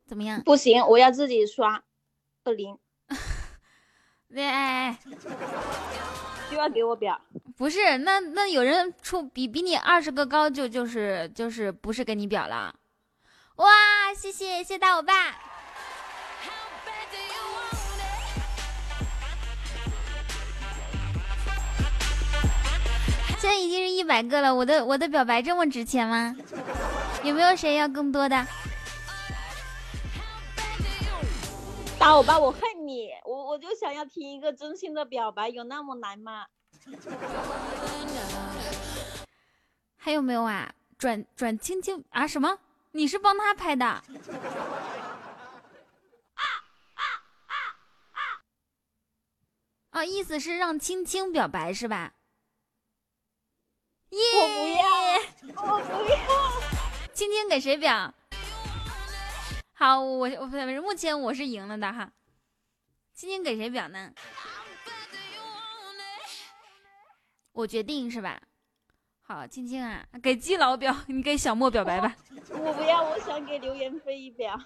[0.06, 0.40] 怎么样？
[0.44, 1.84] 不行，我要自己刷
[2.44, 2.78] 二零，
[4.36, 5.00] 哎哎哎，
[6.52, 7.20] 就要给我表。
[7.58, 12.76] 不是，那那有人出比比你二十个高就就是就是不是给你表了？
[13.56, 15.53] 哇，谢谢谢谢大欧巴。
[23.44, 26.34] 现在已经是一百个了，我的我的表白这么值钱吗？
[27.26, 28.48] 有没有谁要更多的？
[32.00, 36.46] 打我吧，我恨你，我我就想要听一个真心的表白，有那么难吗？
[39.98, 40.74] 还有没有啊？
[40.98, 42.26] 转转青青啊？
[42.26, 42.58] 什么？
[42.94, 43.86] 你是帮他拍的？
[49.90, 52.14] 啊，意思是让青青表白是吧？
[54.14, 54.20] 耶！
[54.40, 56.18] 我不要，我不要。
[57.14, 58.14] 青青给谁表？
[59.74, 62.12] 好，我我反正目前我是赢了的哈。
[63.14, 64.12] 青青给谁表呢？
[67.54, 68.40] 我决定是吧？
[69.22, 72.16] 好，青青啊，给基佬表， 你给小莫表白吧。
[72.50, 74.60] 我不要，我想给刘言飞一表。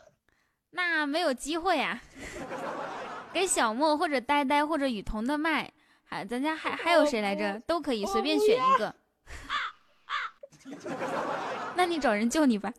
[0.72, 2.02] 那没有机会呀、
[3.32, 5.72] 给小莫或者呆呆或者雨桐的麦，
[6.03, 7.60] 还咱家还还有谁来着？
[7.65, 8.94] 都可以随便选一个。
[11.76, 12.73] 那你找人救你吧。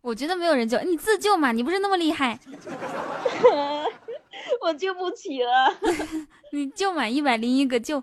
[0.00, 2.38] 我觉得没有人救，你自救嘛，你不是那么厉害，
[4.60, 5.74] 我救不起了。
[6.52, 8.02] 你救满一百零一个救。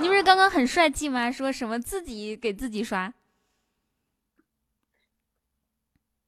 [0.00, 1.30] 你不是刚刚很帅气吗？
[1.30, 3.12] 说什么自己给自己刷？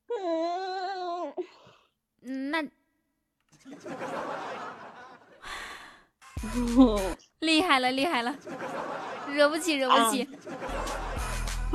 [0.08, 1.32] 嗯，
[2.22, 2.62] 嗯，那
[7.40, 8.36] 厉害了，厉害了，
[9.32, 10.28] 惹不起，惹不起。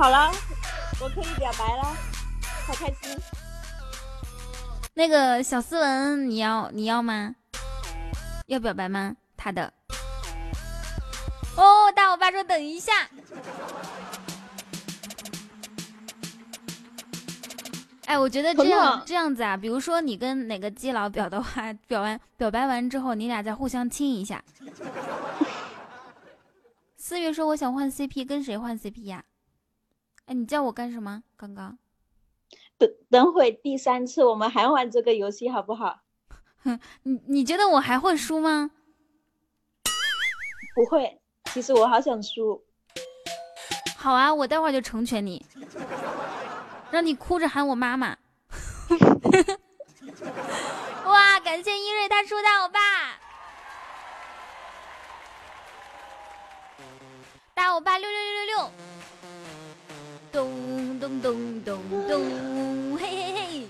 [0.00, 0.32] 好了，
[0.98, 1.82] 我可以表白了，
[2.66, 3.14] 好开心。
[4.94, 7.34] 那个小斯文，你要你要吗？
[8.46, 9.14] 要表白吗？
[9.36, 9.70] 他的。
[11.54, 12.92] 哦，大欧巴说等一下。
[18.06, 24.42] 哎，我觉得这样这样子啊，比如说你跟哪个基佬表的话， 表完表白完之后，你俩再互相亲一下。
[26.96, 29.22] 四月说我想换 CP，跟谁换 CP 呀？
[30.30, 31.24] 哎，你叫我干什么？
[31.36, 31.76] 刚刚
[32.78, 36.02] 等等会第三次我们还玩这个游戏好不好？
[37.02, 38.70] 你你觉得我还会输吗？
[40.76, 42.64] 不会，其实我好想输。
[43.96, 45.44] 好啊，我待会儿就成全你，
[46.92, 48.16] 让你哭着喊我妈妈。
[51.06, 52.78] 哇，感谢一瑞他出大我爸，
[57.52, 58.70] 大欧巴六六六六六，
[61.00, 63.66] 咚咚咚咚咚，嘿嘿嘿。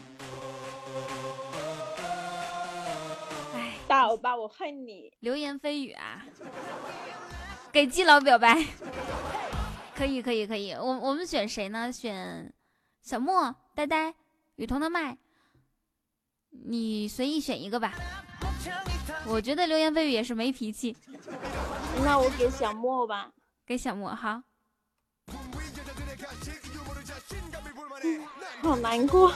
[3.54, 5.12] 哎，大欧巴，我恨你。
[5.20, 6.26] 流言蜚语啊，
[7.70, 8.66] 给基佬表白，
[9.94, 11.92] 可以可以可以，我我们选谁呢？
[11.92, 12.52] 选
[13.00, 14.12] 小莫、呆呆、
[14.56, 15.16] 雨桐的麦，
[16.50, 17.94] 你随意选一个吧。
[19.26, 20.96] 我觉得流言蜚语也是没脾气，
[22.04, 23.30] 那我给小莫吧。
[23.64, 24.42] 给小莫好。
[28.62, 29.32] 好难过。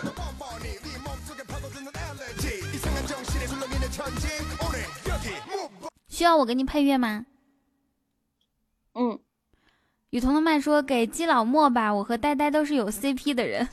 [6.09, 7.26] 需要我给你配乐吗？
[8.94, 9.18] 嗯，
[10.10, 13.68] 雨桐的麦说给基老莫吧，我和呆呆都是有 CP 的人。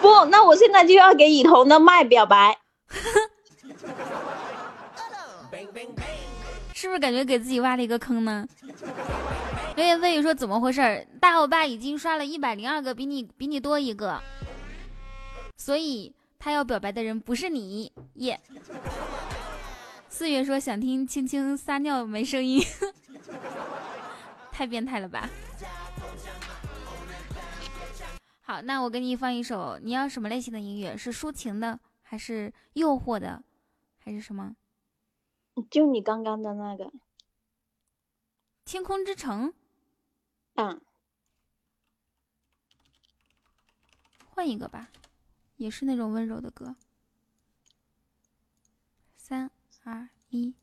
[0.00, 2.56] 不，那我现在就要给雨桐的麦表白。
[6.72, 8.46] 是不是感觉给自己挖了一个坑呢？
[9.76, 11.06] 流言蜚语说怎么回事？
[11.20, 14.18] 大欧巴已经刷了一百零二个，比你比你多一个，
[15.60, 18.40] 所以他要表白的人不是你耶。
[20.08, 22.62] 四月说想听青青撒尿没声音，
[24.50, 25.28] 太变态了吧？
[28.40, 30.96] 好，那我给你放一首，你要什么类型的音乐？
[30.96, 33.44] 是抒情的，还是诱惑的，
[33.98, 34.56] 还是什么？
[35.70, 36.90] 就你刚刚的那个，
[38.64, 39.52] 天空之城，
[40.54, 40.80] 嗯，
[44.30, 44.90] 换一个吧，
[45.60, 46.74] 也是那种温柔的歌。
[49.18, 49.50] 三
[49.84, 50.54] 二一，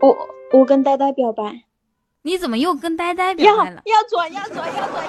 [0.00, 1.64] 我我跟呆呆表白，
[2.22, 3.82] 你怎么又跟呆呆表白了？
[3.84, 5.06] 要转要转要转，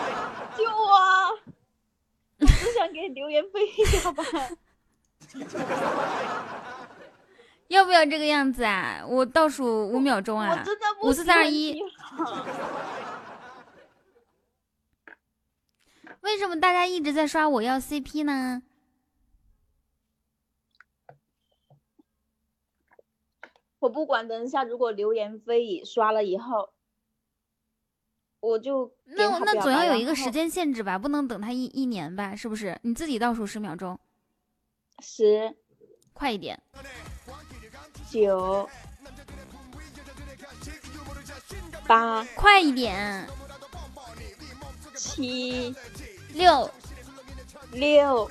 [0.57, 0.91] 救我！
[2.39, 4.23] 我只想给流言蜚语表白。
[7.69, 9.01] 要不要这个样子啊？
[9.07, 10.61] 我倒数五秒钟啊！
[11.01, 11.81] 五四三二一
[16.21, 18.63] 为什么大家一直在刷我要 cp 呢？
[23.79, 26.71] 我不管等一下如果流言蜚语刷了以后
[28.39, 32.79] 我就那我那总要有一个时间限制吧不能等他一一年吧是不是？
[32.83, 33.99] 你自己倒数十秒钟。
[34.99, 35.55] 十。
[36.13, 36.61] 快一点。
[38.11, 38.69] 九
[41.87, 43.27] 八快一点。
[44.95, 45.75] 七
[46.33, 46.69] 六。
[47.71, 48.29] 六。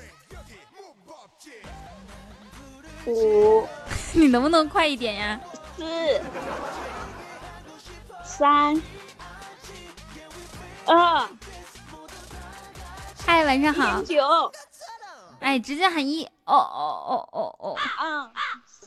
[3.06, 3.66] 五。
[4.12, 5.40] 你能不能快一点呀？
[5.76, 6.20] 四。
[8.24, 8.82] 三。
[10.86, 11.28] 二。
[13.24, 14.00] 嗨，晚上好。
[14.02, 14.04] 一。
[14.04, 14.52] 九。
[15.40, 16.24] 哎，直接喊一。
[16.44, 18.30] 哦哦哦哦哦，嗯！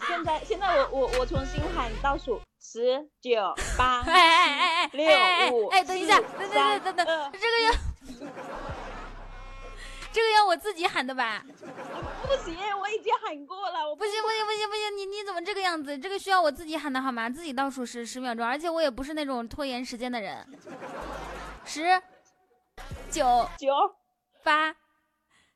[0.05, 3.31] 现在现在我我我重新喊倒数十九
[3.77, 6.49] 八哎哎哎哎六五哎，等一下，等等
[6.83, 7.71] 等等等，这个要
[10.13, 11.43] 这个要我自己喊的吧？
[12.27, 15.97] 不行，我已经喊过了，我不行不行不行不行，你你怎么这个样子？
[15.97, 17.27] 这个需要我自己喊的好吗？
[17.29, 20.47] 自己倒数十十秒钟，而且我也不是那种拖延时间的人。
[21.65, 21.99] 十、
[23.09, 23.73] 九、九
[24.43, 24.75] 八、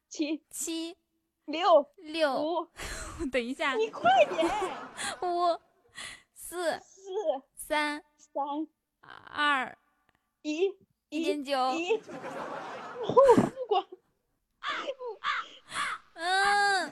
[0.09, 0.97] 七七、
[1.45, 2.67] 六六，五，
[3.31, 4.49] 等一下，你快点！
[5.21, 5.59] 五、
[6.33, 7.11] 四、四
[7.55, 8.43] 三、三
[9.31, 9.77] 二、
[10.41, 10.75] 一
[11.09, 12.01] 一点九，一，
[16.13, 16.91] 嗯，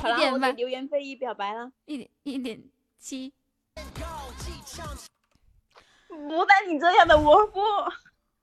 [0.00, 1.72] 好了，点吧我给流言蜚语表白了。
[1.86, 2.62] 一点一点
[2.98, 3.32] 七，
[6.08, 7.60] 不带你这样的，我不。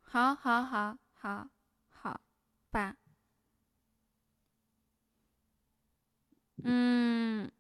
[0.01, 1.47] 好好好好
[1.89, 2.19] 好
[2.71, 2.95] 吧。
[6.63, 7.51] 嗯，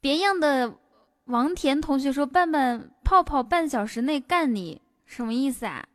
[0.00, 0.78] 别样的
[1.24, 5.86] 王田同学说：“半半泡泡半小时内干你，什么意思啊？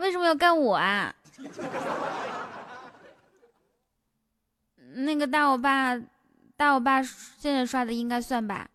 [0.00, 1.14] 为什么要干我啊？”
[4.96, 5.96] 那个大欧巴，
[6.56, 8.68] 大欧巴现在刷的应该算吧？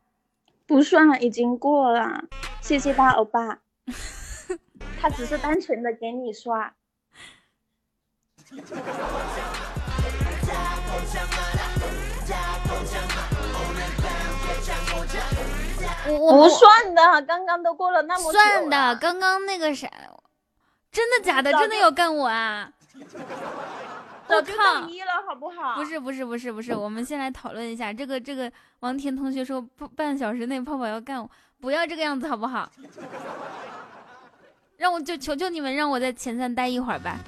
[0.65, 2.23] 不算，已经过了。
[2.61, 3.59] 谢谢大欧巴，
[5.01, 6.73] 他只是单纯的给你刷。
[16.07, 19.89] 我我不算的，刚刚都过了那么久算的，刚刚那个啥，
[20.95, 21.51] 真的假的？
[21.51, 22.71] 真的要干我啊！
[24.27, 25.75] 我靠不好？
[25.75, 28.49] 不是不是不是不是，我们先来讨论一下这个这个。
[28.79, 32.71] 王田同学说半半小时内泡泡要干我，不要这个样子好不好？
[34.77, 37.19] 让我就求求你们让我在前三待一会儿吧。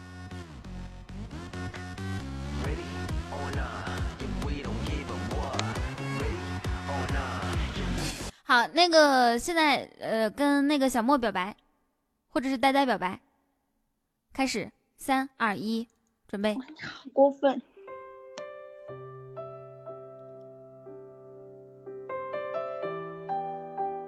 [8.44, 11.56] 好，那个现在呃跟那个小莫表白，
[12.30, 13.19] 或者是呆呆表白，
[14.38, 15.88] 开始，三二一，
[16.28, 16.54] 准备。
[16.54, 16.62] 好
[17.12, 17.60] 过分。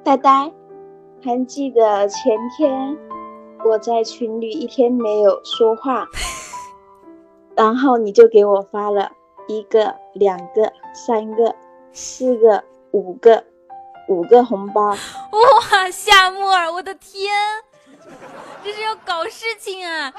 [0.04, 0.54] 呆呆，
[1.24, 2.96] 还记得前天
[3.66, 6.06] 我在群里一天没有说话，
[7.58, 9.12] 然后你就给我发了
[9.48, 11.56] 一个、两个、三个、
[11.92, 13.44] 四个、五个、
[14.08, 14.90] 五个红包。
[14.90, 17.34] 哇，夏沫儿，我的天，
[18.64, 20.14] 这是要搞事情啊！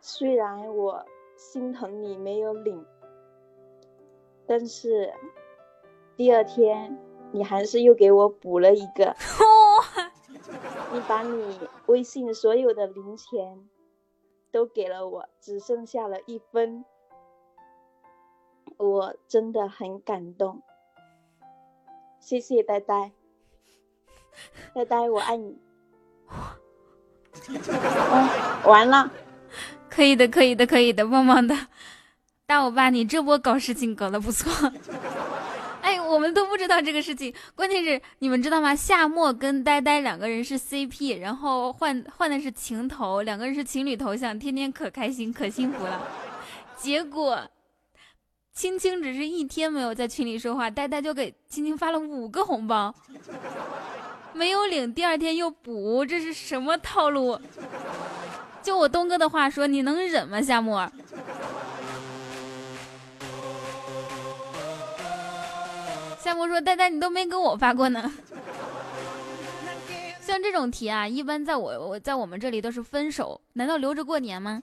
[0.00, 1.04] 虽然我
[1.36, 2.84] 心疼你没有领，
[4.46, 5.12] 但是
[6.16, 6.98] 第二天
[7.32, 9.14] 你还是又给我补了一个。
[10.92, 13.68] 你把你微信所有的零钱
[14.52, 16.84] 都给了我，只剩下了一分，
[18.78, 20.62] 我真的很感动。
[22.20, 23.12] 谢谢呆呆，
[24.74, 25.56] 呆呆，我爱你。
[27.48, 28.28] 嗯，
[28.64, 29.10] 完了，
[29.88, 31.56] 可以的，可以的，可以的，棒棒的，
[32.46, 34.72] 大欧巴，你这波搞事情搞得不错。
[35.82, 38.74] 哎，我们都不知道这个事情，关键是你们知道吗？
[38.74, 46.02] 夏末跟呆呆两个人是 CP，然后换换的是情头，两个人是情侣头像，天天可开心可幸福了。
[46.76, 47.40] 结果
[48.52, 52.92] 青青只是一天没有在群里说话，呆呆就给青青发了五个红包，
[54.36, 57.40] 没有领，第二天又补，这是什么套路？
[58.62, 60.90] 就我东哥的话说，你能忍吗，夏沫？
[66.20, 68.12] 夏沫说：“呆呆，你都没给我发过呢。”
[70.20, 74.60] 像这种题啊，一般在我我在我们这里都是分手，难道留着过年吗？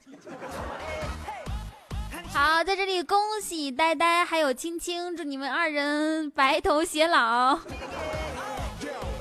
[2.33, 7.57] 好，在这里恭喜呆呆还有青青，祝你们二人白头偕老。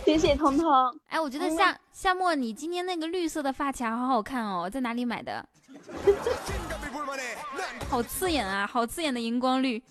[0.05, 0.69] 谢谢彤彤。
[1.09, 5.45] 哎，我觉得夏夏沫，你今天那个绿色的发卡好好看哦，在哪里买的？
[7.89, 9.83] 好刺眼啊，好刺眼的荧光绿，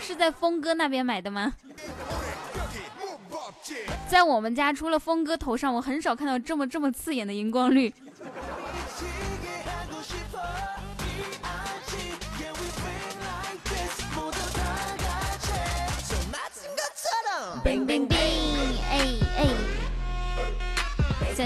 [0.00, 1.52] 是在峰哥那边买的吗？
[4.08, 7.92] 在我们家，除了峰哥头上，我很少看到这么这么刺眼的荧光绿。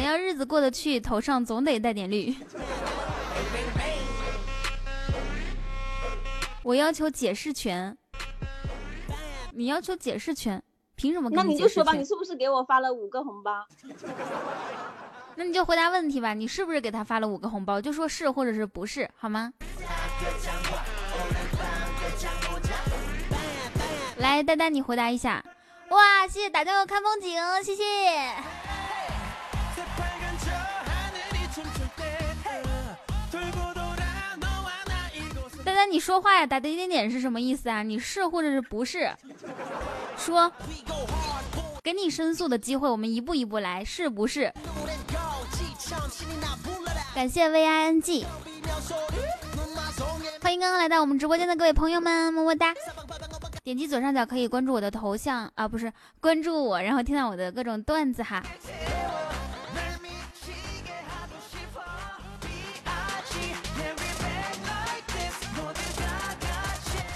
[0.02, 2.34] 要日子过得去，头上总得带点绿。
[6.62, 7.96] 我要求解释权，
[9.52, 10.62] 你要求解释权，
[10.94, 13.66] 凭什么那你就说吧，你是不是给我发了五个红包？
[15.34, 17.80] 那你就回答问题吧，你是不是给他发了五个红包？
[17.80, 19.52] 就说是或者是不是，好吗？
[24.18, 25.44] 来，丹丹，你回答一下。
[25.88, 27.82] 哇，谢谢打酱油看风景，谢谢。
[35.82, 37.82] 那，你说话呀，打的点点是什么意思啊？
[37.82, 39.12] 你是或者是不是？
[40.16, 40.52] 说，
[41.82, 44.52] 给你申诉的机会，我们一步一步来，是不是？
[47.16, 48.24] 感谢 V I N G，
[50.40, 52.72] 欢迎刚刚来到我们直播间的各位朋友们，么么哒！
[53.64, 58.40] 点击左上角可以关注我的头像啊，不是关注我，然后听到我的各种段子哈。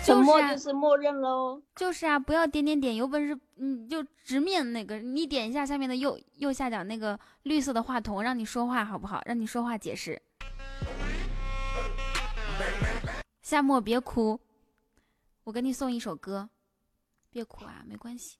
[0.06, 1.60] 沉默就是啊就是默认喽。
[1.74, 9.20] 就是啊，不要点点点，有本事你就直面那个，你点一下下面的右右下角那个绿色的话筒，让你说话好不好？
[9.26, 10.22] 让你说话解释。
[13.42, 14.38] 夏末别哭，
[15.44, 16.48] 我给你送一首歌，
[17.30, 18.38] 别哭啊，没关系。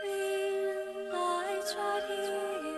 [0.00, 2.77] Green lights right here，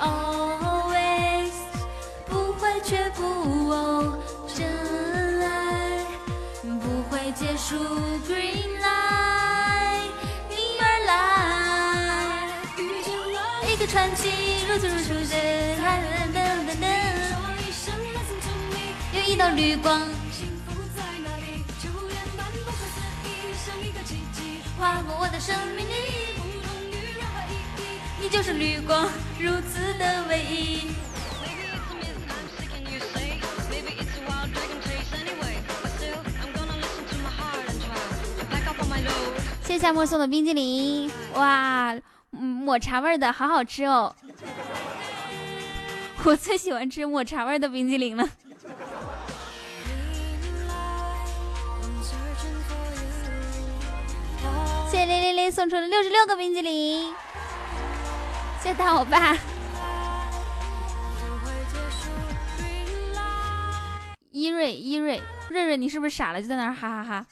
[0.00, 1.52] always，
[2.26, 3.22] 不会却步
[3.70, 4.18] 哦，
[4.54, 4.66] 真
[5.42, 6.04] 爱
[6.62, 7.76] 不会结束
[8.26, 10.10] ，Green light，
[10.48, 11.12] 你而来。
[13.68, 14.30] 一个传奇，
[14.68, 15.80] 如此如出现，噔
[16.32, 16.36] 噔
[16.66, 16.72] 噔。
[16.80, 16.84] 噔，
[17.28, 18.74] 说一声 listen to me。
[19.12, 20.00] 有一道绿光
[20.32, 21.62] 幸福在哪里？
[21.82, 22.96] 朱颜漫不可思？
[23.24, 23.28] 议，
[23.64, 26.35] 像一个奇迹，划过我的生命里，
[28.28, 29.08] 就是绿光，
[29.38, 30.90] 如此的唯一。
[39.62, 41.94] 谢谢夏沫送的冰激凌，哇，
[42.30, 44.14] 抹茶味的，好好吃哦！
[46.24, 48.28] 我最喜欢吃抹茶味的冰激凌了。
[54.90, 57.12] 谢谢零零零送出了六十六个冰激凌，
[58.66, 59.32] 谢谢大我爸。
[59.32, 59.38] 不
[61.38, 62.10] 会结束。
[62.58, 66.42] Green light，伊瑞伊瑞瑞瑞，你是不是傻了？
[66.42, 67.26] 就在那儿哈哈哈。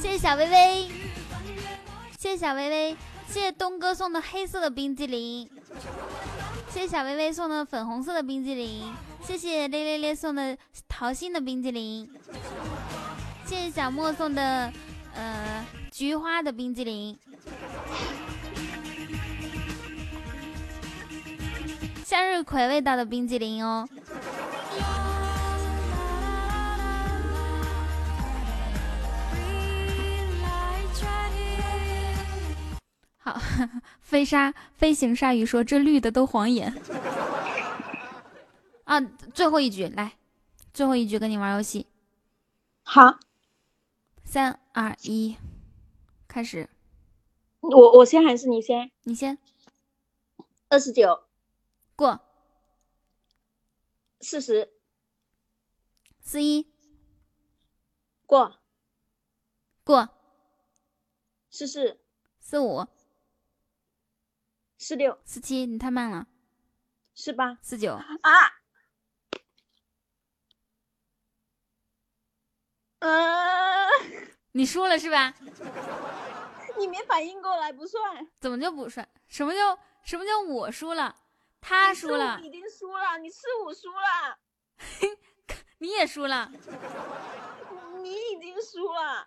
[0.00, 0.88] 谢谢小薇薇，
[2.18, 2.96] 谢谢小薇薇，
[3.28, 5.46] 谢谢东哥送的黑色的冰激凌，
[6.70, 10.56] 谢谢小薇薇送的粉红色的冰激凌，谢谢咧咧咧送的
[10.88, 12.10] 桃心的冰激凌，
[13.44, 14.72] 谢谢小莫送的
[15.14, 17.18] 呃菊花的冰激凌，
[22.12, 23.88] 向日葵味道的冰激凌哦。
[33.16, 33.40] 好，
[34.02, 36.74] 飞鲨飞行鲨鱼说：“这绿的都晃眼。”
[38.84, 39.00] 啊，
[39.32, 40.12] 最后一局来，
[40.74, 41.86] 最后一局跟你玩游戏，
[42.82, 43.20] 好，
[44.22, 45.38] 三二一，
[46.28, 46.68] 开始，
[47.60, 48.90] 我我先还是你先？
[49.04, 49.38] 你先
[50.68, 51.22] 二十九、
[51.96, 52.20] 过。
[54.20, 54.72] 四十，
[56.20, 56.72] 四一。
[58.26, 58.60] 过。
[59.84, 60.08] 过。
[61.50, 62.00] 四四、
[62.38, 62.86] 四五。
[64.78, 66.26] 四六、四七，你太慢了，
[67.14, 67.56] 四八。
[67.62, 67.94] 四九。
[67.94, 68.62] 啊！
[72.98, 73.88] 嗯、
[74.52, 75.34] 你输了是吧？
[76.78, 79.08] 你没反应过来不算，怎么就不算？
[79.28, 81.21] 什么叫什么叫我输了？
[81.62, 84.36] 他输了，已经输了，你四五输了，
[85.78, 86.50] 你也输了。
[88.02, 89.26] 你已经输了，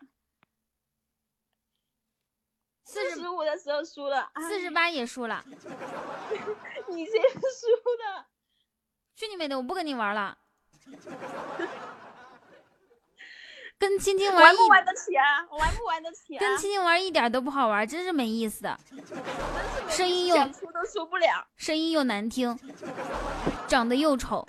[2.83, 5.43] 四十五的时候输了，四十八也输了。
[6.89, 7.67] 你先输
[7.97, 8.25] 的。
[9.15, 9.55] 去你妹的！
[9.55, 10.37] 我不跟你玩了。
[13.77, 15.45] 跟青青玩一玩不玩得起啊？
[15.51, 16.39] 玩不玩得起啊？
[16.39, 18.67] 跟青青玩一点都不好玩，真是没意思。
[19.89, 22.57] 声音又都输不了，声音又难听，
[23.67, 24.47] 长得又丑，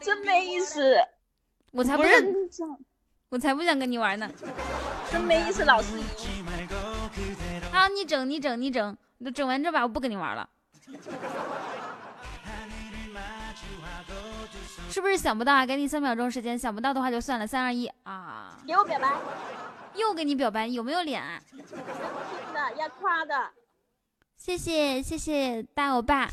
[0.00, 0.96] 真没意思。
[1.72, 2.48] 我才不想，认，
[3.30, 4.30] 我才不想跟你玩呢。
[5.10, 5.98] 真没意思，老师。
[7.72, 10.48] 好，你整，你整，你整，你整完这把我不跟你玩了。
[14.94, 15.66] 是不是想不到啊？
[15.66, 17.44] 给你三秒钟时间，想不到的话就算了。
[17.44, 18.56] 三二一啊！
[18.64, 19.12] 给我表白，
[19.96, 21.20] 又给你表白，有没有脸
[22.78, 23.34] 要夸的。
[24.36, 26.28] 谢谢谢谢大欧巴，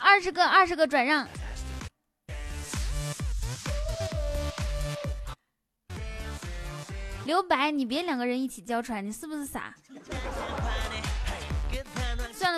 [0.00, 1.28] 二十个二十个转让。
[7.24, 9.72] 刘白，你别两个人一起娇喘，你是不是傻？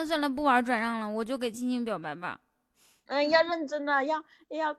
[0.08, 2.40] 算了，不玩转让了，我就给青青表白吧。
[3.08, 4.16] 嗯，要认真的，要
[4.48, 4.74] 要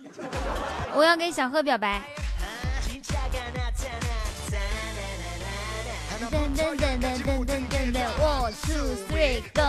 [0.96, 2.02] 我要给小贺表白。
[6.18, 9.60] 噔噔噔噔噔噔噔噔，one two three go。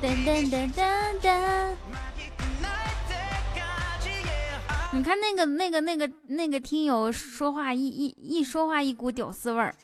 [0.00, 1.28] 噔噔噔噔噔。
[4.90, 9.74] 你看那个那个那个那个听友说话一一一说话一股屌丝味儿，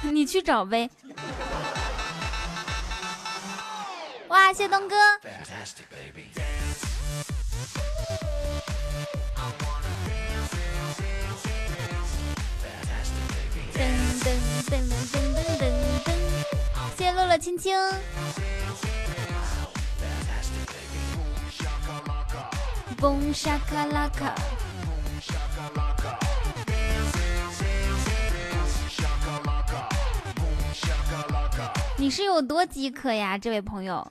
[0.02, 0.90] 你去找呗。
[4.28, 4.96] 哇，谢东哥。
[13.74, 13.80] 噔
[14.24, 14.28] 噔
[14.68, 15.27] 噔噔噔。
[17.28, 17.76] 乐乐青青。
[22.98, 24.34] 嘣沙卡拉卡。
[31.98, 34.10] 你是有多饥渴呀，这位朋友，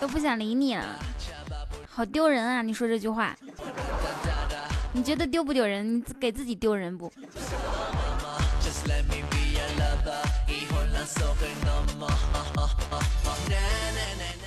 [0.00, 0.98] 都不想理你了，
[1.90, 2.62] 好丢人啊！
[2.62, 3.36] 你说这句话，
[4.92, 5.98] 你觉得丢不丢人？
[5.98, 7.12] 你给自己丢人不？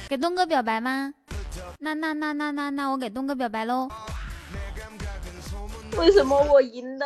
[0.08, 1.14] 给东哥表白吗？
[1.80, 3.90] 那那那那那那我给东哥表白喽！
[5.98, 7.06] 为什么我赢的？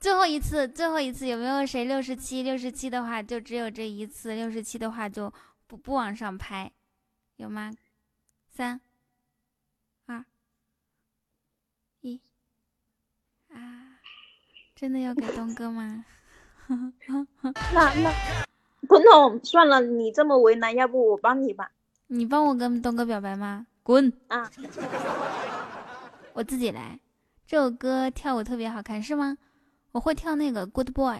[0.00, 2.42] 最后一次，最后一次，有没有谁六十七？
[2.42, 5.32] 六十七的话就只有这一次，六十七的话就
[5.66, 6.72] 不不往上拍，
[7.36, 7.70] 有吗？
[8.50, 8.80] 三、
[10.06, 10.24] 二、
[12.00, 12.20] 一，
[13.50, 14.00] 啊！
[14.82, 16.04] 真的要给东哥吗？
[16.66, 16.74] 那
[18.02, 18.12] 那，
[18.88, 21.70] 彤彤，算了，你这么为难，要不我帮你吧？
[22.08, 23.64] 你帮我跟东哥表白吗？
[23.84, 24.12] 滚！
[24.26, 24.50] 啊，
[26.32, 26.98] 我自己来。
[27.46, 29.38] 这首歌跳舞特别好看，是吗？
[29.92, 31.18] 我会跳那个《Good Boy》。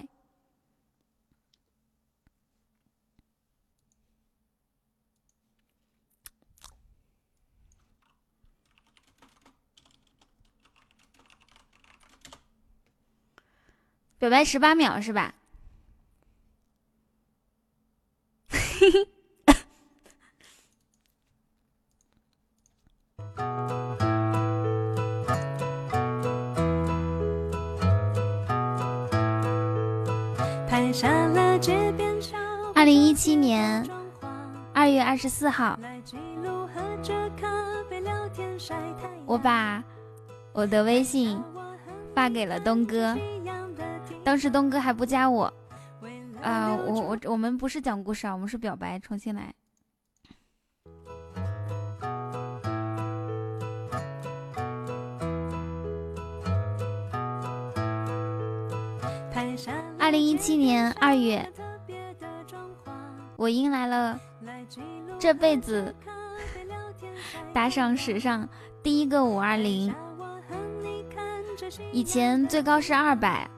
[14.22, 15.34] 表白十八秒是吧？
[30.68, 32.36] 拍下了街边小
[32.74, 33.84] 二零一七年
[34.72, 35.76] 二月二十四号。
[39.26, 39.82] 我把
[40.52, 41.42] 我的微信
[42.14, 43.16] 发给了东哥，
[44.24, 45.52] 当时东哥还不加我。
[46.40, 49.54] 啊、我我我们不是讲故事啊，我们是表白，重新来。
[59.98, 61.48] 二零一七年二月，
[63.36, 64.18] 我迎来了
[65.18, 65.94] 这辈子
[67.52, 68.48] 打赏史上
[68.82, 69.94] 第一个五二零。
[71.92, 73.48] 以前最高是二百，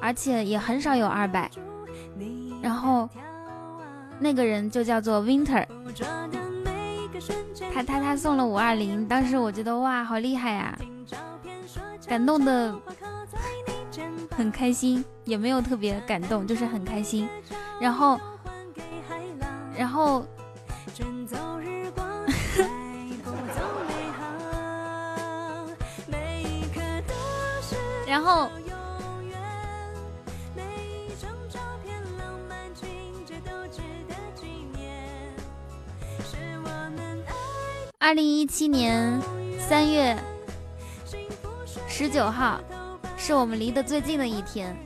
[0.00, 1.50] 而且也很少有二百。
[2.62, 3.08] 然后
[4.18, 5.66] 那个人就叫做 Winter，
[7.72, 10.78] 他他他送了五二零，当时我觉得哇，好厉害呀、
[12.06, 12.74] 感动的
[14.36, 17.28] 很开心，也没有特别感动，就是很开心。
[17.80, 18.18] 然后，
[19.76, 20.24] 然后，
[28.06, 28.48] 然后，
[38.04, 39.18] 二零一七年
[39.58, 40.14] 三月
[41.88, 42.60] 十九号
[43.16, 44.76] 是我们离得最近的一天。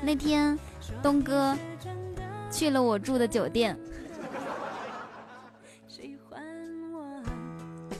[0.00, 0.56] 那天，
[1.02, 1.58] 东哥
[2.48, 3.76] 去了我住的酒店，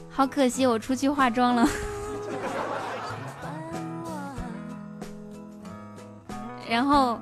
[0.09, 1.69] 好可惜，我出去化妆了。
[6.71, 7.19] 然后，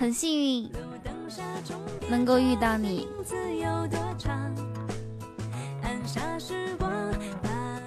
[0.00, 0.70] 很幸运
[2.08, 3.06] 能够遇到你。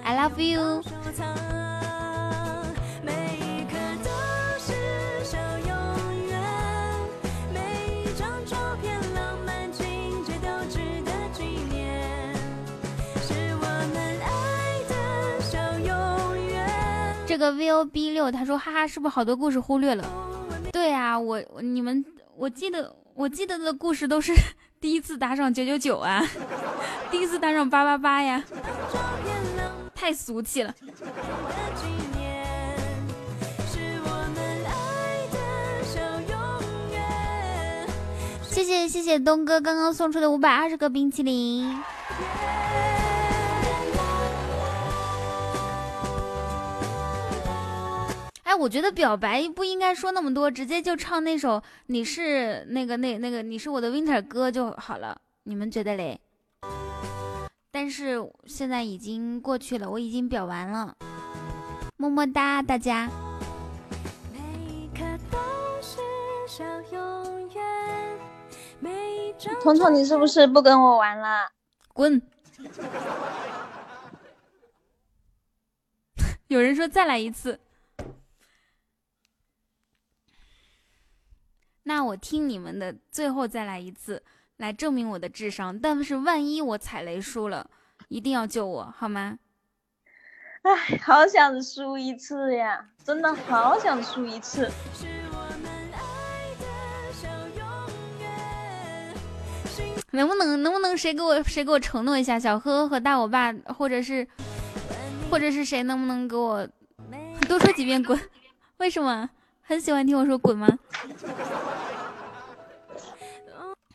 [0.04, 0.80] I love you。
[17.26, 20.04] 这个 V O B 六他说哈哈，是不是好多故事忽略了？
[20.74, 22.04] 对啊，我你们
[22.36, 24.34] 我记得我记得的故事都是
[24.80, 26.20] 第一次打赏九九九啊，
[27.12, 28.42] 第一次打赏八八八呀，
[29.94, 30.74] 太俗气了。
[38.42, 41.72] 谢谢谢谢东哥刚刚送出的五百二十个冰淇淋。
[48.54, 55.20] 哎，我觉得表白不应该说那么多，直接就唱那首《你是那个那那个你是我的 Winter 歌》就好了。
[55.42, 56.20] 你们觉得嘞？
[57.72, 60.94] 但是现在已经过去了，我已经表完了，
[61.96, 63.10] 么么哒，大家。
[69.64, 71.50] 彤彤，你是不是不跟我玩了？
[71.92, 72.22] 滚！
[76.46, 77.58] 有人说再来一次，
[81.84, 84.22] 那我听你们的，最后再来一次，
[84.56, 85.78] 来证明我的智商。
[85.78, 87.68] 但是万一我踩雷输了，
[88.08, 89.38] 一定要救我好吗？
[90.62, 94.70] 唉，好想输一次呀，真的好想输一次。
[100.12, 104.26] 能不能能不能谁给我谁给我承诺一下，小呵和大我爸，或者是
[105.30, 106.66] 或者是谁能不能给我
[107.48, 108.18] 多说几遍滚？
[108.78, 109.28] 为什么
[109.66, 110.68] 很喜欢听我说滚吗？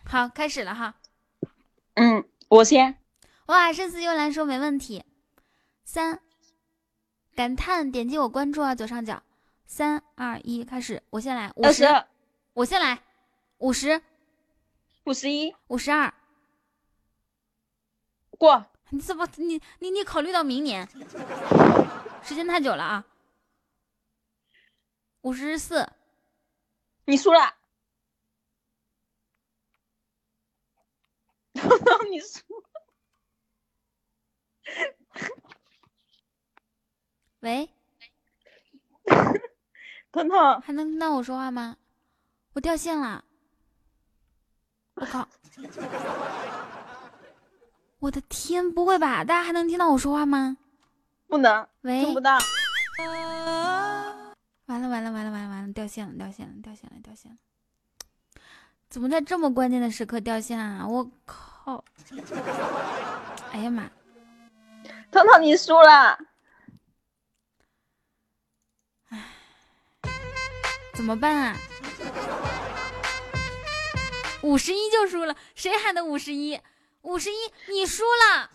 [0.03, 0.95] 好，开始了哈。
[1.93, 2.97] 嗯，我先。
[3.45, 5.03] 哇，这次又来说没问题。
[5.85, 6.19] 三，
[7.35, 9.21] 感叹点击我关注啊，左上角。
[9.67, 11.51] 三二一，开始，我先来。
[11.55, 11.85] 五十，
[12.53, 12.99] 我先来。
[13.59, 14.01] 五十，
[15.03, 16.11] 五十一，五十二。
[18.31, 18.65] 过。
[18.91, 20.89] 你怎么你你你考虑到明年？
[22.23, 23.05] 时间太久了啊。
[25.21, 25.85] 五十四，
[27.05, 27.55] 你输了。
[32.09, 32.39] 你输。
[37.41, 37.69] 喂，
[40.11, 41.77] 彤彤，还能听到我说话吗？
[42.53, 43.23] 我掉线了。
[44.95, 45.27] 我靠！
[47.99, 49.23] 我的天，不会吧？
[49.23, 50.57] 大家还能听到我说话吗？
[51.27, 52.37] 不能，喂，听不到。
[54.69, 57.37] 完了完了完了完了完了，掉线了掉线了掉线了掉线了！
[58.87, 60.87] 怎么在这么关键的时刻掉线啊？
[60.87, 61.83] 我靠！
[63.51, 63.89] 哎呀妈！
[65.11, 66.19] 彤彤，你输了。
[70.93, 71.57] 怎么办啊？
[74.43, 76.61] 五十一就输了，谁喊的五十一？
[77.01, 77.37] 五十一，
[77.71, 78.51] 你输了。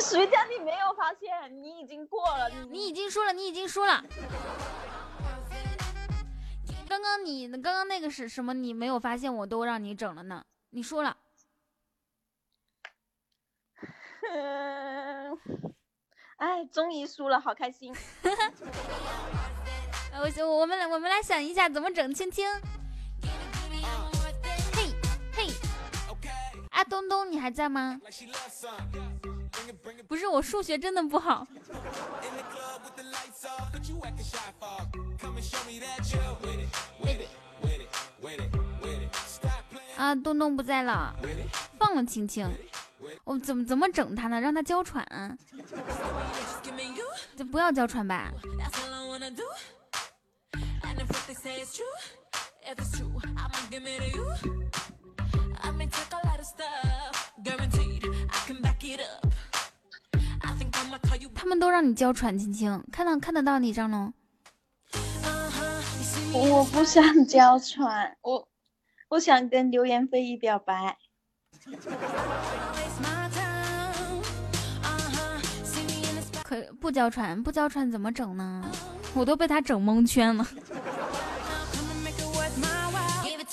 [0.00, 1.62] 谁叫你没有发现？
[1.62, 4.02] 你已经过了，你已经输了，你已经输了。
[6.88, 8.54] 刚刚你刚刚那个是什么？
[8.54, 10.44] 你没有发现，我都让你整了呢。
[10.70, 11.16] 你输了。
[14.30, 15.38] 嗯，
[16.36, 17.94] 哎，终于输了，好开心。
[20.12, 22.48] 我我们来我们来想一下怎么整青青。
[24.72, 24.94] 嘿
[25.32, 25.48] 嘿，
[26.70, 28.00] 啊东东你还在吗？
[30.08, 31.46] 不是我数学真的不好。
[39.96, 41.14] 啊，东东不在了，
[41.78, 42.48] 放了青青。
[43.24, 44.40] 我怎么怎么整他呢？
[44.40, 45.06] 让他娇喘，
[47.36, 48.32] 就不要娇喘吧。
[61.34, 64.12] 他们都让你娇喘，青青，看到看得到你张龙。
[66.32, 68.48] 我不想娇喘，我
[69.08, 70.96] 我想跟流言蜚语表白。
[76.42, 78.64] 可不娇喘，不娇喘怎么整呢？
[79.14, 80.46] 我都被他整蒙圈了。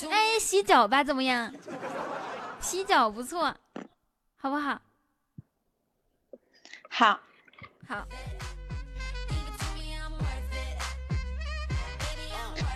[0.10, 1.54] 哎，洗脚吧，怎么样？
[2.60, 3.56] 洗脚不错，
[4.36, 4.82] 好不好？
[6.90, 7.20] 好，
[7.92, 8.08] 好。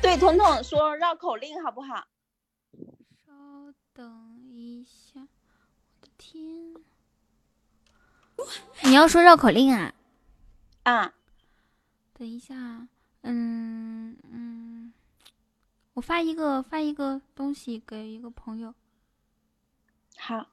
[0.02, 2.06] 对，彤彤说绕口令好不好？
[3.26, 3.32] 稍
[3.94, 6.76] 等一下，我的天！
[8.84, 9.94] 你要说绕口令啊？
[10.84, 11.14] 啊，
[12.14, 12.54] 等一下，
[13.22, 14.94] 嗯嗯，
[15.94, 18.76] 我发一个发一个东西给一个朋友。
[20.18, 20.46] 好。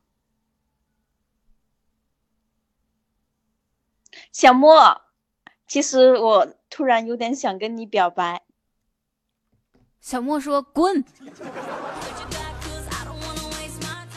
[4.33, 5.03] 小莫，
[5.67, 8.43] 其实我突然有点想跟你表白。
[10.01, 11.05] 小莫说：“滚！”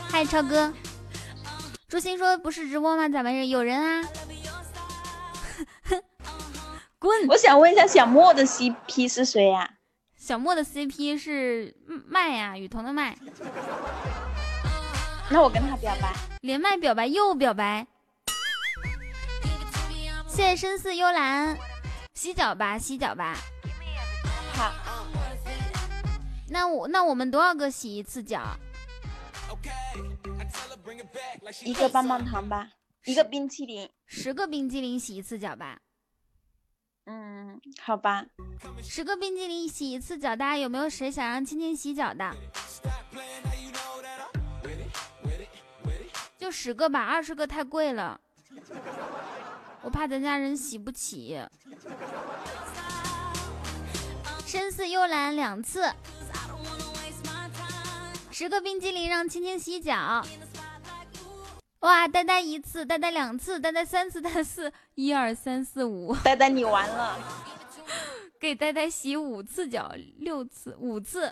[0.09, 0.73] 嗨，超哥。
[1.89, 3.09] 朱鑫说：“不是直播吗？
[3.09, 3.47] 咋回事？
[3.47, 4.09] 有人啊？”
[6.97, 7.27] 滚！
[7.27, 9.69] 我想问一下，小莫的 CP 是谁呀、
[10.15, 11.75] 小莫的 CP 是
[12.07, 13.17] 麦呀、雨桐的麦。
[15.29, 16.13] 那我跟他表白。
[16.41, 17.85] 连麦表白又表白。
[20.35, 21.57] 谢谢深似幽兰，
[22.15, 23.37] 洗脚吧，洗脚吧。
[24.53, 24.73] 好，
[26.49, 28.41] 那我那我们多少个洗一次脚？
[31.63, 32.69] 一个棒棒糖吧，
[33.05, 33.89] 一个冰淇淋。
[34.07, 35.79] 十个冰激凌洗一次脚吧。
[37.05, 38.25] 嗯，好吧。
[38.83, 42.35] 十个冰激凌洗一次脚，大家有没有谁想让青青洗脚的？
[46.37, 48.19] 就十个吧，二十个太贵了，
[49.85, 51.39] 我怕咱家人洗不起。
[54.43, 55.87] 深似幽兰两次，
[58.31, 60.25] 十个冰激凌让青青洗脚。
[61.81, 67.19] 哇，呆呆一次，呆呆两次，呆呆三次，呆呆四，一二三四五，呆呆你完了。
[68.41, 71.27] 给呆呆洗五次脚，六次，五次。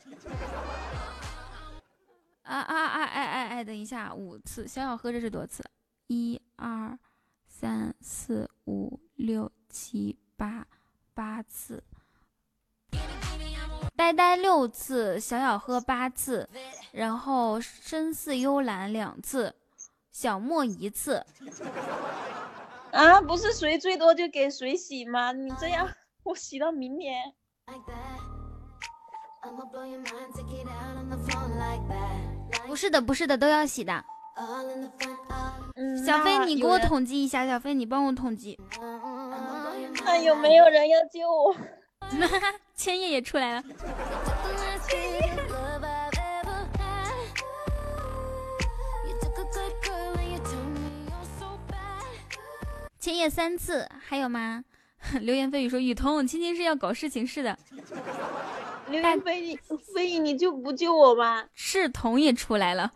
[2.44, 3.04] 啊啊啊！
[3.04, 4.68] 哎哎哎，等一下，五次。
[4.68, 5.64] 小小喝这是多次？
[6.08, 6.96] 一二
[7.56, 10.66] 三四五六七八
[11.14, 11.84] 八次。
[13.96, 16.50] 呆呆六次，小小喝八次，
[16.92, 19.56] 然后深似幽兰两次，
[20.12, 21.24] 小莫一次。
[22.92, 25.32] 啊，不是谁最多就给谁洗吗？
[25.32, 25.88] 你这样，
[26.26, 27.34] 我洗到明年。
[32.66, 34.04] 不是的，不是的，都要洗的。
[34.36, 37.46] 嗯，小飞，你给我统计一下。
[37.46, 38.60] 小飞，你帮我统计。
[39.96, 41.56] 看有没有人要救我？
[42.76, 43.64] 千叶也出来了。
[53.00, 54.64] 千叶三次，还有吗？
[55.22, 57.58] 流言蜚语说雨桐，青青是要搞事情似的。
[58.90, 59.60] 流言蜚语，
[59.94, 61.46] 蜚语你就不救我吗？
[61.54, 62.92] 赤瞳也出来了。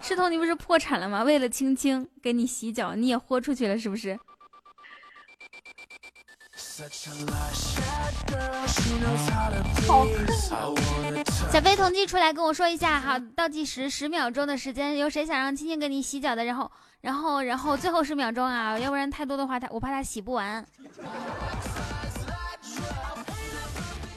[0.00, 1.22] 赤瞳，你不是破产了吗？
[1.22, 4.18] 为了青青给你洗脚，你也豁出去了是不是？
[11.50, 16.44] 小飞统计出来跟我说一下，好，倒计时十秒钟的时间，有谁想让青青给你洗脚的？
[16.44, 16.70] 然后，
[17.00, 20.66] 然后，然后最后十秒钟啊，要不然太多的话，他我怕他洗不完。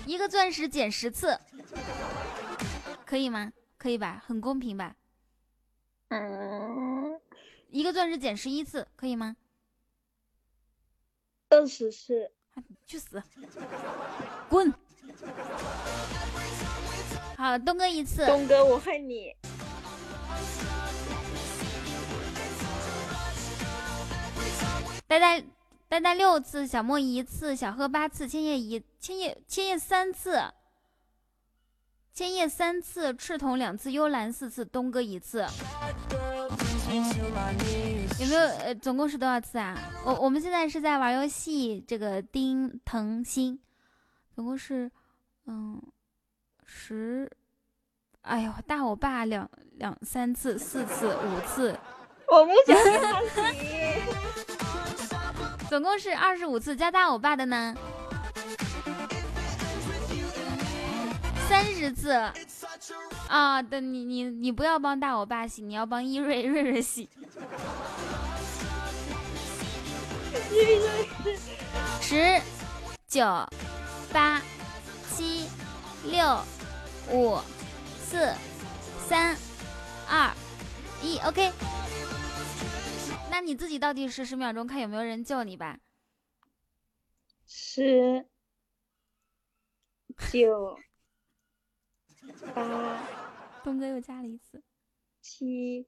[0.06, 1.40] 一个钻石减十次，
[3.06, 3.52] 可以吗？
[3.78, 4.24] 可以吧？
[4.26, 4.96] 很公平吧？
[6.10, 7.20] 嗯，
[7.70, 9.36] 一个钻石减十一次，可以吗？
[11.50, 12.32] 二十次。
[12.88, 13.22] 去死！
[14.50, 14.74] 滚！
[17.38, 19.36] 好，东哥一次，东哥，我恨你。
[25.06, 25.44] 呆呆
[25.88, 30.42] 呆呆六次，小莫一次，小贺八次，千叶一千叶千叶三次，
[32.18, 35.46] 千叶三次，赤瞳两次，幽兰四次，东哥一次。
[38.20, 38.40] 有没有？
[38.58, 39.78] 呃，总共是多少次啊？
[40.04, 43.60] 我我们现在是在玩游戏，这个丁腾鑫，
[44.34, 44.90] 总共是，
[45.46, 45.80] 嗯，
[46.66, 47.32] 十。
[48.22, 51.78] 哎呦，大我爸两两三次、四次、五次，
[52.32, 53.22] 我不想跟他
[53.52, 53.60] 洗。
[55.70, 57.76] 总共是二十五次，加大我爸的呢，
[61.48, 62.12] 三十次。
[63.28, 67.10] 啊，等你你你不要帮大我爸洗，你要帮一瑞瑞瑞洗。
[72.02, 72.42] 十、
[73.08, 73.26] 九、
[74.12, 74.42] 八、
[75.10, 75.48] 七、
[76.06, 76.44] 六、
[77.12, 77.38] 五、
[78.00, 78.34] 四、
[79.08, 79.36] 三、
[80.08, 80.32] 二、
[81.02, 81.52] 一，OK。
[83.30, 85.78] 那你自己倒计时十秒钟，看有没有人救你吧。
[87.46, 88.26] 十、
[90.32, 90.78] 九、
[92.54, 93.08] 八、
[93.64, 94.64] 东哥又加了一次，
[95.22, 95.88] 七，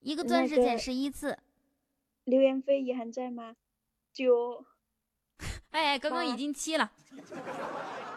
[0.00, 1.38] 一个钻石减十一次。
[2.24, 3.56] 刘言飞也还在吗？
[4.12, 4.64] 九，
[5.70, 6.92] 哎，刚刚已经七了。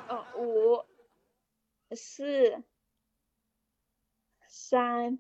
[0.08, 0.86] 哦，五，
[1.96, 2.64] 四，
[4.48, 5.20] 三，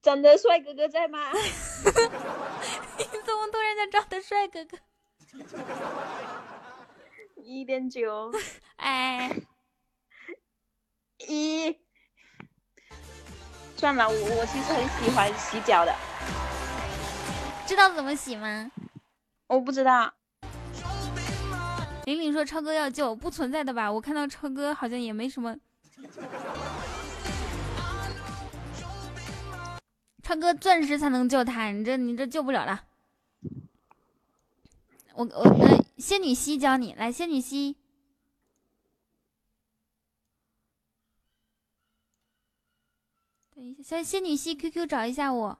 [0.00, 1.32] 长得帅哥哥在吗？
[1.34, 4.78] 你怎么突然间长得帅哥哥？
[7.46, 8.32] 一点九，
[8.76, 9.30] 哎，
[11.28, 11.78] 一。
[13.76, 15.94] 算了，我我其实很喜欢洗脚的，
[17.66, 18.68] 知道怎么洗吗？
[19.46, 20.12] 我不知道。
[22.06, 23.92] 玲玲说超哥要救，不存在的吧？
[23.92, 25.56] 我看到超哥好像也没什么。
[30.24, 32.82] 超哥钻石才能救他，你这你这救不了了。
[35.16, 37.74] 我我呃，仙女溪教你来，仙女溪。
[43.54, 45.58] 等一下，小仙女溪 QQ 找一下我。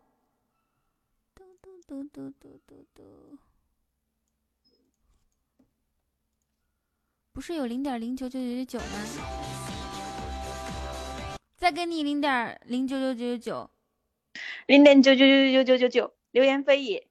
[1.34, 3.38] 嘟嘟嘟嘟嘟嘟嘟。
[7.32, 8.86] 不是有零点零九九九九九吗？
[11.56, 13.70] 再给你零点零九九九九九，
[14.66, 17.06] 零点九九九九九九九，流言蜚语，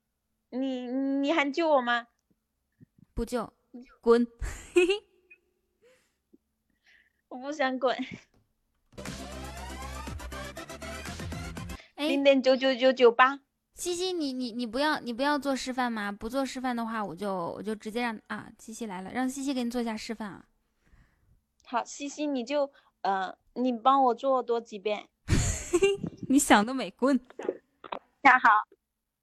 [0.49, 2.07] 你你还救我吗？
[3.16, 3.53] 不救，
[4.02, 4.27] 滚！
[7.30, 7.95] 我不想滚。
[11.95, 13.40] 哎零，点九九九九八，
[13.74, 16.11] 西西，你你你不要你不要做示范吗？
[16.11, 20.45] 不做示范的话，我就我就直接让啊，西西来了，让西西给你做一下示范啊。
[21.64, 22.69] 好，西西你就
[23.02, 25.08] 呃，你帮我做多几遍。
[26.27, 27.18] 你想得美，滚！
[28.22, 28.50] 大家好，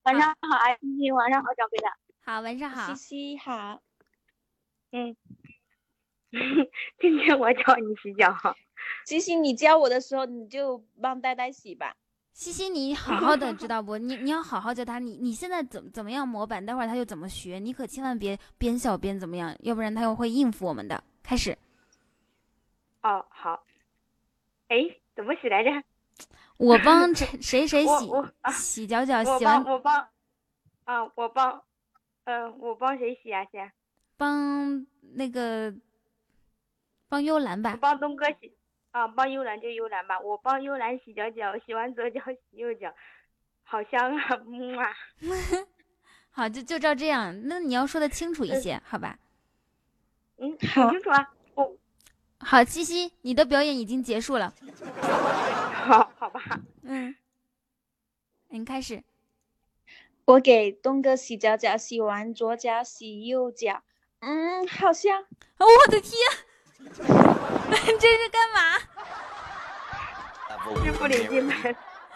[0.05, 1.85] 晚上好，阿西，晚上好，小贝的。
[2.25, 3.35] 好，晚上好西。
[3.35, 3.81] 西好，
[4.93, 5.17] 嗯，
[7.01, 8.33] 今天我教你洗脚。
[9.05, 11.97] 西西你教我的时候，你就帮呆呆洗吧。
[12.33, 13.99] 西西，你好好的，知道不？
[13.99, 21.03] 你你要好好教他，你你现在怎怎么样模板，待会儿他就怎么学，你可千万别边笑边怎么样，要不然他又会应付我们的。
[21.25, 21.59] 开始，
[23.03, 23.65] 哦，好。
[24.69, 24.77] 哎，
[25.17, 25.71] 怎么洗来着？
[26.57, 28.09] 我帮 谁谁谁洗
[28.53, 30.09] 洗脚脚，我洗完帮我帮，
[30.85, 31.63] 啊，我帮，
[32.25, 33.45] 嗯、我帮谁洗啊？
[33.47, 33.73] 先，
[34.17, 35.75] 帮那个
[37.09, 37.79] 帮幽兰我吧。
[37.81, 38.57] 帮东哥洗。
[38.93, 42.21] 啊，帮幽兰就幽兰吧，我帮幽兰洗脚脚，洗完左脚
[42.51, 42.95] 洗右脚，
[43.65, 44.43] 好香啊！
[44.47, 44.93] 嗯啊，
[46.31, 47.49] 好，就就照这样。
[47.49, 49.19] 那你要说的清楚一些，好吧？
[50.37, 51.35] 嗯，清楚啊。
[51.55, 51.75] 我
[52.39, 54.53] 好，西西，你的表演已经结束了。
[55.73, 56.61] 好好吧。
[56.83, 57.17] 嗯，
[58.49, 59.03] 你开始。
[60.25, 63.83] 我给东哥洗脚脚，洗完左脚洗右脚，
[64.21, 65.21] 嗯，好香。
[65.59, 66.13] 哦我的天，
[66.87, 68.79] 这是干嘛？
[70.85, 71.55] 是不领进门，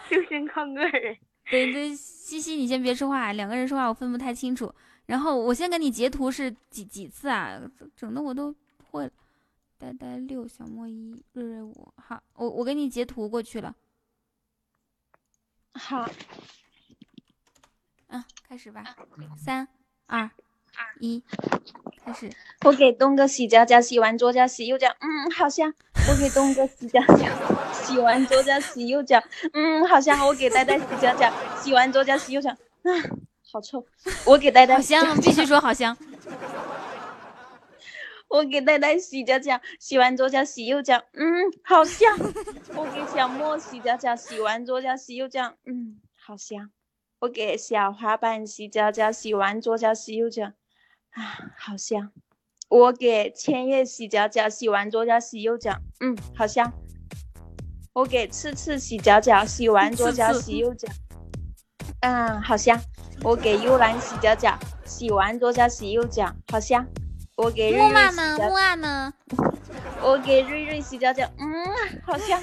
[0.09, 1.17] 修身靠个人。
[1.49, 4.73] 对对，西西，你先别说话，两个人说话我分不太清楚。
[5.05, 7.59] 然后我先给你截图是几几次啊？
[7.95, 8.53] 整的我都
[8.91, 9.11] 会了。
[9.77, 11.93] 呆呆六，小莫一，瑞瑞五。
[11.97, 13.75] 好，我我给你截图过去了。
[15.73, 16.09] 好，
[18.09, 18.83] 嗯，开始吧。
[19.37, 19.67] 三
[20.05, 20.29] 二
[20.99, 21.23] 一，
[22.05, 22.29] 开始。
[22.63, 25.73] 我给东哥洗脚脚，洗完左脚洗右脚，嗯，好香。
[26.09, 27.25] 我给东哥洗脚脚，
[27.73, 29.21] 洗完左脚洗右脚，
[29.53, 30.25] 嗯，好香。
[30.25, 32.91] 我给呆呆洗脚脚，洗完左脚洗右脚，啊，
[33.51, 33.85] 好臭。
[34.25, 35.97] 我给呆呆好香，必须说好香。
[38.29, 42.17] 我给呆呆洗脚脚，洗完左脚洗右脚，嗯，好香。
[42.75, 46.69] 我给小莫洗脚脚，洗完左脚洗右脚，嗯，好香。
[47.19, 50.51] 我给小滑板洗脚脚，洗完左脚洗右脚，
[51.09, 52.11] 啊，好香。
[52.69, 56.71] 我给千叶洗脚脚，洗完左脚洗右脚，嗯，好香。
[57.93, 60.87] 我给次次洗脚脚，洗完左脚洗右脚，
[62.01, 62.79] 嗯，好香。
[63.23, 64.55] 我给幽兰洗脚脚，
[64.85, 66.85] 洗完左脚洗右脚，好香。
[67.35, 68.37] 我给瑞木瑞洗马呢？
[68.37, 69.13] 脚木啊呢？
[70.03, 71.65] 我给瑞瑞洗脚脚，嗯，
[72.05, 72.39] 好香。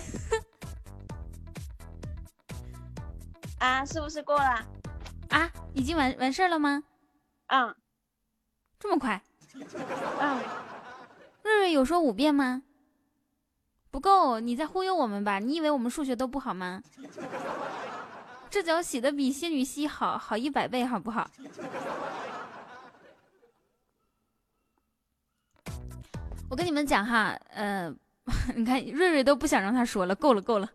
[3.65, 4.63] 啊，是不是过了？
[5.31, 6.83] 啊，已经完完事儿了吗？
[7.47, 7.75] 嗯
[8.79, 9.23] 这么快？
[10.21, 10.39] 嗯，
[11.43, 12.63] 瑞瑞有说五遍吗？
[13.91, 15.39] 不够，你在忽悠我们吧？
[15.39, 16.83] 你以为我们数学都不好吗？
[18.51, 21.31] 这脚洗的比仙女溪好好一百倍，好不好？
[26.51, 27.91] 我跟你们讲哈，呃，
[28.55, 30.69] 你看瑞瑞都不想让他说了，够了够了。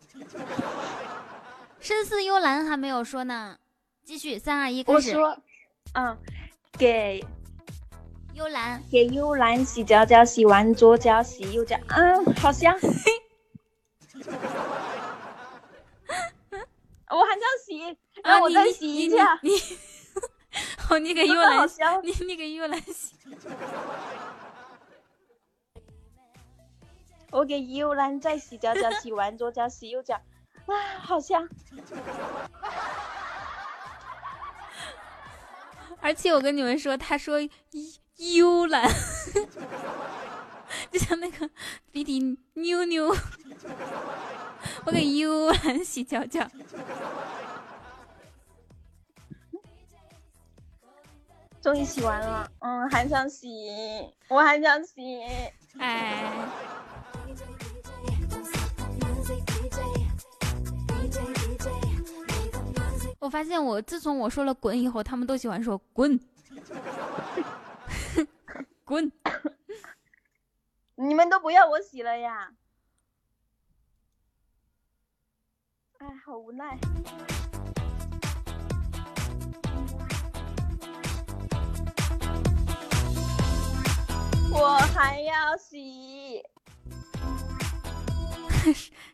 [1.80, 3.58] 深似幽兰还没有说呢，
[4.04, 5.12] 继续，三二一，开始。
[5.12, 5.38] 我说，
[5.94, 6.18] 嗯，
[6.78, 7.26] 给
[8.34, 12.76] 幽兰，给幽兰洗脚脚，洗完左脚洗右脚，嗯，好香。
[17.10, 19.40] 我还想洗，让啊，我再洗一下。
[19.42, 19.60] 你，你
[20.92, 23.16] 哦，你给幽兰，香你你给幽兰洗。
[27.32, 30.20] 我给幽兰再洗脚脚，洗完左脚洗右脚，
[30.74, 31.48] 啊，好香。
[36.02, 37.50] 而且我跟你们说，他说幽
[38.18, 38.90] 幽兰，
[40.92, 41.50] 就像那个
[41.92, 43.14] 鼻涕妞妞。
[44.86, 46.48] 我给幽兰洗脚脚，
[51.62, 53.50] 终于洗完了，嗯，还想洗，
[54.30, 55.22] 我还想洗。
[55.78, 56.34] 哎，
[63.20, 66.18] 我发现我自从我说了滚以后，他们都喜欢说滚，
[68.86, 69.12] 滚。
[70.96, 72.52] 你们都不要我洗了呀！
[75.98, 76.78] 哎，好无奈。
[84.52, 86.42] 我还要洗。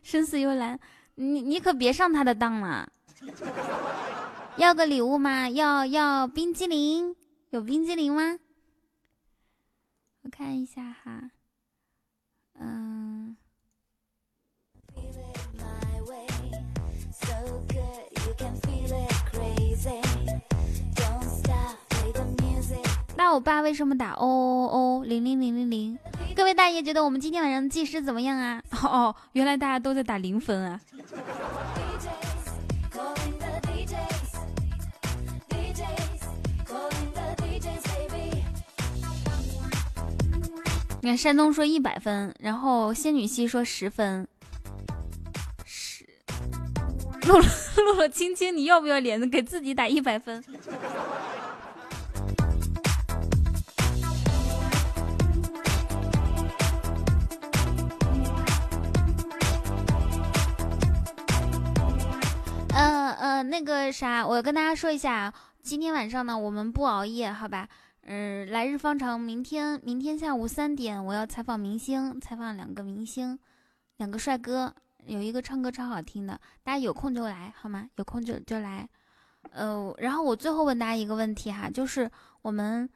[0.02, 0.78] 生死幽兰，
[1.16, 2.88] 你你可别上他的当了。
[4.56, 5.48] 要个礼物吗？
[5.50, 7.14] 要要冰激凌？
[7.50, 8.38] 有冰激凌吗？
[10.22, 11.30] 我看一下哈，
[12.58, 13.36] 嗯，
[23.16, 25.98] 那我爸为什么打哦哦哦零零零零零？
[26.34, 28.62] 各位大爷觉得我们今天晚上计时怎么样啊？
[28.82, 30.80] 哦哦，原来大家都在打零分啊！
[41.06, 44.26] 你看山东说一百分，然后仙女溪说十分，
[45.64, 46.04] 十。
[47.28, 50.42] 露露露露青青，你要不要脸的给自己打一百分？
[62.74, 67.68] 呃呃，那个啥，我跟大家说一下，今天晚上呢，我们不熬夜，好吧？
[68.08, 73.36] 嗯、来日方长，明天明天下午三点，我要采访明星，采访两个明星，
[73.96, 74.72] 两个帅哥，
[75.06, 77.90] 有一个唱歌超好听的，大家有空就来好吗？
[77.96, 78.88] 有空就就来。
[79.50, 82.08] 呃，然后我最后问大家一个问题哈，就是
[82.42, 82.88] 我们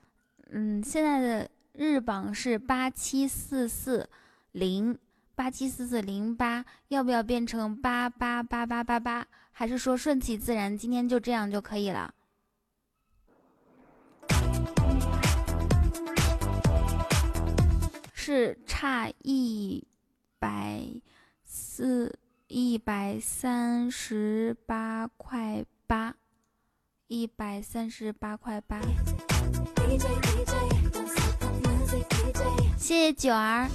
[0.51, 4.09] 嗯现在的日榜是八七四四
[4.53, 4.97] 零
[5.35, 9.27] 八七四四零八，要不要变成八八八八八八？
[9.51, 12.15] 还是说顺其自然，今天就这样就可以了？
[18.23, 19.83] 是差一
[20.39, 20.85] 百
[21.43, 22.19] 四
[22.49, 26.15] 一百三十八块八，
[27.07, 28.79] 一百三十八块八。
[32.77, 33.67] 谢谢九儿。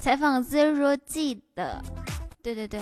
[0.00, 1.84] 采访 Zero G 的，
[2.42, 2.80] 对对对。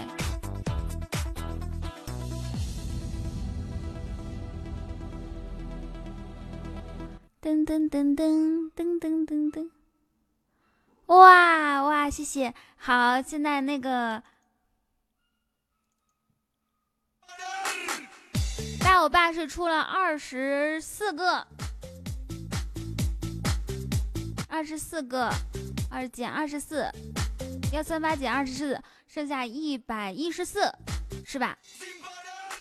[7.52, 9.68] 噔噔噔噔噔噔噔噔，
[11.04, 12.54] 哇哇，谢谢。
[12.78, 14.22] 好，现在那个。
[18.80, 21.46] 大我爸是出了二十四个，
[24.48, 25.30] 二十四个，
[25.90, 26.90] 二减二十四，
[27.74, 30.72] 幺三八减二十四，剩下一百一十四，
[31.26, 31.58] 是吧？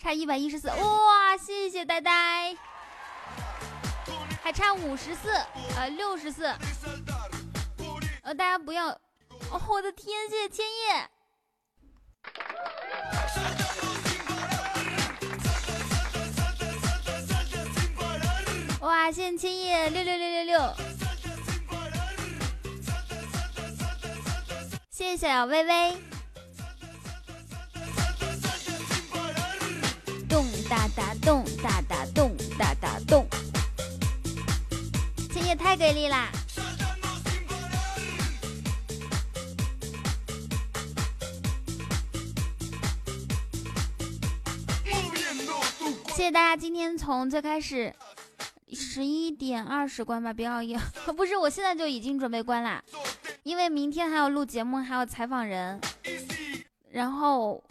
[0.02, 2.58] 差一百一十四，哇，谢谢呆呆，
[4.44, 5.30] 还差五十四，
[5.76, 6.46] 呃，六十四，
[8.24, 11.10] 呃，大家不要，哦，我的天，谢谢千叶。
[18.80, 20.74] 哇，谢谢千叶六六六六六，
[24.90, 25.98] 谢谢小薇薇，
[30.28, 33.28] 动哒哒动哒哒动哒哒动，
[35.52, 36.30] 也太给力啦！
[46.16, 47.94] 谢谢大家今天从最开始
[48.72, 50.80] 十一点二十关吧，别熬夜。
[51.18, 52.82] 不是，我现在就已经准备关啦，
[53.44, 55.82] 因为明天还要录节目，还要采访人。
[56.92, 57.62] 然后，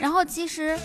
[0.00, 0.76] 然后其实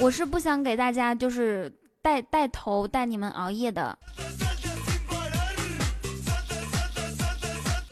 [0.00, 1.72] 我是不想给大家就是
[2.02, 3.96] 带带头带你们熬夜的，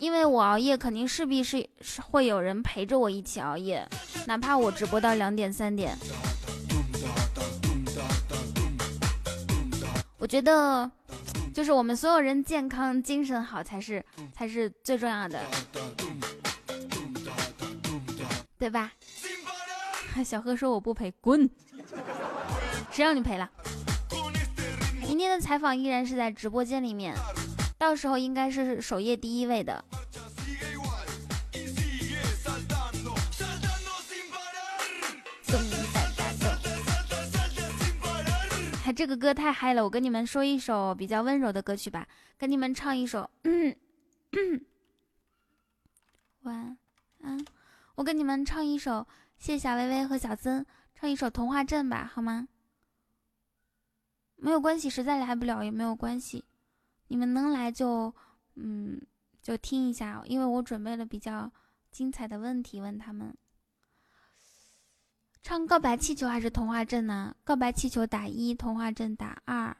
[0.03, 3.89] 因为我熬夜肯定势必是是会有人陪着我一起熬夜，
[4.27, 5.97] 哪怕我直播到两点三点。
[10.19, 10.91] 我觉得，
[11.55, 15.41] 就是我们所有人健康、精神好才是才是最重要的，
[18.59, 18.91] 对吧？
[20.27, 21.49] 小何说我不陪，滚！
[22.91, 23.49] 谁让你陪了？
[25.01, 27.15] 明天的采访依然是在直播间里面，
[27.83, 29.85] 到时候应该是首页第一位的。
[38.94, 42.07] 这个歌太嗨了，我跟你们说一首比较温柔的歌曲吧，
[42.39, 43.28] 跟你们唱一首。
[43.43, 43.75] 嗯
[46.43, 46.78] 晚
[47.20, 47.44] 安，
[47.97, 49.05] 我跟你们唱一首，
[49.39, 52.47] 谢谢小薇薇和小曾唱一首《童话镇》吧，好吗？
[54.36, 56.44] 没有关系，实在来不了也没有关系，
[57.12, 58.10] 你们能来就
[58.55, 58.99] 嗯
[59.42, 61.52] 就听一下，因为我准备了比较
[61.91, 63.36] 精彩的问题问他们。
[65.42, 67.36] 唱《告白气球》还是《童话镇》呢？
[67.44, 69.76] 《告白气球》打一，《童话镇》打二。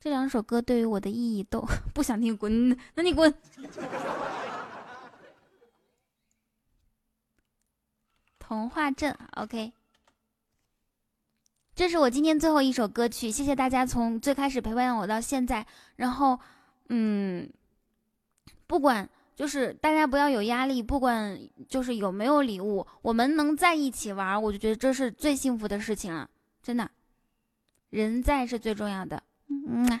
[0.00, 1.62] 这两首歌对于我的意义都
[1.92, 2.74] 不想听，滚！
[2.94, 3.34] 那你滚。
[8.38, 9.74] 童话镇，OK。
[11.74, 15.66] 这是我今天最后一首歌曲，谢谢大家从最开始陪伴我到现在。
[15.96, 16.38] 然后，
[16.88, 17.50] 嗯，
[18.66, 21.36] 不管就是大家不要有压力，不管
[21.68, 26.30] 就是有没有礼物，我们能在一起玩，我就觉得这是最幸福的事情了，
[26.62, 26.88] 真的，
[27.90, 29.22] 人在是最重要的。
[29.48, 30.00] 嗯啊。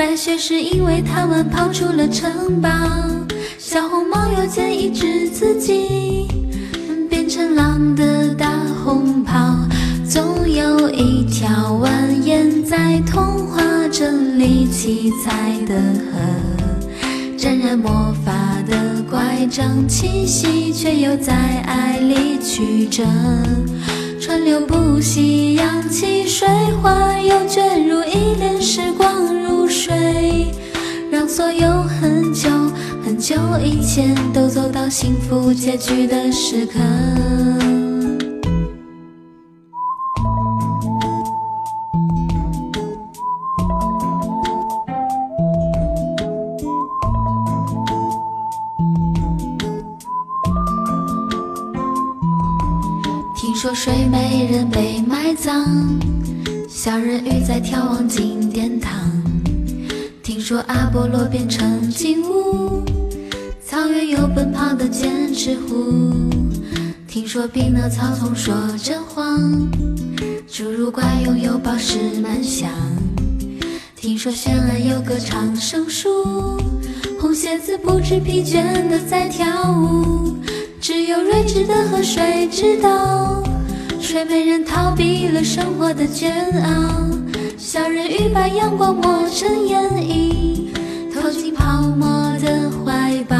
[0.00, 2.70] 白雪是因为他们跑出了城堡。
[3.58, 6.26] 小红帽又建议治自己，
[7.10, 8.50] 变成狼的大
[8.82, 9.58] 红袍。
[10.08, 11.90] 总有一条蜿
[12.24, 13.60] 蜒在童话
[13.92, 15.78] 镇里七彩的
[16.10, 16.18] 河，
[17.36, 18.32] 沾染魔法
[18.66, 21.34] 的乖张气息，却又在
[21.66, 23.04] 爱里曲折。
[24.18, 26.48] 川流不息，扬起水
[26.80, 30.52] 花，又卷入一帘时光如水，
[31.12, 32.50] 让所有很久
[33.04, 36.78] 很久以前都走到幸福结局的时刻。
[53.36, 56.00] 听说睡美人被埋葬，
[56.68, 58.29] 小人鱼在眺望金。
[60.50, 62.82] 说阿波罗变成金乌，
[63.64, 66.12] 草原有奔跑的剑齿虎。
[67.06, 69.38] 听说匹诺曹总说着谎，
[70.50, 72.68] 侏儒怪拥有宝石满箱。
[73.94, 76.60] 听说悬崖有个长生树，
[77.20, 80.34] 红鞋子不知疲倦的在跳舞。
[80.80, 83.40] 只有睿智的河水知道，
[84.00, 87.08] 睡美人逃避了生活的煎熬。
[87.56, 90.29] 小人鱼把阳光抹成眼影，
[91.30, 92.08] 投进泡沫
[92.40, 93.36] 的怀抱。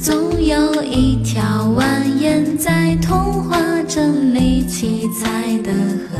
[0.00, 1.84] 总有一条蜿
[2.20, 5.72] 蜒在童话镇里七彩的
[6.10, 6.18] 河，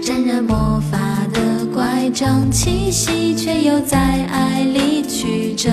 [0.00, 0.96] 沾染魔法
[1.32, 5.68] 的乖张气息，却又在爱里曲折。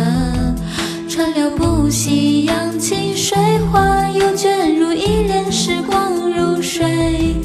[1.07, 3.37] 川流不息，扬起水
[3.71, 7.35] 花，又卷入一帘时光如水，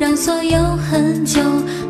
[0.00, 0.58] 让所有
[0.90, 1.40] 很久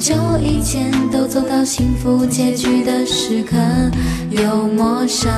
[0.00, 3.54] 很久以前都走到幸福结局的时刻，
[4.30, 5.30] 又陌生。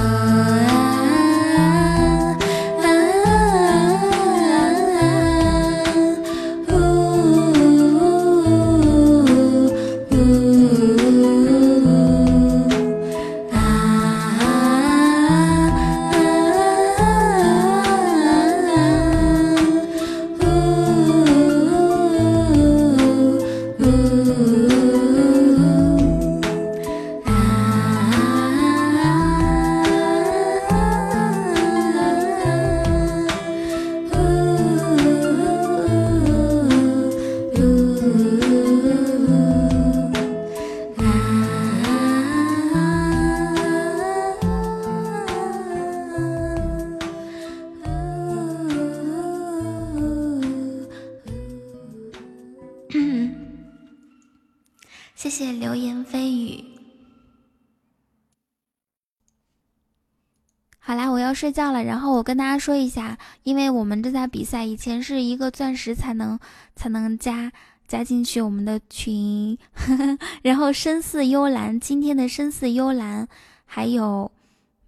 [61.42, 61.82] 睡觉了。
[61.82, 66.38] 然后我跟大家说一下，因为我们正在比赛，以前是一个钻石才能
[66.76, 67.50] 才能加
[67.88, 69.58] 加进去我们的群。
[70.42, 73.26] 然后深似幽兰，今天的深似幽兰，
[73.64, 74.30] 还有，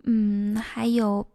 [0.04, 1.26] 嗯，还有，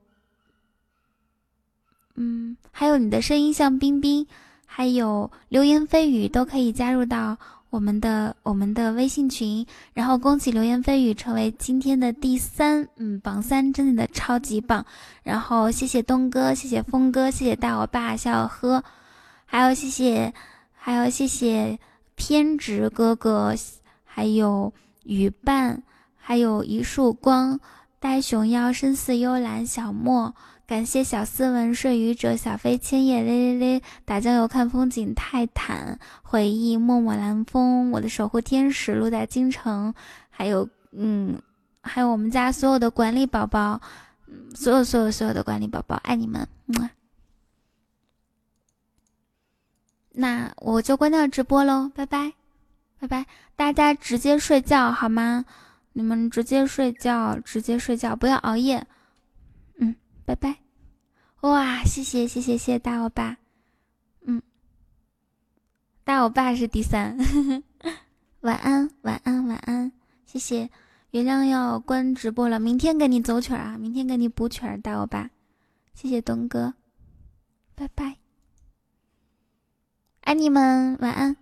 [2.15, 4.25] 嗯，还有你的声音像冰冰，
[4.65, 7.38] 还有流言蜚语都可以加入到。
[7.69, 14.83] 我们的我们的微信群，然后恭喜流言蜚语成为今天的第三，嗯，榜三真的超级棒。
[15.23, 18.83] 然后谢谢东哥，谢谢峰哥，谢谢大我爸小喝，
[19.45, 20.33] 还有谢谢，
[20.73, 21.77] 还有谢谢
[22.15, 23.53] 偏执哥哥，
[24.03, 24.73] 还有
[25.03, 25.83] 雨伴，
[26.17, 27.59] 还有一束光，
[27.99, 30.33] 呆熊妖，深似幽兰，小莫。
[30.69, 39.91] 感谢小斯文、睡鱼者、小飞、千叶、嘞嘞嘞、打酱油看风景、泰坦、回忆、默默蓝风、我的守护天使、鹿在京城，
[40.30, 41.41] 还有嗯，
[41.81, 43.81] 还有我们家所有的管理宝宝，
[44.27, 46.88] 嗯，所有所有所有的管理宝宝，爱你们，么。
[50.11, 52.33] 那我就关掉直播喽，拜拜，
[52.99, 53.25] 拜拜，
[53.56, 55.45] 大家直接睡觉好吗？
[55.93, 58.85] 你们直接睡觉，直接睡觉，不要熬夜。
[60.30, 60.59] 拜拜，
[61.41, 63.38] 哇，谢谢谢谢谢谢大欧巴，
[64.22, 64.40] 嗯，
[66.03, 67.17] 大欧巴是第三，
[68.41, 69.91] 晚安晚安晚安，
[70.27, 70.69] 谢谢，
[71.09, 75.32] 原谅要关直播了，明天给你走曲儿啊，明天给你补曲儿，大欧巴，
[75.95, 76.75] 谢谢东哥，
[77.74, 78.17] 拜拜，
[80.22, 81.35] 爱你们，晚安。